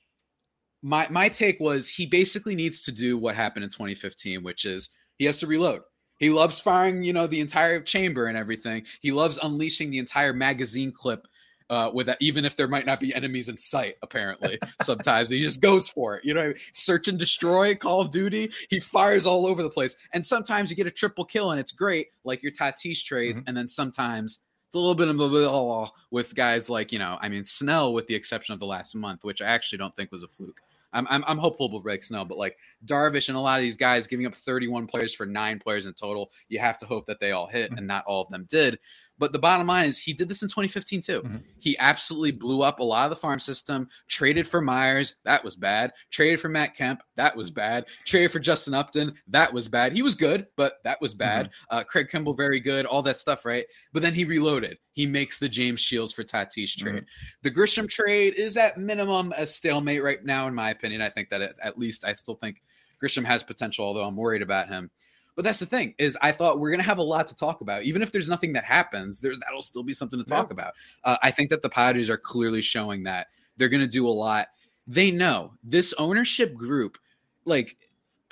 my 0.81 1.05
my 1.09 1.27
take 1.27 1.59
was 1.59 1.89
he 1.89 2.05
basically 2.05 2.55
needs 2.55 2.83
to 2.83 2.93
do 2.93 3.17
what 3.17 3.35
happened 3.35 3.65
in 3.65 3.69
2015, 3.69 4.41
which 4.41 4.63
is 4.63 4.91
he 5.17 5.25
has 5.25 5.39
to 5.39 5.47
reload. 5.47 5.81
He 6.17 6.29
loves 6.29 6.59
firing, 6.59 7.03
you 7.03 7.13
know, 7.13 7.27
the 7.27 7.41
entire 7.41 7.81
chamber 7.81 8.25
and 8.25 8.37
everything. 8.37 8.85
He 9.01 9.11
loves 9.11 9.37
unleashing 9.41 9.91
the 9.91 9.99
entire 9.99 10.33
magazine 10.33 10.91
clip 10.91 11.27
uh, 11.69 11.89
with 11.93 12.07
that, 12.07 12.17
even 12.21 12.45
if 12.45 12.55
there 12.55 12.67
might 12.67 12.85
not 12.85 12.99
be 12.99 13.13
enemies 13.13 13.49
in 13.49 13.57
sight. 13.57 13.95
Apparently, 14.01 14.59
sometimes 14.81 15.29
he 15.29 15.41
just 15.41 15.61
goes 15.61 15.89
for 15.89 16.17
it. 16.17 16.25
You 16.25 16.33
know, 16.33 16.53
search 16.73 17.07
and 17.07 17.17
destroy, 17.17 17.75
Call 17.75 18.01
of 18.01 18.11
Duty. 18.11 18.51
He 18.69 18.79
fires 18.79 19.25
all 19.25 19.45
over 19.45 19.63
the 19.63 19.69
place, 19.69 19.95
and 20.13 20.25
sometimes 20.25 20.69
you 20.69 20.75
get 20.75 20.87
a 20.87 20.91
triple 20.91 21.25
kill, 21.25 21.51
and 21.51 21.59
it's 21.59 21.71
great, 21.71 22.07
like 22.23 22.43
your 22.43 22.51
Tatis 22.51 23.03
trades. 23.03 23.39
Mm-hmm. 23.39 23.49
And 23.49 23.57
then 23.57 23.67
sometimes 23.67 24.39
it's 24.67 24.75
a 24.75 24.79
little 24.79 24.95
bit 24.95 25.07
of 25.07 25.19
a 25.19 25.91
with 26.11 26.35
guys 26.35 26.69
like 26.69 26.91
you 26.91 26.99
know, 26.99 27.17
I 27.21 27.29
mean 27.29 27.45
Snell, 27.45 27.93
with 27.93 28.07
the 28.07 28.15
exception 28.15 28.53
of 28.53 28.59
the 28.59 28.65
last 28.65 28.95
month, 28.95 29.23
which 29.23 29.41
I 29.41 29.45
actually 29.45 29.79
don't 29.79 29.95
think 29.95 30.11
was 30.11 30.23
a 30.23 30.27
fluke. 30.27 30.61
I'm, 30.95 31.05
I'm, 31.09 31.23
I'm 31.27 31.37
hopeful 31.37 31.69
with 31.69 31.83
Blake 31.83 32.03
Snell, 32.03 32.25
but 32.25 32.37
like 32.37 32.57
Darvish 32.85 33.27
and 33.27 33.37
a 33.37 33.39
lot 33.39 33.59
of 33.59 33.63
these 33.63 33.75
guys 33.75 34.07
giving 34.07 34.25
up 34.25 34.33
31 34.33 34.87
players 34.87 35.13
for 35.13 35.25
nine 35.25 35.59
players 35.59 35.85
in 35.85 35.93
total, 35.93 36.31
you 36.47 36.57
have 36.59 36.77
to 36.79 36.85
hope 36.85 37.05
that 37.07 37.19
they 37.19 37.31
all 37.31 37.47
hit, 37.47 37.69
mm-hmm. 37.69 37.79
and 37.79 37.87
not 37.87 38.05
all 38.05 38.21
of 38.21 38.29
them 38.29 38.45
did. 38.49 38.79
But 39.17 39.31
the 39.31 39.39
bottom 39.39 39.67
line 39.67 39.87
is 39.87 39.97
he 39.97 40.13
did 40.13 40.27
this 40.27 40.41
in 40.41 40.49
2015 40.49 41.01
too. 41.01 41.21
Mm-hmm. 41.21 41.37
He 41.57 41.77
absolutely 41.77 42.31
blew 42.31 42.61
up 42.61 42.79
a 42.79 42.83
lot 42.83 43.05
of 43.05 43.09
the 43.09 43.15
farm 43.15 43.39
system, 43.39 43.87
traded 44.07 44.47
for 44.47 44.61
Myers, 44.61 45.15
that 45.23 45.43
was 45.43 45.55
bad. 45.55 45.93
Traded 46.11 46.39
for 46.39 46.49
Matt 46.49 46.75
Kemp, 46.75 47.01
that 47.15 47.35
was 47.35 47.49
bad. 47.49 47.85
Traded 48.05 48.31
for 48.31 48.39
Justin 48.39 48.73
Upton, 48.73 49.13
that 49.27 49.53
was 49.53 49.67
bad. 49.67 49.93
He 49.93 50.01
was 50.01 50.15
good, 50.15 50.47
but 50.57 50.79
that 50.83 50.99
was 51.01 51.13
bad. 51.13 51.47
Mm-hmm. 51.47 51.77
Uh, 51.77 51.83
Craig 51.83 52.09
Kimbrel, 52.11 52.35
very 52.35 52.59
good, 52.59 52.85
all 52.85 53.01
that 53.03 53.17
stuff, 53.17 53.45
right? 53.45 53.65
But 53.93 54.01
then 54.01 54.13
he 54.13 54.25
reloaded. 54.25 54.77
He 54.91 55.05
makes 55.05 55.39
the 55.39 55.49
James 55.49 55.79
Shields 55.79 56.13
for 56.13 56.23
Tatis 56.23 56.75
trade. 56.75 56.95
Mm-hmm. 56.95 57.05
The 57.43 57.51
Grisham 57.51 57.89
trade 57.89 58.33
is 58.35 58.57
at 58.57 58.77
minimum 58.77 59.33
a 59.37 59.47
stalemate 59.47 60.03
right 60.03 60.23
now, 60.23 60.47
in 60.47 60.55
my 60.55 60.71
opinion. 60.71 61.01
I 61.01 61.09
think 61.09 61.29
that 61.29 61.41
at 61.41 61.77
least 61.77 62.05
I 62.05 62.13
still 62.13 62.35
think 62.35 62.61
Grisham 63.01 63.25
has 63.25 63.43
potential, 63.43 63.85
although 63.85 64.03
I'm 64.03 64.15
worried 64.15 64.41
about 64.41 64.69
him. 64.69 64.89
But 65.35 65.43
that's 65.43 65.59
the 65.59 65.65
thing 65.65 65.93
is, 65.97 66.17
I 66.21 66.31
thought 66.31 66.59
we're 66.59 66.71
gonna 66.71 66.83
have 66.83 66.97
a 66.97 67.03
lot 67.03 67.27
to 67.27 67.35
talk 67.35 67.61
about, 67.61 67.83
even 67.83 68.01
if 68.01 68.11
there's 68.11 68.29
nothing 68.29 68.53
that 68.53 68.63
happens. 68.63 69.19
There, 69.19 69.33
that'll 69.39 69.61
still 69.61 69.83
be 69.83 69.93
something 69.93 70.19
to 70.19 70.25
talk 70.25 70.47
yeah. 70.49 70.53
about. 70.53 70.73
Uh, 71.03 71.17
I 71.21 71.31
think 71.31 71.49
that 71.49 71.61
the 71.61 71.69
Padres 71.69 72.09
are 72.09 72.17
clearly 72.17 72.61
showing 72.61 73.03
that 73.03 73.27
they're 73.57 73.69
gonna 73.69 73.87
do 73.87 74.07
a 74.07 74.09
lot. 74.09 74.47
They 74.87 75.11
know 75.11 75.53
this 75.63 75.93
ownership 75.97 76.55
group, 76.55 76.97
like 77.43 77.75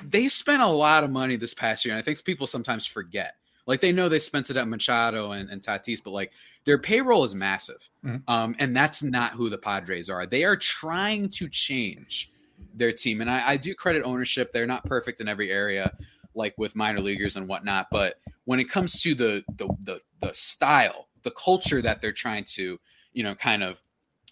they 0.03 0.27
spent 0.27 0.61
a 0.61 0.67
lot 0.67 1.03
of 1.03 1.11
money 1.11 1.35
this 1.35 1.53
past 1.53 1.83
year, 1.83 1.93
and 1.93 1.99
I 1.99 2.03
think 2.03 2.23
people 2.23 2.47
sometimes 2.47 2.85
forget. 2.85 3.35
Like 3.65 3.79
they 3.79 3.91
know 3.91 4.09
they 4.09 4.19
spent 4.19 4.49
it 4.49 4.57
at 4.57 4.67
Machado 4.67 5.31
and, 5.31 5.49
and 5.49 5.61
Tatis, 5.61 6.01
but 6.03 6.11
like 6.11 6.31
their 6.65 6.77
payroll 6.77 7.23
is 7.23 7.33
massive, 7.35 7.89
mm-hmm. 8.05 8.29
um, 8.31 8.55
and 8.59 8.75
that's 8.75 9.03
not 9.03 9.33
who 9.33 9.49
the 9.49 9.57
Padres 9.57 10.09
are. 10.09 10.25
They 10.25 10.43
are 10.43 10.57
trying 10.57 11.29
to 11.29 11.47
change 11.49 12.29
their 12.73 12.91
team, 12.91 13.21
and 13.21 13.29
I, 13.29 13.51
I 13.51 13.57
do 13.57 13.73
credit 13.73 14.03
ownership. 14.03 14.51
They're 14.51 14.67
not 14.67 14.85
perfect 14.85 15.21
in 15.21 15.27
every 15.27 15.51
area, 15.51 15.93
like 16.35 16.53
with 16.57 16.75
minor 16.75 16.99
leaguers 16.99 17.35
and 17.35 17.47
whatnot. 17.47 17.87
But 17.91 18.15
when 18.45 18.59
it 18.59 18.69
comes 18.69 19.01
to 19.01 19.15
the 19.15 19.43
the 19.57 19.67
the, 19.79 20.01
the 20.19 20.33
style, 20.33 21.07
the 21.23 21.31
culture 21.31 21.81
that 21.81 22.01
they're 22.01 22.11
trying 22.11 22.45
to, 22.55 22.79
you 23.13 23.23
know, 23.23 23.35
kind 23.35 23.63
of 23.63 23.81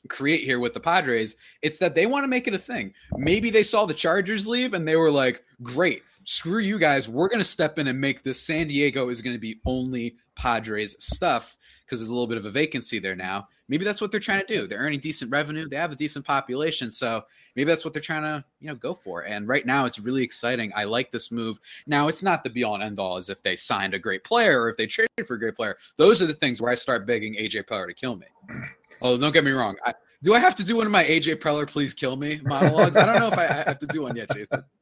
create 0.07 0.43
here 0.43 0.59
with 0.59 0.73
the 0.73 0.79
Padres, 0.79 1.35
it's 1.61 1.79
that 1.79 1.95
they 1.95 2.05
want 2.05 2.23
to 2.23 2.27
make 2.27 2.47
it 2.47 2.53
a 2.53 2.59
thing. 2.59 2.93
Maybe 3.17 3.49
they 3.49 3.63
saw 3.63 3.85
the 3.85 3.93
Chargers 3.93 4.47
leave 4.47 4.73
and 4.73 4.87
they 4.87 4.95
were 4.95 5.11
like, 5.11 5.43
great, 5.61 6.03
screw 6.23 6.59
you 6.59 6.79
guys. 6.79 7.07
We're 7.07 7.27
going 7.27 7.39
to 7.39 7.45
step 7.45 7.77
in 7.77 7.87
and 7.87 7.99
make 7.99 8.23
this 8.23 8.41
San 8.41 8.67
Diego 8.67 9.09
is 9.09 9.21
going 9.21 9.35
to 9.35 9.39
be 9.39 9.59
only 9.65 10.15
Padres 10.35 10.95
stuff 11.03 11.57
because 11.85 11.99
there's 11.99 12.09
a 12.09 12.13
little 12.13 12.27
bit 12.27 12.37
of 12.37 12.45
a 12.45 12.51
vacancy 12.51 12.99
there 12.99 13.15
now. 13.15 13.47
Maybe 13.71 13.85
that's 13.85 14.01
what 14.01 14.11
they're 14.11 14.19
trying 14.19 14.45
to 14.45 14.53
do. 14.53 14.67
They're 14.67 14.79
earning 14.79 14.99
decent 14.99 15.31
revenue. 15.31 15.65
They 15.69 15.77
have 15.77 15.93
a 15.93 15.95
decent 15.95 16.25
population. 16.25 16.91
So 16.91 17.23
maybe 17.55 17.69
that's 17.69 17.85
what 17.85 17.93
they're 17.93 18.01
trying 18.01 18.23
to, 18.23 18.43
you 18.59 18.67
know, 18.67 18.75
go 18.75 18.93
for. 18.93 19.21
And 19.21 19.47
right 19.47 19.65
now 19.65 19.85
it's 19.85 19.97
really 19.97 20.23
exciting. 20.23 20.73
I 20.75 20.83
like 20.83 21.09
this 21.09 21.31
move. 21.31 21.57
Now 21.87 22.09
it's 22.09 22.21
not 22.21 22.43
the 22.43 22.49
be 22.49 22.65
all 22.65 22.75
and 22.75 22.83
end 22.83 22.99
all 22.99 23.15
as 23.15 23.29
if 23.29 23.41
they 23.41 23.55
signed 23.55 23.93
a 23.93 23.99
great 23.99 24.25
player 24.25 24.61
or 24.61 24.69
if 24.69 24.75
they 24.75 24.87
traded 24.87 25.25
for 25.25 25.35
a 25.35 25.39
great 25.39 25.55
player. 25.55 25.77
Those 25.95 26.21
are 26.21 26.25
the 26.25 26.33
things 26.33 26.61
where 26.61 26.69
I 26.69 26.75
start 26.75 27.07
begging 27.07 27.35
AJ 27.35 27.63
Preller 27.63 27.87
to 27.87 27.93
kill 27.93 28.17
me. 28.17 28.27
Oh, 29.03 29.17
don't 29.17 29.31
get 29.31 29.43
me 29.43 29.49
wrong. 29.49 29.77
I, 29.83 29.95
do 30.21 30.35
I 30.35 30.39
have 30.39 30.53
to 30.53 30.63
do 30.63 30.75
one 30.75 30.85
of 30.85 30.91
my 30.91 31.03
AJ 31.03 31.37
Preller 31.37 31.67
please 31.67 31.91
kill 31.91 32.15
me 32.15 32.39
monologues? 32.43 32.95
I 32.95 33.07
don't 33.07 33.17
know 33.17 33.29
if 33.29 33.37
I, 33.39 33.47
I 33.47 33.63
have 33.63 33.79
to 33.79 33.87
do 33.87 34.03
one 34.03 34.15
yet, 34.15 34.29
Jason. 34.31 34.63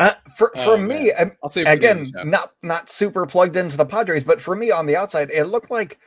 Uh, 0.00 0.12
for 0.36 0.52
for 0.54 0.74
oh, 0.74 0.76
me, 0.76 1.10
I'll 1.42 1.50
say 1.50 1.62
again, 1.62 2.12
not 2.24 2.52
not 2.62 2.88
super 2.88 3.26
plugged 3.26 3.56
into 3.56 3.76
the 3.76 3.84
Padres, 3.84 4.22
but 4.22 4.40
for 4.40 4.54
me 4.54 4.70
on 4.70 4.86
the 4.86 4.94
outside, 4.94 5.28
it 5.32 5.46
looked 5.46 5.72
like 5.72 5.98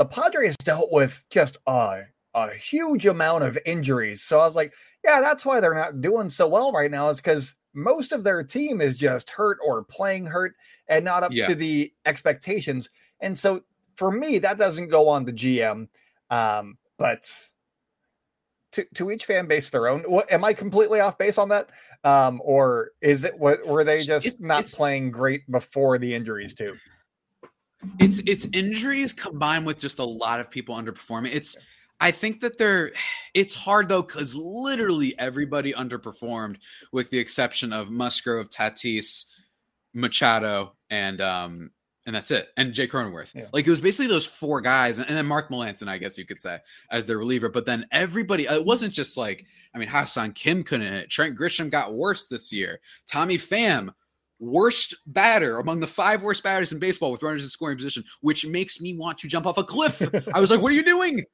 the 0.00 0.06
Padres 0.06 0.56
dealt 0.56 0.90
with 0.90 1.22
just 1.28 1.58
a 1.66 2.04
a 2.32 2.50
huge 2.54 3.04
amount 3.04 3.44
of 3.44 3.58
injuries. 3.66 4.22
So 4.22 4.40
I 4.40 4.44
was 4.44 4.56
like, 4.56 4.72
yeah, 5.04 5.20
that's 5.20 5.44
why 5.44 5.60
they're 5.60 5.74
not 5.74 6.00
doing 6.00 6.30
so 6.30 6.48
well 6.48 6.72
right 6.72 6.90
now, 6.90 7.10
is 7.10 7.18
because 7.18 7.54
most 7.74 8.12
of 8.12 8.24
their 8.24 8.42
team 8.42 8.80
is 8.80 8.96
just 8.96 9.28
hurt 9.28 9.58
or 9.62 9.84
playing 9.84 10.24
hurt 10.24 10.54
and 10.88 11.04
not 11.04 11.22
up 11.22 11.32
yeah. 11.32 11.46
to 11.48 11.54
the 11.54 11.92
expectations. 12.06 12.88
And 13.20 13.38
so 13.38 13.62
for 13.94 14.10
me, 14.10 14.38
that 14.38 14.56
doesn't 14.56 14.88
go 14.88 15.06
on 15.06 15.26
the 15.26 15.34
GM. 15.34 15.88
Um, 16.30 16.78
but 16.96 17.30
to, 18.72 18.86
to 18.94 19.10
each 19.10 19.26
fan 19.26 19.48
base 19.48 19.68
their 19.68 19.86
own. 19.86 20.04
What, 20.04 20.32
am 20.32 20.44
I 20.44 20.54
completely 20.54 21.00
off 21.00 21.18
base 21.18 21.36
on 21.36 21.50
that? 21.50 21.68
Um, 22.04 22.40
or 22.42 22.92
is 23.02 23.24
it 23.24 23.38
what 23.38 23.66
were 23.66 23.84
they 23.84 24.00
just 24.00 24.24
it's, 24.24 24.40
not 24.40 24.62
it's, 24.62 24.74
playing 24.74 25.10
great 25.10 25.50
before 25.50 25.98
the 25.98 26.14
injuries 26.14 26.54
too? 26.54 26.74
It's 27.98 28.18
it's 28.20 28.46
injuries 28.52 29.12
combined 29.12 29.66
with 29.66 29.78
just 29.78 29.98
a 29.98 30.04
lot 30.04 30.40
of 30.40 30.50
people 30.50 30.76
underperforming. 30.76 31.34
It's 31.34 31.56
I 32.00 32.10
think 32.10 32.40
that 32.40 32.58
they're 32.58 32.92
it's 33.34 33.54
hard 33.54 33.88
though 33.88 34.02
because 34.02 34.34
literally 34.34 35.14
everybody 35.18 35.72
underperformed 35.72 36.56
with 36.92 37.10
the 37.10 37.18
exception 37.18 37.72
of 37.72 37.90
Musgrove, 37.90 38.50
Tatis, 38.50 39.26
Machado, 39.94 40.74
and 40.90 41.20
um 41.20 41.70
and 42.06 42.16
that's 42.16 42.30
it. 42.30 42.48
And 42.56 42.72
Jake 42.72 42.90
Cronenworth. 42.90 43.34
Yeah. 43.34 43.46
Like 43.52 43.66
it 43.66 43.70
was 43.70 43.80
basically 43.80 44.08
those 44.08 44.26
four 44.26 44.60
guys, 44.60 44.98
and 44.98 45.08
then 45.08 45.26
Mark 45.26 45.50
Melancon, 45.50 45.88
I 45.88 45.98
guess 45.98 46.18
you 46.18 46.24
could 46.24 46.40
say, 46.40 46.58
as 46.90 47.06
their 47.06 47.18
reliever. 47.18 47.48
But 47.48 47.66
then 47.66 47.86
everybody, 47.92 48.46
it 48.46 48.64
wasn't 48.64 48.92
just 48.92 49.16
like, 49.16 49.44
I 49.74 49.78
mean, 49.78 49.88
Ha-Seong 49.88 50.34
Kim 50.34 50.64
couldn't 50.64 50.92
hit. 50.92 51.10
Trent 51.10 51.38
Grisham 51.38 51.70
got 51.70 51.94
worse 51.94 52.26
this 52.26 52.52
year. 52.52 52.80
Tommy 53.06 53.36
Pham, 53.36 53.90
worst 54.40 54.96
batter 55.06 55.58
among 55.58 55.80
the 55.80 55.86
five 55.86 56.22
worst 56.22 56.42
batters 56.42 56.72
in 56.72 56.78
baseball 56.78 57.12
with 57.12 57.22
runners 57.22 57.44
in 57.44 57.50
scoring 57.50 57.76
position, 57.76 58.02
which 58.22 58.46
makes 58.46 58.80
me 58.80 58.96
want 58.96 59.18
to 59.18 59.28
jump 59.28 59.46
off 59.46 59.58
a 59.58 59.64
cliff. 59.64 60.02
I 60.34 60.40
was 60.40 60.50
like, 60.50 60.60
what 60.60 60.72
are 60.72 60.74
you 60.74 60.84
doing? 60.84 61.24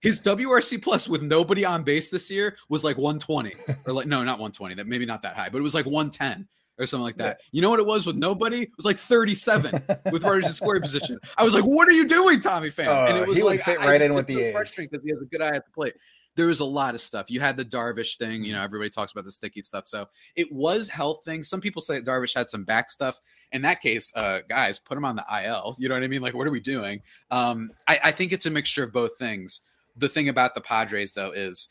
His 0.00 0.20
WRC 0.20 0.82
plus 0.82 1.08
with 1.08 1.22
nobody 1.22 1.64
on 1.64 1.82
base 1.82 2.08
this 2.08 2.30
year 2.30 2.56
was 2.68 2.84
like 2.84 2.96
120, 2.96 3.54
or 3.84 3.92
like 3.92 4.06
no, 4.06 4.18
not 4.18 4.38
120. 4.38 4.76
That 4.76 4.86
maybe 4.86 5.06
not 5.06 5.22
that 5.22 5.34
high, 5.34 5.48
but 5.48 5.58
it 5.58 5.62
was 5.62 5.74
like 5.74 5.86
110 5.86 6.46
or 6.78 6.86
something 6.86 7.02
like 7.02 7.16
that. 7.16 7.38
Yeah. 7.40 7.48
You 7.52 7.62
know 7.62 7.70
what 7.70 7.80
it 7.80 7.86
was 7.86 8.06
with 8.06 8.16
nobody? 8.16 8.62
It 8.62 8.70
was 8.76 8.86
like 8.86 8.98
37 8.98 9.82
with 10.12 10.22
runners 10.22 10.46
in 10.46 10.52
scoring 10.52 10.82
position. 10.82 11.18
I 11.36 11.42
was 11.42 11.52
like, 11.52 11.64
"What 11.64 11.88
are 11.88 11.92
you 11.92 12.06
doing, 12.06 12.40
Tommy 12.40 12.70
Pham?" 12.70 12.86
Oh, 12.86 13.06
and 13.06 13.18
it 13.18 13.24
oh, 13.24 13.26
was 13.26 13.42
like 13.42 13.62
fit 13.62 13.78
right 13.78 14.00
in 14.00 14.14
with 14.14 14.26
the 14.26 14.52
so 14.64 14.82
because 14.82 15.02
he 15.04 15.10
has 15.10 15.20
a 15.20 15.26
good 15.26 15.42
eye 15.42 15.56
at 15.56 15.64
the 15.64 15.72
plate. 15.72 15.94
There 16.38 16.46
was 16.46 16.60
a 16.60 16.64
lot 16.64 16.94
of 16.94 17.00
stuff. 17.00 17.30
You 17.30 17.40
had 17.40 17.56
the 17.56 17.64
Darvish 17.64 18.16
thing. 18.16 18.44
You 18.44 18.52
know, 18.52 18.62
everybody 18.62 18.90
talks 18.90 19.10
about 19.10 19.24
the 19.24 19.32
sticky 19.32 19.62
stuff. 19.62 19.88
So 19.88 20.06
it 20.36 20.52
was 20.52 20.88
health 20.88 21.22
things. 21.24 21.48
Some 21.48 21.60
people 21.60 21.82
say 21.82 22.00
Darvish 22.00 22.32
had 22.32 22.48
some 22.48 22.62
back 22.62 22.92
stuff. 22.92 23.20
In 23.50 23.62
that 23.62 23.80
case, 23.80 24.12
uh, 24.14 24.38
guys, 24.48 24.78
put 24.78 24.96
him 24.96 25.04
on 25.04 25.16
the 25.16 25.24
IL. 25.44 25.74
You 25.80 25.88
know 25.88 25.96
what 25.96 26.04
I 26.04 26.06
mean? 26.06 26.22
Like, 26.22 26.34
what 26.34 26.46
are 26.46 26.52
we 26.52 26.60
doing? 26.60 27.02
Um, 27.32 27.72
I, 27.88 27.98
I 28.04 28.12
think 28.12 28.32
it's 28.32 28.46
a 28.46 28.52
mixture 28.52 28.84
of 28.84 28.92
both 28.92 29.18
things. 29.18 29.62
The 29.96 30.08
thing 30.08 30.28
about 30.28 30.54
the 30.54 30.60
Padres, 30.60 31.12
though, 31.12 31.32
is 31.32 31.70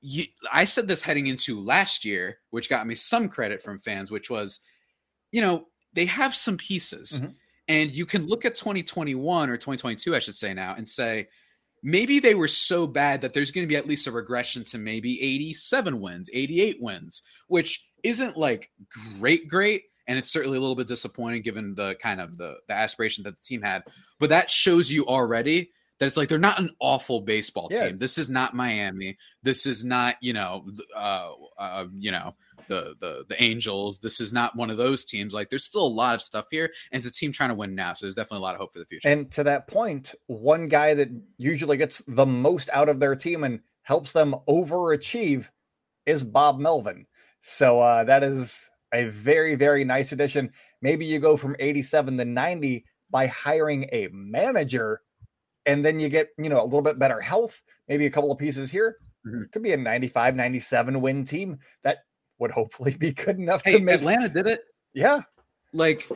you, 0.00 0.24
I 0.52 0.66
said 0.66 0.86
this 0.86 1.02
heading 1.02 1.26
into 1.26 1.60
last 1.60 2.04
year, 2.04 2.38
which 2.50 2.70
got 2.70 2.86
me 2.86 2.94
some 2.94 3.28
credit 3.28 3.60
from 3.60 3.80
fans, 3.80 4.12
which 4.12 4.30
was, 4.30 4.60
you 5.32 5.40
know, 5.40 5.66
they 5.94 6.06
have 6.06 6.32
some 6.32 6.56
pieces. 6.56 7.14
Mm-hmm. 7.20 7.32
And 7.68 7.90
you 7.90 8.06
can 8.06 8.28
look 8.28 8.44
at 8.44 8.54
2021 8.54 9.50
or 9.50 9.56
2022, 9.56 10.14
I 10.14 10.20
should 10.20 10.36
say 10.36 10.54
now, 10.54 10.76
and 10.76 10.88
say, 10.88 11.26
maybe 11.86 12.18
they 12.18 12.34
were 12.34 12.48
so 12.48 12.84
bad 12.84 13.20
that 13.22 13.32
there's 13.32 13.52
going 13.52 13.62
to 13.62 13.68
be 13.68 13.76
at 13.76 13.86
least 13.86 14.08
a 14.08 14.10
regression 14.10 14.64
to 14.64 14.76
maybe 14.76 15.22
87 15.22 16.00
wins, 16.00 16.28
88 16.32 16.82
wins, 16.82 17.22
which 17.46 17.88
isn't 18.02 18.36
like 18.36 18.72
great, 19.20 19.48
great. 19.48 19.84
And 20.08 20.18
it's 20.18 20.32
certainly 20.32 20.58
a 20.58 20.60
little 20.60 20.74
bit 20.74 20.88
disappointing 20.88 21.42
given 21.42 21.76
the 21.76 21.94
kind 22.02 22.20
of 22.20 22.36
the, 22.38 22.56
the 22.66 22.74
aspiration 22.74 23.22
that 23.22 23.36
the 23.36 23.42
team 23.42 23.62
had. 23.62 23.84
But 24.18 24.30
that 24.30 24.50
shows 24.50 24.90
you 24.90 25.06
already 25.06 25.70
that 25.98 26.06
it's 26.06 26.16
like 26.16 26.28
they're 26.28 26.38
not 26.38 26.58
an 26.58 26.70
awful 26.80 27.20
baseball 27.20 27.68
yeah. 27.70 27.86
team. 27.86 27.98
This 27.98 28.18
is 28.18 28.28
not 28.28 28.54
Miami. 28.54 29.16
This 29.44 29.64
is 29.64 29.84
not 29.84 30.16
you 30.20 30.32
know 30.32 30.66
uh, 30.94 31.30
uh, 31.56 31.84
you 31.96 32.10
know 32.10 32.34
the 32.68 32.94
the 33.00 33.24
the 33.28 33.42
Angels. 33.42 33.98
This 33.98 34.20
is 34.20 34.32
not 34.32 34.56
one 34.56 34.70
of 34.70 34.76
those 34.76 35.04
teams. 35.04 35.34
Like 35.34 35.50
there's 35.50 35.64
still 35.64 35.86
a 35.86 35.88
lot 35.88 36.14
of 36.14 36.22
stuff 36.22 36.46
here, 36.50 36.72
and 36.92 36.98
it's 36.98 37.08
a 37.08 37.18
team 37.18 37.32
trying 37.32 37.50
to 37.50 37.54
win 37.54 37.74
now. 37.74 37.92
So 37.92 38.06
there's 38.06 38.14
definitely 38.14 38.38
a 38.38 38.42
lot 38.42 38.54
of 38.54 38.60
hope 38.60 38.72
for 38.72 38.78
the 38.78 38.86
future. 38.86 39.08
And 39.08 39.30
to 39.32 39.44
that 39.44 39.68
point, 39.68 40.14
one 40.26 40.66
guy 40.66 40.94
that 40.94 41.08
usually 41.38 41.76
gets 41.76 42.02
the 42.06 42.26
most 42.26 42.70
out 42.72 42.88
of 42.88 43.00
their 43.00 43.16
team 43.16 43.44
and 43.44 43.60
helps 43.82 44.12
them 44.12 44.34
overachieve 44.48 45.48
is 46.04 46.22
Bob 46.22 46.58
Melvin. 46.58 47.06
So 47.40 47.80
uh, 47.80 48.04
that 48.04 48.22
is 48.22 48.70
a 48.92 49.04
very 49.04 49.54
very 49.54 49.84
nice 49.84 50.12
addition. 50.12 50.52
Maybe 50.82 51.06
you 51.06 51.18
go 51.18 51.36
from 51.36 51.56
87 51.58 52.18
to 52.18 52.24
90 52.24 52.84
by 53.10 53.26
hiring 53.26 53.88
a 53.92 54.08
manager 54.12 55.00
and 55.66 55.84
then 55.84 56.00
you 56.00 56.08
get 56.08 56.30
you 56.38 56.48
know 56.48 56.62
a 56.62 56.64
little 56.64 56.82
bit 56.82 56.98
better 56.98 57.20
health 57.20 57.62
maybe 57.88 58.06
a 58.06 58.10
couple 58.10 58.32
of 58.32 58.38
pieces 58.38 58.70
here 58.70 58.96
mm-hmm. 59.26 59.42
could 59.52 59.62
be 59.62 59.72
a 59.72 59.76
95 59.76 60.34
97 60.34 61.00
win 61.00 61.24
team 61.24 61.58
that 61.82 61.98
would 62.38 62.50
hopefully 62.50 62.96
be 62.98 63.12
good 63.12 63.38
enough 63.38 63.62
hey, 63.64 63.78
to 63.78 63.80
make 63.80 63.96
atlanta 63.96 64.28
did 64.28 64.46
it 64.46 64.62
yeah 64.94 65.20
like 65.72 66.08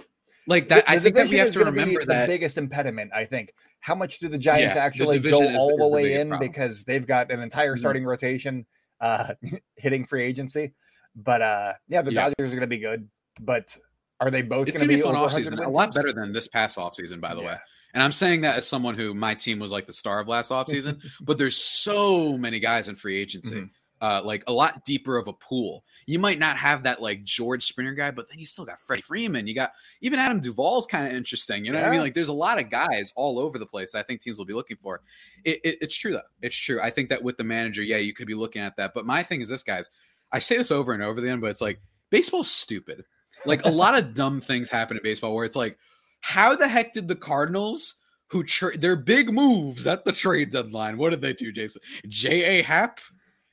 like 0.46 0.68
that 0.68 0.86
the, 0.86 0.90
i 0.90 0.98
think 0.98 1.14
that 1.14 1.28
we 1.28 1.36
have 1.36 1.50
to 1.50 1.64
remember 1.64 2.04
that 2.04 2.26
the 2.26 2.32
biggest 2.32 2.58
impediment 2.58 3.10
i 3.14 3.24
think 3.24 3.52
how 3.80 3.94
much 3.94 4.18
do 4.18 4.28
the 4.28 4.38
giants 4.38 4.76
yeah, 4.76 4.82
actually 4.82 5.18
the 5.18 5.30
go 5.30 5.38
all 5.56 5.76
the, 5.76 5.84
the 5.84 5.88
way 5.88 6.20
in 6.20 6.28
problem. 6.28 6.48
because 6.48 6.84
they've 6.84 7.06
got 7.06 7.30
an 7.30 7.40
entire 7.40 7.72
mm-hmm. 7.72 7.80
starting 7.80 8.02
mm-hmm. 8.02 8.10
rotation 8.10 8.66
uh 9.00 9.34
hitting 9.76 10.04
free 10.04 10.22
agency 10.22 10.72
but 11.16 11.42
uh 11.42 11.72
yeah 11.88 12.02
the 12.02 12.12
yeah. 12.12 12.28
dodgers 12.28 12.52
are 12.52 12.56
going 12.56 12.60
to 12.60 12.66
be 12.66 12.78
good 12.78 13.08
but 13.40 13.76
are 14.20 14.30
they 14.30 14.42
both 14.42 14.66
going 14.66 14.80
to 14.80 14.86
be, 14.86 14.96
be 14.96 15.02
fun 15.02 15.16
off 15.16 15.32
season? 15.32 15.58
A 15.58 15.68
lot 15.68 15.94
better 15.94 16.12
than 16.12 16.32
this 16.32 16.46
past 16.46 16.78
off 16.78 16.94
season, 16.94 17.20
by 17.20 17.34
the 17.34 17.40
yeah. 17.40 17.46
way. 17.46 17.56
And 17.94 18.02
I'm 18.02 18.12
saying 18.12 18.42
that 18.42 18.56
as 18.56 18.68
someone 18.68 18.94
who 18.94 19.14
my 19.14 19.34
team 19.34 19.58
was 19.58 19.72
like 19.72 19.86
the 19.86 19.92
star 19.92 20.20
of 20.20 20.28
last 20.28 20.50
offseason, 20.52 21.00
but 21.20 21.38
there's 21.38 21.56
so 21.56 22.36
many 22.36 22.60
guys 22.60 22.88
in 22.88 22.94
free 22.94 23.18
agency. 23.18 23.56
Mm-hmm. 23.56 23.66
Uh, 24.00 24.22
like 24.24 24.42
a 24.46 24.52
lot 24.52 24.82
deeper 24.84 25.18
of 25.18 25.28
a 25.28 25.32
pool. 25.34 25.84
You 26.06 26.18
might 26.18 26.38
not 26.38 26.56
have 26.56 26.84
that 26.84 27.02
like 27.02 27.22
George 27.22 27.66
Springer 27.66 27.92
guy, 27.92 28.10
but 28.10 28.28
then 28.30 28.38
you 28.38 28.46
still 28.46 28.64
got 28.64 28.80
Freddie 28.80 29.02
Freeman. 29.02 29.46
You 29.46 29.54
got 29.54 29.72
even 30.00 30.18
Adam 30.18 30.40
Duvall's 30.40 30.86
kind 30.86 31.06
of 31.06 31.12
interesting. 31.12 31.64
You 31.64 31.72
know 31.72 31.78
yeah. 31.78 31.84
what 31.84 31.90
I 31.90 31.92
mean? 31.92 32.00
Like 32.00 32.14
there's 32.14 32.28
a 32.28 32.32
lot 32.32 32.58
of 32.58 32.70
guys 32.70 33.12
all 33.14 33.38
over 33.38 33.58
the 33.58 33.66
place. 33.66 33.94
I 33.94 34.02
think 34.02 34.20
teams 34.20 34.38
will 34.38 34.46
be 34.46 34.54
looking 34.54 34.78
for. 34.82 35.02
It, 35.44 35.60
it, 35.64 35.78
it's 35.82 35.94
true 35.94 36.12
though. 36.12 36.20
It's 36.40 36.56
true. 36.56 36.80
I 36.80 36.90
think 36.90 37.10
that 37.10 37.22
with 37.22 37.36
the 37.36 37.44
manager, 37.44 37.82
yeah, 37.82 37.98
you 37.98 38.14
could 38.14 38.26
be 38.26 38.34
looking 38.34 38.62
at 38.62 38.76
that. 38.76 38.94
But 38.94 39.04
my 39.04 39.22
thing 39.22 39.42
is 39.42 39.50
this, 39.50 39.62
guys. 39.62 39.90
I 40.32 40.38
say 40.38 40.56
this 40.56 40.70
over 40.70 40.92
and 40.92 41.02
over 41.02 41.20
again, 41.20 41.40
but 41.40 41.50
it's 41.50 41.60
like 41.60 41.80
baseball's 42.08 42.50
stupid. 42.50 43.04
Like 43.44 43.64
a 43.64 43.70
lot 43.70 43.98
of 43.98 44.14
dumb 44.14 44.40
things 44.40 44.70
happen 44.70 44.96
in 44.96 45.02
baseball 45.02 45.34
where 45.34 45.44
it's 45.44 45.56
like, 45.56 45.76
how 46.20 46.56
the 46.56 46.68
heck 46.68 46.92
did 46.92 47.08
the 47.08 47.16
Cardinals? 47.16 47.96
who 48.30 48.44
tra- 48.44 48.78
their 48.78 48.96
big 48.96 49.32
moves 49.32 49.86
at 49.86 50.04
the 50.04 50.12
trade 50.12 50.50
deadline. 50.50 50.96
What 50.96 51.10
did 51.10 51.20
they 51.20 51.32
do, 51.32 51.50
Jason? 51.50 51.82
J.A. 52.08 52.62
Happ 52.62 53.00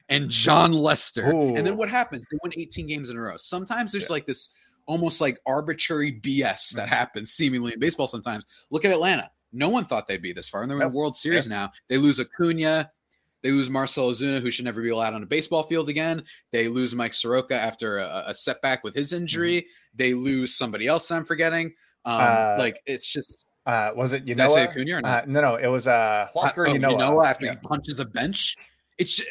and 0.10 0.30
Jon 0.30 0.74
Lester. 0.74 1.28
Ooh. 1.30 1.56
And 1.56 1.66
then 1.66 1.78
what 1.78 1.90
happens? 1.90 2.28
They 2.30 2.38
win 2.44 2.54
18 2.56 2.88
games 2.88 3.10
in 3.10 3.18
a 3.18 3.22
row. 3.22 3.38
Sometimes 3.38 3.92
there's 3.92 4.06
yeah. 4.06 4.14
like 4.14 4.26
this 4.26 4.52
almost 4.86 5.20
like 5.22 5.40
arbitrary 5.46 6.12
BS 6.12 6.72
that 6.72 6.86
mm-hmm. 6.86 6.96
happens 6.96 7.32
seemingly 7.32 7.74
in 7.74 7.80
baseball 7.80 8.08
sometimes. 8.08 8.46
Look 8.70 8.86
at 8.86 8.92
Atlanta. 8.92 9.30
No 9.54 9.70
one 9.70 9.86
thought 9.86 10.08
they'd 10.08 10.22
be 10.22 10.34
this 10.34 10.50
far, 10.50 10.62
and 10.62 10.70
they're 10.70 10.80
in 10.80 10.92
the 10.92 10.98
World 10.98 11.16
Series 11.16 11.48
now. 11.48 11.72
They 11.90 11.98
lose 11.98 12.20
Acuna. 12.20 12.92
They 13.44 13.52
lose 13.52 13.70
Marcell 13.70 14.12
Ozuna, 14.12 14.42
who 14.42 14.52
should 14.52 14.66
never 14.66 14.82
be 14.82 14.90
allowed 14.90 15.14
on 15.14 15.24
a 15.24 15.26
baseball 15.26 15.64
field 15.64 15.90
again. 15.90 16.24
They 16.52 16.68
lose 16.68 16.96
Mike 16.96 17.14
Soroka 17.14 17.56
after 17.56 18.00
a, 18.00 18.26
a 18.28 18.34
setback 18.34 18.84
with 18.84 18.94
his 18.94 19.14
injury. 19.14 19.58
Mm-hmm. 19.58 19.96
They 19.96 20.14
lose 20.14 20.56
somebody 20.56 20.88
else 20.88 21.08
that 21.08 21.16
I'm 21.16 21.26
forgetting. 21.26 21.68
Um, 22.04 22.20
uh, 22.20 22.56
like 22.60 22.82
it's 22.86 23.12
just 23.12 23.46
uh, 23.66 23.92
was 23.96 24.14
it 24.14 24.28
you 24.28 24.36
know 24.36 24.56
Acuna 24.58 24.98
or 24.98 25.02
not? 25.02 25.24
Uh, 25.24 25.26
no, 25.28 25.42
no, 25.42 25.56
it 25.56 25.68
was 25.68 25.88
uh 25.88 26.28
uh, 26.36 26.52
oh, 26.58 26.64
Ynoa. 26.66 27.26
after 27.26 27.46
yeah. 27.46 27.54
he 27.54 27.68
punches 27.68 28.00
a 28.00 28.06
bench. 28.06 28.56
It's 28.98 29.20
uh, 29.20 29.24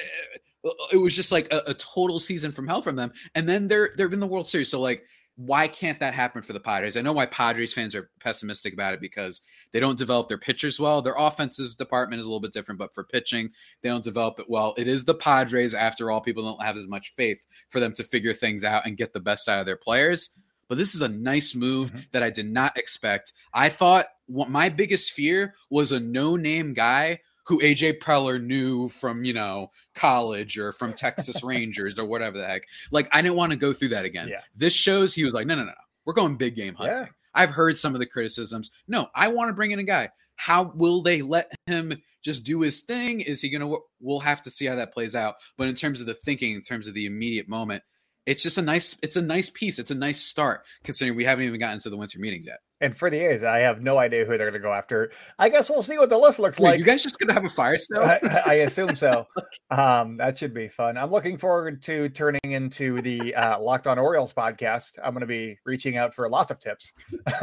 it 0.92 0.96
was 0.96 1.14
just 1.14 1.32
like 1.32 1.52
a, 1.52 1.62
a, 1.68 1.74
total 1.74 2.18
season 2.18 2.52
from 2.52 2.66
hell 2.66 2.82
from 2.82 2.96
them. 2.96 3.12
And 3.34 3.48
then 3.48 3.68
they're 3.68 3.90
they're 3.96 4.12
in 4.12 4.20
the 4.20 4.26
World 4.26 4.46
Series. 4.46 4.70
So 4.70 4.80
like, 4.80 5.04
why 5.36 5.68
can't 5.68 6.00
that 6.00 6.14
happen 6.14 6.42
for 6.42 6.52
the 6.52 6.60
Padres? 6.60 6.96
I 6.96 7.02
know 7.02 7.12
why 7.12 7.26
Padres 7.26 7.74
fans 7.74 7.94
are 7.94 8.10
pessimistic 8.20 8.72
about 8.72 8.94
it 8.94 9.00
because 9.00 9.42
they 9.72 9.80
don't 9.80 9.98
develop 9.98 10.28
their 10.28 10.38
pitchers 10.38 10.80
well. 10.80 11.02
Their 11.02 11.16
offensive 11.16 11.76
department 11.76 12.20
is 12.20 12.26
a 12.26 12.28
little 12.28 12.40
bit 12.40 12.52
different, 12.52 12.78
but 12.78 12.94
for 12.94 13.04
pitching, 13.04 13.50
they 13.82 13.88
don't 13.88 14.04
develop 14.04 14.38
it 14.38 14.48
well. 14.48 14.74
It 14.78 14.88
is 14.88 15.04
the 15.04 15.14
Padres, 15.14 15.74
after 15.74 16.10
all. 16.10 16.20
People 16.20 16.42
don't 16.42 16.64
have 16.64 16.76
as 16.76 16.86
much 16.86 17.14
faith 17.16 17.44
for 17.68 17.80
them 17.80 17.92
to 17.92 18.04
figure 18.04 18.32
things 18.32 18.64
out 18.64 18.86
and 18.86 18.96
get 18.96 19.12
the 19.12 19.20
best 19.20 19.48
out 19.48 19.60
of 19.60 19.66
their 19.66 19.76
players 19.76 20.30
but 20.68 20.78
this 20.78 20.94
is 20.94 21.02
a 21.02 21.08
nice 21.08 21.54
move 21.54 21.90
mm-hmm. 21.90 22.00
that 22.12 22.22
I 22.22 22.30
did 22.30 22.50
not 22.50 22.76
expect. 22.76 23.32
I 23.52 23.68
thought 23.68 24.06
what 24.26 24.50
my 24.50 24.68
biggest 24.68 25.12
fear 25.12 25.54
was 25.70 25.92
a 25.92 26.00
no-name 26.00 26.74
guy 26.74 27.20
who 27.46 27.60
AJ 27.60 27.98
Preller 27.98 28.42
knew 28.42 28.88
from, 28.88 29.24
you 29.24 29.32
know, 29.32 29.70
college 29.94 30.58
or 30.58 30.72
from 30.72 30.92
Texas 30.92 31.42
Rangers 31.44 31.98
or 31.98 32.04
whatever 32.04 32.38
the 32.38 32.46
heck. 32.46 32.62
Like 32.90 33.08
I 33.12 33.22
didn't 33.22 33.36
want 33.36 33.52
to 33.52 33.58
go 33.58 33.72
through 33.72 33.88
that 33.88 34.04
again. 34.04 34.28
Yeah. 34.28 34.40
This 34.54 34.74
shows 34.74 35.14
he 35.14 35.24
was 35.24 35.34
like, 35.34 35.46
no, 35.46 35.54
no, 35.54 35.64
no, 35.64 35.72
we're 36.04 36.14
going 36.14 36.36
big 36.36 36.56
game 36.56 36.74
hunting. 36.74 36.96
Yeah. 36.96 37.06
I've 37.34 37.50
heard 37.50 37.76
some 37.76 37.94
of 37.94 38.00
the 38.00 38.06
criticisms. 38.06 38.70
No, 38.88 39.08
I 39.14 39.28
want 39.28 39.48
to 39.50 39.52
bring 39.52 39.70
in 39.70 39.78
a 39.78 39.84
guy. 39.84 40.08
How 40.36 40.72
will 40.74 41.02
they 41.02 41.22
let 41.22 41.52
him 41.66 41.94
just 42.22 42.44
do 42.44 42.60
his 42.60 42.80
thing? 42.80 43.20
Is 43.20 43.42
he 43.42 43.50
going 43.50 43.62
to? 43.62 43.78
We'll 44.00 44.20
have 44.20 44.42
to 44.42 44.50
see 44.50 44.66
how 44.66 44.74
that 44.76 44.92
plays 44.92 45.14
out. 45.14 45.36
But 45.56 45.68
in 45.68 45.74
terms 45.74 46.00
of 46.00 46.06
the 46.06 46.14
thinking, 46.14 46.54
in 46.54 46.62
terms 46.62 46.88
of 46.88 46.94
the 46.94 47.06
immediate 47.06 47.48
moment, 47.48 47.82
it's 48.26 48.42
just 48.42 48.58
a 48.58 48.62
nice 48.62 48.96
it's 49.02 49.16
a 49.16 49.22
nice 49.22 49.48
piece 49.50 49.78
it's 49.78 49.90
a 49.90 49.94
nice 49.94 50.20
start 50.20 50.64
considering 50.84 51.16
we 51.16 51.24
haven't 51.24 51.44
even 51.44 51.60
gotten 51.60 51.78
to 51.78 51.90
the 51.90 51.96
winter 51.96 52.18
meetings 52.18 52.46
yet 52.46 52.60
and 52.80 52.96
for 52.96 53.08
the 53.08 53.18
A's, 53.18 53.42
I 53.42 53.58
have 53.60 53.80
no 53.80 53.96
idea 53.96 54.26
who 54.26 54.36
they're 54.36 54.50
going 54.50 54.52
to 54.52 54.58
go 54.58 54.72
after. 54.72 55.10
I 55.38 55.48
guess 55.48 55.70
we'll 55.70 55.82
see 55.82 55.96
what 55.96 56.10
the 56.10 56.18
list 56.18 56.38
looks 56.38 56.60
Wait, 56.60 56.70
like. 56.70 56.78
You 56.78 56.84
guys 56.84 57.02
just 57.02 57.18
going 57.18 57.28
to 57.28 57.34
have 57.34 57.44
a 57.44 57.50
fire 57.50 57.78
sale? 57.78 58.02
I, 58.02 58.42
I, 58.44 58.54
assume 58.54 58.94
so. 58.94 59.26
um, 59.70 60.18
that 60.18 60.36
should 60.36 60.52
be 60.52 60.68
fun. 60.68 60.98
I'm 60.98 61.10
looking 61.10 61.38
forward 61.38 61.80
to 61.84 62.10
turning 62.10 62.40
into 62.44 63.00
the 63.00 63.34
uh, 63.34 63.58
Locked 63.60 63.86
On 63.86 63.98
Orioles 63.98 64.34
podcast. 64.34 64.98
I'm 65.02 65.14
going 65.14 65.22
to 65.22 65.26
be 65.26 65.58
reaching 65.64 65.96
out 65.96 66.14
for 66.14 66.28
lots 66.28 66.50
of 66.50 66.58
tips 66.58 66.92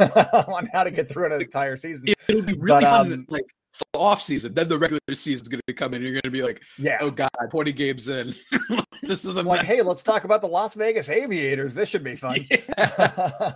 on 0.32 0.68
how 0.72 0.84
to 0.84 0.92
get 0.92 1.08
through 1.08 1.26
an 1.26 1.40
entire 1.40 1.76
season. 1.76 2.10
It'll 2.28 2.42
be 2.42 2.52
really 2.52 2.82
but, 2.82 2.82
fun. 2.84 3.12
Um, 3.12 3.26
like 3.28 3.46
the 3.78 3.98
off 3.98 4.22
season. 4.22 4.54
Then 4.54 4.68
the 4.68 4.78
regular 4.78 5.00
season 5.12 5.42
is 5.42 5.48
going 5.48 5.60
to 5.66 5.72
come 5.72 5.94
in. 5.94 5.96
And 5.96 6.04
you're 6.04 6.12
going 6.12 6.22
to 6.22 6.30
be 6.30 6.42
like, 6.42 6.62
yeah, 6.78 6.98
oh 7.00 7.10
god, 7.10 7.30
20 7.50 7.72
games 7.72 8.08
in. 8.08 8.34
this 9.02 9.24
is 9.24 9.36
a 9.36 9.42
like, 9.42 9.62
mess. 9.62 9.66
hey, 9.66 9.82
let's 9.82 10.02
talk 10.02 10.24
about 10.24 10.40
the 10.40 10.46
Las 10.46 10.74
Vegas 10.74 11.08
Aviators. 11.08 11.74
This 11.74 11.88
should 11.88 12.04
be 12.04 12.16
fun. 12.16 12.38
Yeah. 12.78 13.52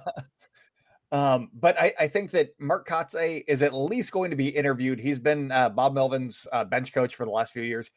um, 1.12 1.50
but 1.54 1.80
I, 1.80 1.92
I, 1.98 2.08
think 2.08 2.32
that 2.32 2.50
Mark 2.58 2.86
Kotsay 2.86 3.44
is 3.46 3.62
at 3.62 3.74
least 3.74 4.12
going 4.12 4.30
to 4.30 4.36
be 4.36 4.48
interviewed. 4.48 4.98
He's 4.98 5.18
been 5.18 5.50
uh, 5.50 5.68
Bob 5.70 5.94
Melvin's 5.94 6.46
uh, 6.52 6.64
bench 6.64 6.92
coach 6.92 7.14
for 7.14 7.24
the 7.24 7.30
last 7.30 7.52
few 7.52 7.62
years. 7.62 7.90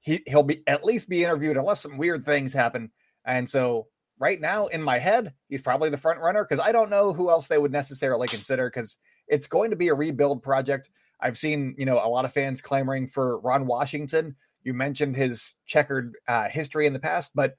He 0.00 0.20
he'll 0.26 0.42
be 0.42 0.62
at 0.66 0.84
least 0.84 1.08
be 1.08 1.24
interviewed 1.24 1.56
unless 1.56 1.80
some 1.80 1.96
weird 1.96 2.24
things 2.24 2.52
happen. 2.52 2.90
And 3.24 3.48
so 3.48 3.86
right 4.18 4.40
now 4.40 4.66
in 4.66 4.82
my 4.82 4.98
head, 4.98 5.32
he's 5.48 5.62
probably 5.62 5.90
the 5.90 5.96
front 5.96 6.20
runner 6.20 6.44
because 6.44 6.64
I 6.64 6.72
don't 6.72 6.90
know 6.90 7.12
who 7.12 7.30
else 7.30 7.48
they 7.48 7.58
would 7.58 7.72
necessarily 7.72 8.28
consider 8.28 8.68
because 8.68 8.96
it's 9.28 9.46
going 9.46 9.70
to 9.70 9.76
be 9.76 9.88
a 9.88 9.94
rebuild 9.94 10.42
project. 10.42 10.90
I've 11.22 11.38
seen, 11.38 11.74
you 11.78 11.86
know, 11.86 12.04
a 12.04 12.08
lot 12.08 12.24
of 12.24 12.32
fans 12.32 12.60
clamoring 12.60 13.06
for 13.06 13.38
Ron 13.38 13.66
Washington. 13.66 14.36
You 14.64 14.74
mentioned 14.74 15.16
his 15.16 15.54
checkered 15.66 16.16
uh, 16.28 16.48
history 16.48 16.86
in 16.86 16.92
the 16.92 16.98
past, 16.98 17.30
but 17.34 17.54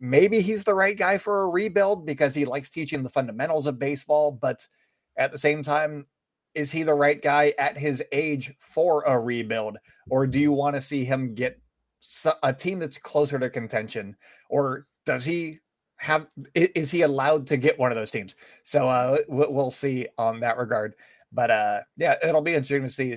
maybe 0.00 0.40
he's 0.40 0.64
the 0.64 0.74
right 0.74 0.96
guy 0.96 1.18
for 1.18 1.42
a 1.42 1.50
rebuild 1.50 2.06
because 2.06 2.34
he 2.34 2.44
likes 2.44 2.70
teaching 2.70 3.02
the 3.02 3.10
fundamentals 3.10 3.66
of 3.66 3.78
baseball. 3.78 4.32
But 4.32 4.66
at 5.16 5.32
the 5.32 5.38
same 5.38 5.62
time, 5.62 6.06
is 6.54 6.72
he 6.72 6.82
the 6.82 6.94
right 6.94 7.20
guy 7.20 7.52
at 7.58 7.76
his 7.76 8.02
age 8.12 8.54
for 8.58 9.02
a 9.02 9.18
rebuild? 9.18 9.76
Or 10.08 10.26
do 10.26 10.38
you 10.38 10.52
want 10.52 10.74
to 10.76 10.82
see 10.82 11.04
him 11.04 11.34
get 11.34 11.60
a 12.42 12.52
team 12.52 12.78
that's 12.78 12.98
closer 12.98 13.38
to 13.38 13.50
contention? 13.50 14.16
Or 14.48 14.86
does 15.04 15.24
he 15.24 15.58
have, 15.96 16.26
is 16.54 16.90
he 16.90 17.02
allowed 17.02 17.46
to 17.48 17.56
get 17.56 17.78
one 17.78 17.90
of 17.90 17.96
those 17.96 18.10
teams? 18.10 18.36
So 18.62 18.88
uh, 18.88 19.18
we'll 19.28 19.70
see 19.70 20.06
on 20.16 20.40
that 20.40 20.56
regard. 20.56 20.94
But 21.32 21.50
uh, 21.50 21.80
yeah, 21.96 22.16
it'll 22.22 22.42
be 22.42 22.54
interesting 22.54 22.82
to 22.82 22.88
see 22.88 23.16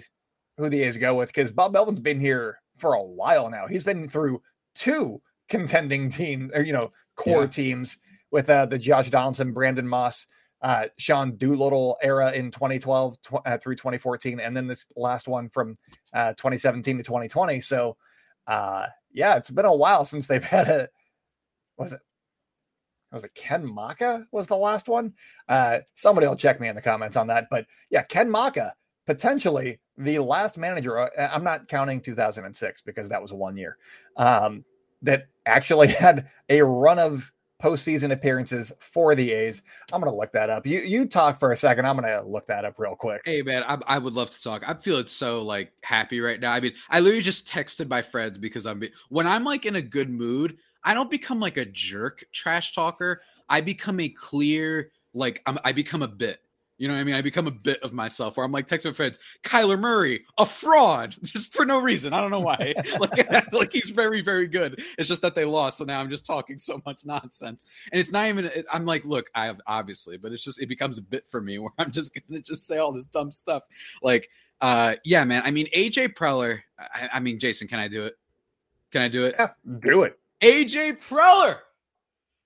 who 0.57 0.70
the 0.70 0.84
A's 0.84 0.97
go 0.97 1.16
with 1.16 1.30
because 1.30 1.51
Bob 1.51 1.74
Melvin's 1.74 1.99
been 1.99 2.20
here 2.20 2.62
for 2.78 2.93
a 2.93 3.03
while 3.03 3.49
now. 3.49 3.68
He's 3.68 3.84
been 3.84 4.07
through 4.07 4.41
two 4.76 5.22
contending 5.47 6.10
teams, 6.10 6.51
or 6.53 6.62
you 6.62 6.74
know, 6.74 6.91
core 7.16 7.41
yeah. 7.41 7.47
teams 7.47 7.97
with 8.32 8.49
uh, 8.49 8.66
the 8.66 8.78
Josh 8.78 9.10
Donaldson, 9.10 9.53
Brandon 9.53 9.88
Moss, 9.88 10.28
uh, 10.62 10.86
Sean 10.97 11.36
Doolittle 11.38 11.97
era 12.01 12.32
in 12.32 12.51
2012 12.51 13.22
tw- 13.22 13.34
uh, 13.45 13.57
through 13.57 13.76
2014, 13.76 14.39
and 14.39 14.55
then 14.55 14.68
this 14.68 14.86
last 14.95 15.28
one 15.28 15.49
from 15.49 15.76
uh, 16.14 16.34
2017 16.34 16.97
to 16.97 17.03
2020. 17.03 17.62
So, 17.62 17.97
uh, 18.47 18.88
yeah, 19.12 19.36
it's 19.36 19.49
been 19.49 19.66
a 19.66 19.76
while 19.76 20.05
since 20.05 20.28
they've 20.28 20.43
had 20.43 20.68
a 20.68 20.89
was 21.78 21.93
it 21.93 22.01
was 23.12 23.24
it 23.24 23.34
Ken 23.36 23.66
Macha 23.66 24.26
was 24.32 24.47
the 24.47 24.55
last 24.55 24.88
one. 24.88 25.14
Uh, 25.47 25.80
somebody 25.95 26.28
will 26.28 26.36
check 26.36 26.60
me 26.60 26.68
in 26.68 26.76
the 26.76 26.82
comments 26.82 27.18
on 27.18 27.28
that. 27.28 27.47
But 27.49 27.66
yeah, 27.89 28.03
Ken 28.03 28.30
Macha, 28.30 28.74
potentially 29.05 29.80
the 29.97 30.20
last 30.20 30.57
manager. 30.57 30.97
Uh, 30.99 31.30
I'm 31.32 31.43
not 31.43 31.68
counting 31.68 32.01
2006 32.01 32.82
because 32.82 33.10
that 33.10 33.22
was 33.22 33.34
one 33.34 33.57
year. 33.57 33.78
Um, 34.18 34.64
that 35.01 35.28
actually 35.45 35.88
had 35.88 36.30
a 36.49 36.62
run 36.62 36.99
of 36.99 37.32
postseason 37.62 38.12
appearances 38.12 38.72
for 38.80 39.16
the 39.16 39.32
A's. 39.32 39.62
I'm 39.91 40.01
gonna 40.01 40.16
look 40.16 40.32
that 40.32 40.49
up. 40.49 40.66
You 40.66 40.80
you 40.80 41.05
talk 41.05 41.39
for 41.39 41.51
a 41.51 41.57
second. 41.57 41.86
I'm 41.86 41.95
gonna 41.95 42.22
look 42.26 42.45
that 42.47 42.66
up 42.66 42.80
real 42.80 42.95
quick. 42.95 43.22
Hey 43.26 43.41
man, 43.41 43.64
I, 43.64 43.78
I 43.86 43.97
would 43.97 44.14
love 44.14 44.34
to 44.34 44.41
talk. 44.41 44.64
I'm 44.66 44.78
feeling 44.78 45.07
so 45.07 45.41
like 45.43 45.74
happy 45.84 46.22
right 46.22 46.39
now. 46.39 46.53
I 46.53 46.60
mean, 46.60 46.74
I 46.89 46.99
literally 46.99 47.22
just 47.22 47.47
texted 47.47 47.89
my 47.89 48.01
friends 48.01 48.38
because 48.38 48.66
I'm 48.66 48.82
when 49.10 49.28
I'm 49.28 49.43
like 49.43 49.66
in 49.66 49.76
a 49.76 49.82
good 49.82 50.10
mood. 50.10 50.57
I 50.84 50.93
don't 50.93 51.11
become 51.11 51.39
like 51.39 51.57
a 51.57 51.65
jerk 51.65 52.23
trash 52.32 52.73
talker. 52.73 53.21
I 53.49 53.61
become 53.61 53.99
a 53.99 54.09
clear, 54.09 54.91
like 55.13 55.41
I'm, 55.45 55.57
I 55.63 55.71
become 55.71 56.01
a 56.01 56.07
bit. 56.07 56.39
You 56.80 56.88
know 56.88 56.93
what 56.93 57.01
I 57.01 57.03
mean? 57.03 57.15
I 57.15 57.21
become 57.21 57.45
a 57.45 57.51
bit 57.51 57.84
of 57.84 57.91
myself 57.91 58.38
where 58.38 58.45
I'm 58.45 58.53
like 58.53 58.65
texting 58.65 58.95
friends, 58.95 59.19
Kyler 59.43 59.77
Murray, 59.77 60.23
a 60.38 60.45
fraud, 60.45 61.13
just 61.23 61.53
for 61.53 61.65
no 61.65 61.80
reason. 61.80 62.13
I 62.13 62.21
don't 62.21 62.32
know 62.32 62.39
why. 62.39 62.73
like, 62.99 63.32
like 63.51 63.73
he's 63.73 63.89
very, 63.89 64.21
very 64.21 64.47
good. 64.47 64.82
It's 64.97 65.09
just 65.09 65.21
that 65.23 65.36
they 65.36 65.43
lost. 65.43 65.77
So 65.77 65.84
now 65.84 65.99
I'm 65.99 66.09
just 66.09 66.25
talking 66.25 66.57
so 66.57 66.82
much 66.86 67.05
nonsense. 67.05 67.65
And 67.91 67.99
it's 67.99 68.13
not 68.13 68.27
even, 68.27 68.49
I'm 68.71 68.86
like, 68.86 69.03
look, 69.03 69.30
I 69.36 69.45
have 69.45 69.59
obviously, 69.67 70.15
but 70.15 70.32
it's 70.32 70.43
just, 70.43 70.61
it 70.61 70.67
becomes 70.67 70.97
a 70.97 71.01
bit 71.01 71.25
for 71.30 71.41
me 71.41 71.59
where 71.59 71.71
I'm 71.77 71.91
just 71.91 72.13
going 72.13 72.41
to 72.41 72.47
just 72.47 72.65
say 72.65 72.77
all 72.77 72.93
this 72.93 73.05
dumb 73.05 73.34
stuff. 73.34 73.63
Like, 74.01 74.30
uh, 74.61 74.95
yeah, 75.03 75.25
man. 75.25 75.43
I 75.45 75.51
mean, 75.51 75.67
AJ 75.75 76.13
Preller, 76.13 76.61
I, 76.80 77.09
I 77.13 77.19
mean, 77.19 77.39
Jason, 77.39 77.67
can 77.67 77.80
I 77.80 77.89
do 77.89 78.03
it? 78.03 78.17
Can 78.91 79.01
I 79.01 79.07
do 79.07 79.25
it? 79.25 79.36
Yeah, 79.38 79.49
do 79.82 80.03
it. 80.03 80.18
AJ 80.42 81.00
Preller. 81.00 81.58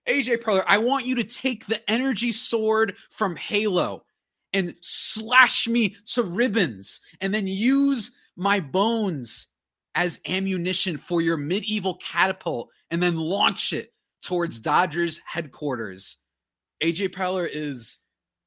AJ 0.07 0.41
Preller, 0.41 0.63
I 0.67 0.79
want 0.79 1.05
you 1.05 1.15
to 1.15 1.23
take 1.23 1.65
the 1.65 1.89
energy 1.89 2.31
sword 2.31 2.95
from 3.09 3.35
Halo 3.35 4.03
and 4.51 4.75
slash 4.81 5.67
me 5.67 5.95
to 6.13 6.23
ribbons 6.23 7.01
and 7.21 7.33
then 7.33 7.47
use 7.47 8.11
my 8.35 8.59
bones 8.59 9.47
as 9.95 10.19
ammunition 10.27 10.97
for 10.97 11.21
your 11.21 11.37
medieval 11.37 11.95
catapult 11.95 12.69
and 12.91 13.01
then 13.01 13.15
launch 13.15 13.73
it 13.73 13.93
towards 14.21 14.59
Dodgers 14.59 15.21
headquarters. 15.25 16.17
AJ 16.83 17.09
Preller 17.09 17.47
is 17.49 17.99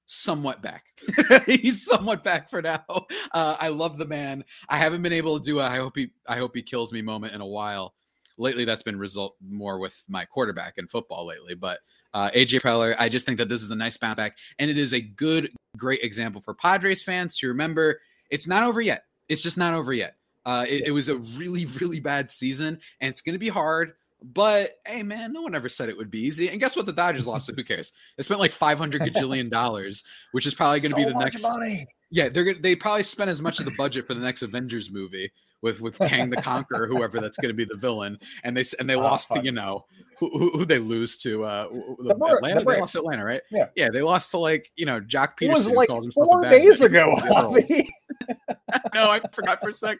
somewhat 0.06 0.62
back. 0.62 0.84
He's 1.46 1.84
somewhat 1.84 2.22
back 2.22 2.50
for 2.50 2.62
now. 2.62 2.84
Uh, 3.32 3.56
I 3.58 3.68
love 3.68 3.96
the 3.96 4.06
man. 4.06 4.44
I 4.68 4.76
haven't 4.76 5.02
been 5.02 5.12
able 5.12 5.38
to 5.38 5.44
do 5.44 5.60
a 5.60 5.64
I 5.64 5.76
hope 5.76 5.96
he 5.96 6.10
I 6.28 6.36
hope 6.36 6.54
he 6.54 6.62
kills 6.62 6.92
me 6.92 7.02
moment 7.02 7.34
in 7.34 7.40
a 7.40 7.46
while 7.46 7.94
lately 8.38 8.64
that's 8.64 8.82
been 8.82 8.98
result 8.98 9.36
more 9.46 9.78
with 9.78 10.02
my 10.08 10.24
quarterback 10.24 10.74
in 10.76 10.86
football 10.86 11.26
lately. 11.26 11.54
But 11.54 11.80
uh, 12.14 12.30
AJ 12.30 12.60
Preller, 12.60 12.96
I 12.98 13.08
just 13.08 13.26
think 13.26 13.38
that 13.38 13.48
this 13.48 13.62
is 13.62 13.70
a 13.70 13.76
nice 13.76 13.96
bounce 13.96 14.16
back, 14.16 14.38
and 14.58 14.70
it 14.70 14.78
is 14.78 14.94
a 14.94 15.00
good, 15.00 15.50
great 15.76 16.00
example 16.02 16.40
for 16.40 16.54
Padres 16.54 17.02
fans 17.02 17.36
to 17.38 17.48
remember. 17.48 18.00
It's 18.30 18.46
not 18.46 18.62
over 18.62 18.80
yet. 18.80 19.04
It's 19.28 19.42
just 19.42 19.58
not 19.58 19.74
over 19.74 19.92
yet. 19.92 20.16
Uh, 20.44 20.64
it, 20.68 20.84
it 20.86 20.90
was 20.92 21.08
a 21.08 21.16
really, 21.16 21.66
really 21.66 22.00
bad 22.00 22.30
season, 22.30 22.78
and 23.00 23.10
it's 23.10 23.20
going 23.20 23.34
to 23.34 23.38
be 23.38 23.48
hard. 23.48 23.94
But 24.22 24.80
hey, 24.86 25.02
man, 25.02 25.32
no 25.32 25.42
one 25.42 25.54
ever 25.54 25.68
said 25.68 25.88
it 25.88 25.96
would 25.96 26.10
be 26.10 26.20
easy. 26.20 26.48
And 26.48 26.58
guess 26.58 26.74
what? 26.74 26.86
The 26.86 26.92
Dodgers 26.92 27.26
lost. 27.26 27.46
So 27.46 27.52
who 27.52 27.62
cares? 27.62 27.92
They 28.16 28.22
spent 28.22 28.40
like 28.40 28.52
five 28.52 28.78
hundred 28.78 29.02
gajillion 29.02 29.50
dollars, 29.50 30.04
which 30.32 30.46
is 30.46 30.54
probably 30.54 30.80
going 30.80 30.92
to 30.92 31.00
so 31.00 31.06
be 31.06 31.12
the 31.12 31.18
next. 31.18 31.42
Money. 31.42 31.86
Yeah, 32.10 32.28
they're 32.28 32.44
gonna, 32.44 32.60
they 32.60 32.76
probably 32.76 33.02
spent 33.02 33.30
as 33.30 33.42
much 33.42 33.58
of 33.58 33.64
the 33.64 33.72
budget 33.72 34.06
for 34.06 34.14
the 34.14 34.20
next 34.20 34.42
Avengers 34.42 34.90
movie 34.90 35.30
with 35.62 35.80
with 35.80 35.98
Kang 35.98 36.30
the 36.30 36.40
Conqueror, 36.40 36.86
whoever 36.86 37.20
that's 37.20 37.36
going 37.36 37.48
to 37.48 37.54
be 37.54 37.64
the 37.64 37.76
villain, 37.76 38.18
and 38.44 38.56
they 38.56 38.64
and 38.78 38.88
they 38.88 38.94
oh, 38.94 39.00
lost 39.00 39.30
to 39.32 39.42
you 39.42 39.52
know 39.52 39.84
who, 40.18 40.50
who, 40.50 40.64
they 40.64 40.78
lose 40.78 41.16
to 41.18 41.44
uh 41.44 41.68
the 41.68 42.10
Atlanta. 42.10 42.60
The 42.60 42.72
they 42.72 42.80
lost 42.80 42.94
Atlanta, 42.94 43.24
right? 43.24 43.40
Yeah, 43.50 43.66
yeah, 43.74 43.90
they 43.90 44.02
lost 44.02 44.30
to 44.30 44.38
like 44.38 44.70
you 44.76 44.86
know 44.86 45.00
Joc 45.00 45.38
Pederson. 45.38 45.42
It 45.42 45.50
was 45.50 45.70
like 45.70 45.88
four 46.14 46.42
days 46.44 46.80
ago. 46.80 47.16
no, 48.94 49.10
I 49.10 49.20
forgot 49.32 49.60
for 49.60 49.70
a 49.70 49.72
sec. 49.72 49.98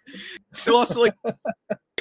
They 0.64 0.72
lost 0.72 0.92
to 0.92 1.00
like 1.00 1.14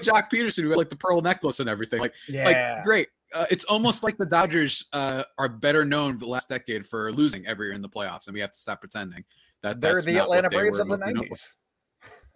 Joc 0.02 0.30
Pederson, 0.32 0.64
who 0.64 0.70
had 0.70 0.78
like 0.78 0.90
the 0.90 0.96
pearl 0.96 1.22
necklace 1.22 1.60
and 1.60 1.70
everything. 1.70 2.00
Like, 2.00 2.14
yeah. 2.28 2.46
like 2.46 2.84
great. 2.84 3.08
Uh, 3.34 3.46
it's 3.50 3.66
almost 3.66 4.04
like 4.04 4.18
the 4.18 4.26
Dodgers 4.26 4.86
uh, 4.94 5.24
are 5.38 5.50
better 5.50 5.84
known 5.84 6.18
the 6.20 6.28
last 6.28 6.48
decade 6.48 6.86
for 6.86 7.12
losing 7.12 7.46
every 7.48 7.68
year 7.68 7.76
in 7.76 7.82
the 7.82 7.90
playoffs, 7.90 8.28
and 8.28 8.34
we 8.34 8.40
have 8.40 8.52
to 8.52 8.58
stop 8.58 8.80
pretending 8.80 9.26
that 9.64 9.82
they're 9.82 10.02
the 10.02 10.18
Atlanta 10.18 10.50
Braves 10.50 10.80
of 10.80 10.88
the 10.88 10.98
nineties. 10.98 11.56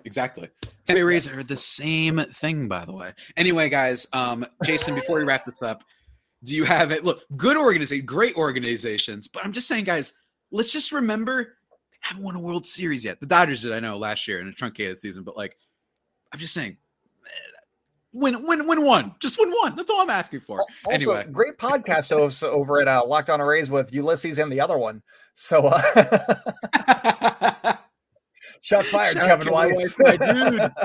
Exactly. 0.05 0.49
Tampa 0.86 1.03
Rays 1.03 1.28
are 1.28 1.43
the 1.43 1.57
same 1.57 2.24
thing, 2.34 2.67
by 2.67 2.86
the 2.86 2.93
way. 2.93 3.13
Anyway, 3.36 3.67
guys, 3.70 4.07
um, 4.13 4.45
Jason, 4.63 4.95
before 4.95 5.17
we 5.20 5.26
wrap 5.26 5.45
this 5.45 5.61
up, 5.61 5.84
do 6.43 6.55
you 6.55 6.63
have 6.63 6.91
it? 6.91 7.03
Look, 7.03 7.24
good 7.36 7.57
organization, 7.57 8.05
great 8.05 8.36
organizations, 8.36 9.28
but 9.28 9.43
I'm 9.43 9.51
just 9.51 9.67
saying, 9.67 9.84
guys, 9.84 10.13
let's 10.51 10.72
just 10.72 10.91
remember 10.91 11.57
haven't 11.99 12.24
won 12.24 12.36
a 12.36 12.39
World 12.39 12.65
Series 12.65 13.03
yet. 13.03 13.20
The 13.20 13.26
Dodgers 13.26 13.63
did, 13.63 13.74
I 13.74 13.82
know, 13.82 13.97
last 13.97 14.26
year 14.26 14.39
in 14.39 14.47
a 14.47 14.53
truncated 14.53 14.97
season, 14.97 15.24
but 15.24 15.36
like, 15.36 15.57
I'm 16.32 16.39
just 16.39 16.53
saying, 16.53 16.78
win, 18.13 18.45
win, 18.45 18.65
win 18.67 18.86
one. 18.86 19.15
Just 19.20 19.38
win 19.38 19.51
one. 19.51 19.76
That's 19.76 19.89
all 19.89 20.01
I'm 20.01 20.09
asking 20.09 20.41
for. 20.41 20.59
Also, 20.86 20.95
anyway, 20.95 21.26
great 21.32 21.57
podcast 21.57 22.09
hosts 22.15 22.41
over 22.41 22.80
at 22.80 22.88
uh, 22.88 23.03
Locked 23.05 23.30
On 23.30 23.41
Rays 23.41 23.70
with 23.70 23.93
Ulysses 23.93 24.39
and 24.39 24.51
the 24.51 24.61
other 24.61 24.78
one. 24.78 25.01
So, 25.36 25.67
uh, 25.67 25.82
Shots 28.61 28.91
fired, 28.91 29.13
Shout 29.13 29.25
Kevin, 29.25 29.47
Kevin 29.47 29.53
Weiss. 29.53 29.97
Weiss. 29.99 30.19
my 30.19 30.34
dude. 30.34 30.71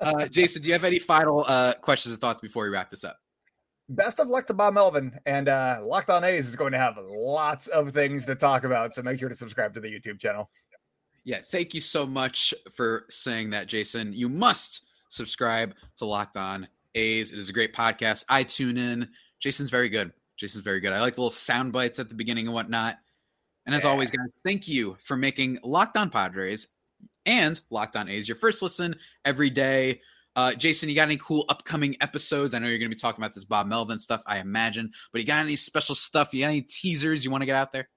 Uh, 0.00 0.26
Jason, 0.26 0.60
do 0.60 0.66
you 0.66 0.74
have 0.74 0.82
any 0.82 0.98
final 0.98 1.44
uh, 1.46 1.74
questions 1.74 2.12
or 2.12 2.18
thoughts 2.18 2.40
before 2.40 2.64
we 2.64 2.70
wrap 2.70 2.90
this 2.90 3.04
up? 3.04 3.16
Best 3.88 4.18
of 4.18 4.26
luck 4.26 4.48
to 4.48 4.54
Bob 4.54 4.74
Melvin, 4.74 5.16
and 5.26 5.48
uh, 5.48 5.78
Locked 5.80 6.10
On 6.10 6.24
A's 6.24 6.48
is 6.48 6.56
going 6.56 6.72
to 6.72 6.78
have 6.78 6.98
lots 7.08 7.68
of 7.68 7.92
things 7.92 8.26
to 8.26 8.34
talk 8.34 8.64
about. 8.64 8.94
So 8.94 9.02
make 9.02 9.20
sure 9.20 9.28
to 9.28 9.36
subscribe 9.36 9.74
to 9.74 9.80
the 9.80 9.86
YouTube 9.86 10.18
channel. 10.18 10.50
Yeah, 11.24 11.38
thank 11.40 11.72
you 11.72 11.80
so 11.80 12.04
much 12.04 12.52
for 12.74 13.06
saying 13.10 13.50
that, 13.50 13.68
Jason. 13.68 14.12
You 14.12 14.28
must 14.28 14.86
subscribe 15.08 15.74
to 15.98 16.04
Locked 16.04 16.36
On 16.36 16.66
A's. 16.96 17.32
It 17.32 17.38
is 17.38 17.48
a 17.48 17.52
great 17.52 17.72
podcast. 17.72 18.24
I 18.28 18.42
tune 18.42 18.76
in. 18.76 19.08
Jason's 19.38 19.70
very 19.70 19.88
good. 19.88 20.12
Jason's 20.36 20.64
very 20.64 20.80
good. 20.80 20.92
I 20.92 21.00
like 21.00 21.14
the 21.14 21.20
little 21.20 21.30
sound 21.30 21.72
bites 21.72 22.00
at 22.00 22.08
the 22.08 22.16
beginning 22.16 22.46
and 22.46 22.54
whatnot. 22.54 22.98
And 23.66 23.74
as 23.74 23.84
yeah. 23.84 23.90
always, 23.90 24.10
guys, 24.10 24.38
thank 24.44 24.66
you 24.66 24.96
for 25.00 25.16
making 25.16 25.58
Locked 25.62 25.96
On 25.96 26.10
Padres 26.10 26.68
and 27.26 27.60
Locked 27.70 27.96
On 27.96 28.08
A's 28.08 28.28
your 28.28 28.36
first 28.36 28.62
listen 28.62 28.96
every 29.24 29.50
day. 29.50 30.00
Uh, 30.34 30.54
Jason, 30.54 30.88
you 30.88 30.94
got 30.94 31.02
any 31.02 31.18
cool 31.18 31.44
upcoming 31.48 31.96
episodes? 32.00 32.54
I 32.54 32.58
know 32.58 32.66
you're 32.66 32.78
going 32.78 32.90
to 32.90 32.96
be 32.96 33.00
talking 33.00 33.22
about 33.22 33.34
this 33.34 33.44
Bob 33.44 33.66
Melvin 33.66 33.98
stuff, 33.98 34.22
I 34.26 34.38
imagine, 34.38 34.90
but 35.12 35.20
you 35.20 35.26
got 35.26 35.44
any 35.44 35.56
special 35.56 35.94
stuff? 35.94 36.32
You 36.32 36.40
got 36.40 36.48
any 36.48 36.62
teasers 36.62 37.24
you 37.24 37.30
want 37.30 37.42
to 37.42 37.46
get 37.46 37.56
out 37.56 37.70
there? 37.70 37.88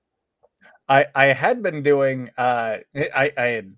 I 0.88 1.08
I 1.16 1.26
had 1.26 1.64
been 1.64 1.82
doing. 1.82 2.30
Uh, 2.38 2.78
I 2.96 3.32
I 3.38 3.46
had 3.48 3.74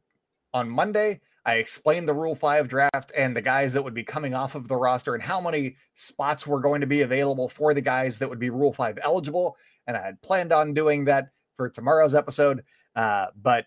on 0.53 0.69
Monday 0.69 1.21
I 1.47 1.55
explained 1.55 2.09
the 2.09 2.13
Rule 2.13 2.35
5 2.35 2.67
draft 2.67 3.13
and 3.15 3.33
the 3.33 3.41
guys 3.41 3.71
that 3.71 3.81
would 3.81 3.93
be 3.93 4.03
coming 4.03 4.33
off 4.33 4.53
of 4.53 4.67
the 4.67 4.75
roster 4.75 5.15
and 5.15 5.23
how 5.23 5.39
many 5.39 5.77
spots 5.93 6.45
were 6.45 6.59
going 6.59 6.81
to 6.81 6.87
be 6.87 7.03
available 7.03 7.47
for 7.47 7.73
the 7.73 7.79
guys 7.79 8.19
that 8.19 8.29
would 8.29 8.37
be 8.37 8.49
Rule 8.49 8.73
5 8.73 8.99
eligible. 9.01 9.55
And 9.87 9.95
I 9.95 10.01
had 10.01 10.21
planned 10.21 10.51
on 10.51 10.73
doing 10.73 11.05
that 11.05 11.29
for 11.57 11.69
tomorrow's 11.69 12.15
episode. 12.15 12.63
Uh, 12.95 13.27
but 13.35 13.65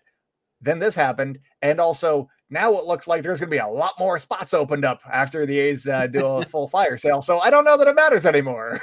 then 0.61 0.79
this 0.79 0.95
happened. 0.95 1.39
And 1.61 1.79
also, 1.79 2.29
now 2.49 2.73
it 2.73 2.85
looks 2.85 3.07
like 3.07 3.23
there's 3.23 3.39
going 3.39 3.49
to 3.49 3.55
be 3.55 3.59
a 3.59 3.67
lot 3.67 3.93
more 3.99 4.17
spots 4.17 4.53
opened 4.53 4.85
up 4.85 5.01
after 5.11 5.45
the 5.45 5.59
A's 5.59 5.87
uh, 5.87 6.07
do 6.07 6.25
a 6.25 6.45
full 6.45 6.67
fire 6.67 6.97
sale. 6.97 7.21
So 7.21 7.39
I 7.39 7.49
don't 7.49 7.65
know 7.65 7.77
that 7.77 7.87
it 7.87 7.95
matters 7.95 8.25
anymore. 8.25 8.81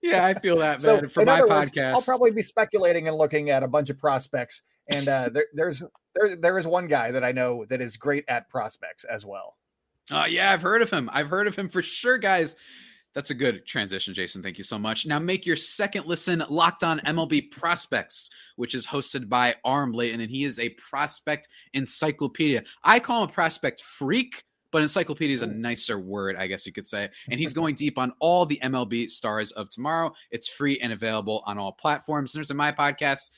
Yeah, 0.00 0.24
I 0.24 0.34
feel 0.34 0.58
that, 0.58 0.80
so. 0.80 1.06
For 1.08 1.24
my 1.24 1.40
words, 1.40 1.70
podcast, 1.70 1.94
I'll 1.94 2.02
probably 2.02 2.30
be 2.30 2.42
speculating 2.42 3.08
and 3.08 3.16
looking 3.16 3.50
at 3.50 3.62
a 3.62 3.68
bunch 3.68 3.90
of 3.90 3.98
prospects. 3.98 4.62
And 4.90 5.08
uh, 5.08 5.28
there, 5.32 5.46
there's 5.52 5.82
there, 6.14 6.36
there 6.36 6.58
is 6.58 6.66
one 6.66 6.86
guy 6.86 7.10
that 7.10 7.24
I 7.24 7.32
know 7.32 7.66
that 7.68 7.80
is 7.80 7.96
great 7.96 8.24
at 8.28 8.48
prospects 8.48 9.04
as 9.04 9.26
well. 9.26 9.56
Oh, 10.10 10.20
uh, 10.20 10.26
yeah, 10.26 10.52
I've 10.52 10.62
heard 10.62 10.82
of 10.82 10.90
him. 10.90 11.10
I've 11.12 11.28
heard 11.28 11.46
of 11.46 11.56
him 11.56 11.68
for 11.68 11.82
sure, 11.82 12.16
guys. 12.16 12.56
That's 13.18 13.30
a 13.30 13.34
good 13.34 13.66
transition, 13.66 14.14
Jason. 14.14 14.44
Thank 14.44 14.58
you 14.58 14.64
so 14.64 14.78
much. 14.78 15.04
Now 15.04 15.18
make 15.18 15.44
your 15.44 15.56
second 15.56 16.06
listen 16.06 16.40
locked 16.48 16.84
on 16.84 17.00
MLB 17.00 17.50
Prospects, 17.50 18.30
which 18.54 18.76
is 18.76 18.86
hosted 18.86 19.28
by 19.28 19.56
Arm 19.64 19.90
Layton, 19.90 20.20
and 20.20 20.30
he 20.30 20.44
is 20.44 20.60
a 20.60 20.68
prospect 20.68 21.48
encyclopedia. 21.74 22.62
I 22.84 23.00
call 23.00 23.24
him 23.24 23.28
a 23.28 23.32
prospect 23.32 23.80
freak, 23.80 24.44
but 24.70 24.82
encyclopedia 24.82 25.34
is 25.34 25.42
a 25.42 25.48
nicer 25.48 25.98
word, 25.98 26.36
I 26.36 26.46
guess 26.46 26.64
you 26.64 26.72
could 26.72 26.86
say. 26.86 27.08
And 27.28 27.40
he's 27.40 27.52
going 27.52 27.74
deep 27.74 27.98
on 27.98 28.12
all 28.20 28.46
the 28.46 28.60
MLB 28.62 29.10
stars 29.10 29.50
of 29.50 29.68
tomorrow. 29.68 30.12
It's 30.30 30.46
free 30.46 30.78
and 30.78 30.92
available 30.92 31.42
on 31.44 31.58
all 31.58 31.72
platforms. 31.72 32.32
And 32.32 32.38
there's 32.38 32.52
in 32.52 32.56
my 32.56 32.70
podcast. 32.70 33.30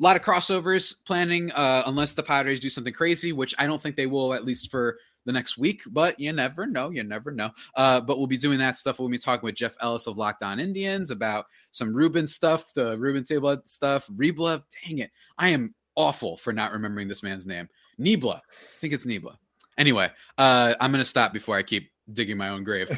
A 0.00 0.02
lot 0.02 0.16
of 0.16 0.22
crossovers 0.22 0.94
planning, 1.04 1.52
uh, 1.52 1.82
unless 1.84 2.14
the 2.14 2.22
Padres 2.22 2.60
do 2.60 2.70
something 2.70 2.94
crazy, 2.94 3.34
which 3.34 3.54
I 3.58 3.66
don't 3.66 3.82
think 3.82 3.96
they 3.96 4.06
will, 4.06 4.32
at 4.32 4.46
least 4.46 4.70
for 4.70 4.96
the 5.28 5.32
next 5.32 5.58
week, 5.58 5.82
but 5.88 6.18
you 6.18 6.32
never 6.32 6.66
know. 6.66 6.88
You 6.88 7.04
never 7.04 7.30
know. 7.30 7.50
Uh, 7.74 8.00
but 8.00 8.16
we'll 8.16 8.26
be 8.26 8.38
doing 8.38 8.58
that 8.60 8.78
stuff. 8.78 8.98
We'll 8.98 9.10
be 9.10 9.18
talking 9.18 9.44
with 9.44 9.56
Jeff 9.56 9.76
Ellis 9.82 10.06
of 10.06 10.16
Locked 10.16 10.42
On 10.42 10.58
Indians 10.58 11.10
about 11.10 11.44
some 11.70 11.94
Ruben 11.94 12.26
stuff, 12.26 12.72
the 12.72 12.96
Ruben 12.96 13.24
table 13.24 13.60
stuff. 13.66 14.08
Rebla, 14.08 14.62
dang 14.82 15.00
it. 15.00 15.10
I 15.36 15.50
am 15.50 15.74
awful 15.96 16.38
for 16.38 16.54
not 16.54 16.72
remembering 16.72 17.08
this 17.08 17.22
man's 17.22 17.46
name. 17.46 17.68
Niebla. 17.98 18.36
I 18.36 18.80
think 18.80 18.94
it's 18.94 19.04
Niebla. 19.04 19.38
Anyway, 19.76 20.10
uh, 20.38 20.74
I'm 20.80 20.92
going 20.92 21.02
to 21.02 21.04
stop 21.04 21.34
before 21.34 21.58
I 21.58 21.62
keep 21.62 21.90
digging 22.10 22.38
my 22.38 22.48
own 22.48 22.64
grave. 22.64 22.88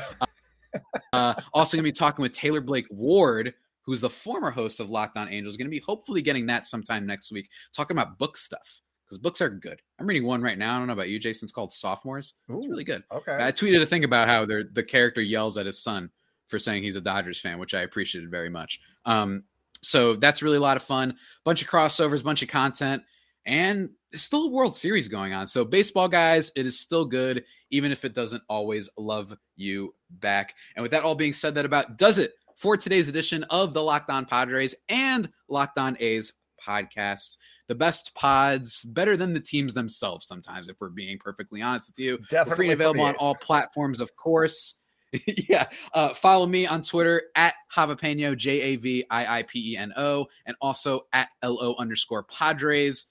uh, 1.12 1.34
also, 1.52 1.76
going 1.76 1.82
to 1.82 1.88
be 1.88 1.90
talking 1.90 2.22
with 2.22 2.30
Taylor 2.30 2.60
Blake 2.60 2.86
Ward, 2.90 3.54
who's 3.82 4.02
the 4.02 4.08
former 4.08 4.52
host 4.52 4.78
of 4.78 4.88
Locked 4.88 5.16
On 5.16 5.28
Angels. 5.28 5.56
Going 5.56 5.66
to 5.66 5.68
be 5.68 5.80
hopefully 5.80 6.22
getting 6.22 6.46
that 6.46 6.64
sometime 6.64 7.06
next 7.06 7.32
week, 7.32 7.50
talking 7.72 7.96
about 7.96 8.18
book 8.18 8.36
stuff 8.36 8.82
because 9.10 9.18
books 9.20 9.40
are 9.40 9.50
good. 9.50 9.82
I'm 9.98 10.06
reading 10.06 10.24
one 10.24 10.40
right 10.40 10.56
now. 10.56 10.76
I 10.76 10.78
don't 10.78 10.86
know 10.86 10.92
about 10.92 11.08
you, 11.08 11.18
Jason. 11.18 11.46
It's 11.46 11.52
called 11.52 11.72
Sophomores. 11.72 12.34
Ooh, 12.50 12.58
it's 12.58 12.68
really 12.68 12.84
good. 12.84 13.02
Okay. 13.12 13.36
I 13.36 13.50
tweeted 13.50 13.82
a 13.82 13.86
thing 13.86 14.04
about 14.04 14.28
how 14.28 14.46
the 14.46 14.84
character 14.86 15.20
yells 15.20 15.58
at 15.58 15.66
his 15.66 15.82
son 15.82 16.10
for 16.46 16.58
saying 16.58 16.82
he's 16.82 16.96
a 16.96 17.00
Dodgers 17.00 17.40
fan, 17.40 17.58
which 17.58 17.74
I 17.74 17.82
appreciated 17.82 18.30
very 18.30 18.50
much. 18.50 18.80
Um, 19.04 19.42
so 19.82 20.14
that's 20.14 20.42
really 20.42 20.58
a 20.58 20.60
lot 20.60 20.76
of 20.76 20.84
fun. 20.84 21.16
Bunch 21.44 21.60
of 21.60 21.68
crossovers, 21.68 22.22
bunch 22.22 22.42
of 22.42 22.48
content 22.48 23.02
and 23.46 23.90
still 24.14 24.44
a 24.44 24.50
World 24.50 24.76
Series 24.76 25.08
going 25.08 25.32
on. 25.32 25.46
So, 25.46 25.64
baseball 25.64 26.08
guys, 26.08 26.52
it 26.56 26.66
is 26.66 26.78
still 26.78 27.04
good, 27.04 27.44
even 27.70 27.92
if 27.92 28.04
it 28.04 28.14
doesn't 28.14 28.42
always 28.48 28.88
love 28.98 29.34
you 29.56 29.94
back. 30.10 30.54
And 30.76 30.82
with 30.82 30.92
that 30.92 31.04
all 31.04 31.14
being 31.14 31.32
said, 31.32 31.54
that 31.54 31.64
about 31.64 31.98
does 31.98 32.18
it 32.18 32.34
for 32.56 32.76
today's 32.76 33.08
edition 33.08 33.44
of 33.44 33.72
the 33.72 33.82
Locked 33.82 34.10
On 34.10 34.26
Padres 34.26 34.74
and 34.88 35.30
Locked 35.48 35.78
On 35.78 35.96
A's 36.00 36.32
podcast. 36.64 37.36
The 37.70 37.74
best 37.76 38.14
pods, 38.14 38.82
better 38.82 39.16
than 39.16 39.32
the 39.32 39.40
teams 39.40 39.74
themselves 39.74 40.26
sometimes, 40.26 40.68
if 40.68 40.76
we're 40.80 40.88
being 40.88 41.18
perfectly 41.18 41.62
honest 41.62 41.90
with 41.90 41.98
you. 41.98 42.18
Definitely 42.28 42.56
free 42.56 42.66
and 42.66 42.74
available 42.74 43.04
on 43.04 43.14
all 43.14 43.34
platforms, 43.34 44.00
of 44.00 44.14
course. 44.16 44.74
yeah. 45.48 45.66
Uh, 45.94 46.12
follow 46.14 46.46
me 46.46 46.66
on 46.66 46.82
Twitter 46.82 47.22
at 47.34 47.54
Javipeno, 47.74 48.36
J 48.36 48.60
A 48.60 48.76
V 48.76 49.04
I 49.10 49.38
I 49.38 49.42
P 49.44 49.72
E 49.72 49.76
N 49.76 49.92
O, 49.96 50.26
and 50.46 50.56
also 50.60 51.06
at 51.12 51.28
L 51.42 51.58
O 51.60 51.76
underscore 51.78 52.24
Padres 52.24 53.06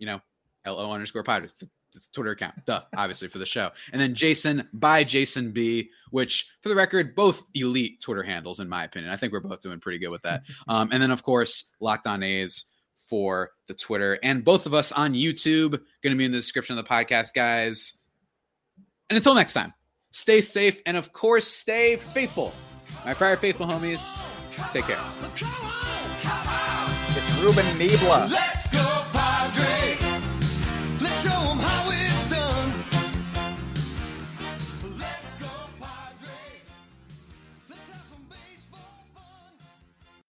you 0.00 0.06
know, 0.06 0.20
LO 0.66 0.90
underscore 0.90 1.22
Padres. 1.22 1.54
It's 1.94 2.06
a 2.08 2.12
Twitter 2.12 2.30
account, 2.30 2.54
duh, 2.66 2.82
obviously 2.96 3.28
for 3.28 3.38
the 3.38 3.46
show. 3.46 3.70
And 3.92 4.00
then 4.00 4.14
Jason 4.14 4.68
by 4.72 5.04
Jason 5.04 5.52
B, 5.52 5.90
which 6.10 6.50
for 6.62 6.68
the 6.68 6.74
record, 6.74 7.14
both 7.14 7.44
elite 7.54 8.00
Twitter 8.00 8.22
handles 8.22 8.60
in 8.60 8.68
my 8.68 8.84
opinion. 8.84 9.12
I 9.12 9.16
think 9.16 9.32
we're 9.32 9.40
both 9.40 9.60
doing 9.60 9.80
pretty 9.80 9.98
good 9.98 10.10
with 10.10 10.22
that. 10.22 10.42
Um, 10.68 10.90
and 10.92 11.02
then 11.02 11.10
of 11.10 11.22
course, 11.22 11.70
Locked 11.80 12.06
On 12.06 12.22
A's 12.22 12.66
for 13.10 13.50
the 13.66 13.74
Twitter, 13.74 14.18
and 14.22 14.44
both 14.44 14.64
of 14.64 14.72
us 14.72 14.92
on 14.92 15.12
YouTube. 15.14 15.72
Going 16.02 16.12
to 16.12 16.16
be 16.16 16.24
in 16.24 16.30
the 16.30 16.38
description 16.38 16.78
of 16.78 16.84
the 16.84 16.88
podcast, 16.88 17.34
guys. 17.34 17.98
And 19.10 19.16
until 19.16 19.34
next 19.34 19.52
time, 19.52 19.74
stay 20.12 20.40
safe 20.40 20.80
and 20.86 20.96
of 20.96 21.12
course, 21.12 21.46
stay 21.46 21.96
faithful. 21.96 22.54
My 23.04 23.12
Friar 23.12 23.36
Faithful 23.36 23.66
homies, 23.66 24.10
take 24.72 24.84
care. 24.84 24.98
It's 27.16 27.42
Ruben 27.42 27.78
Niebla. 27.78 28.59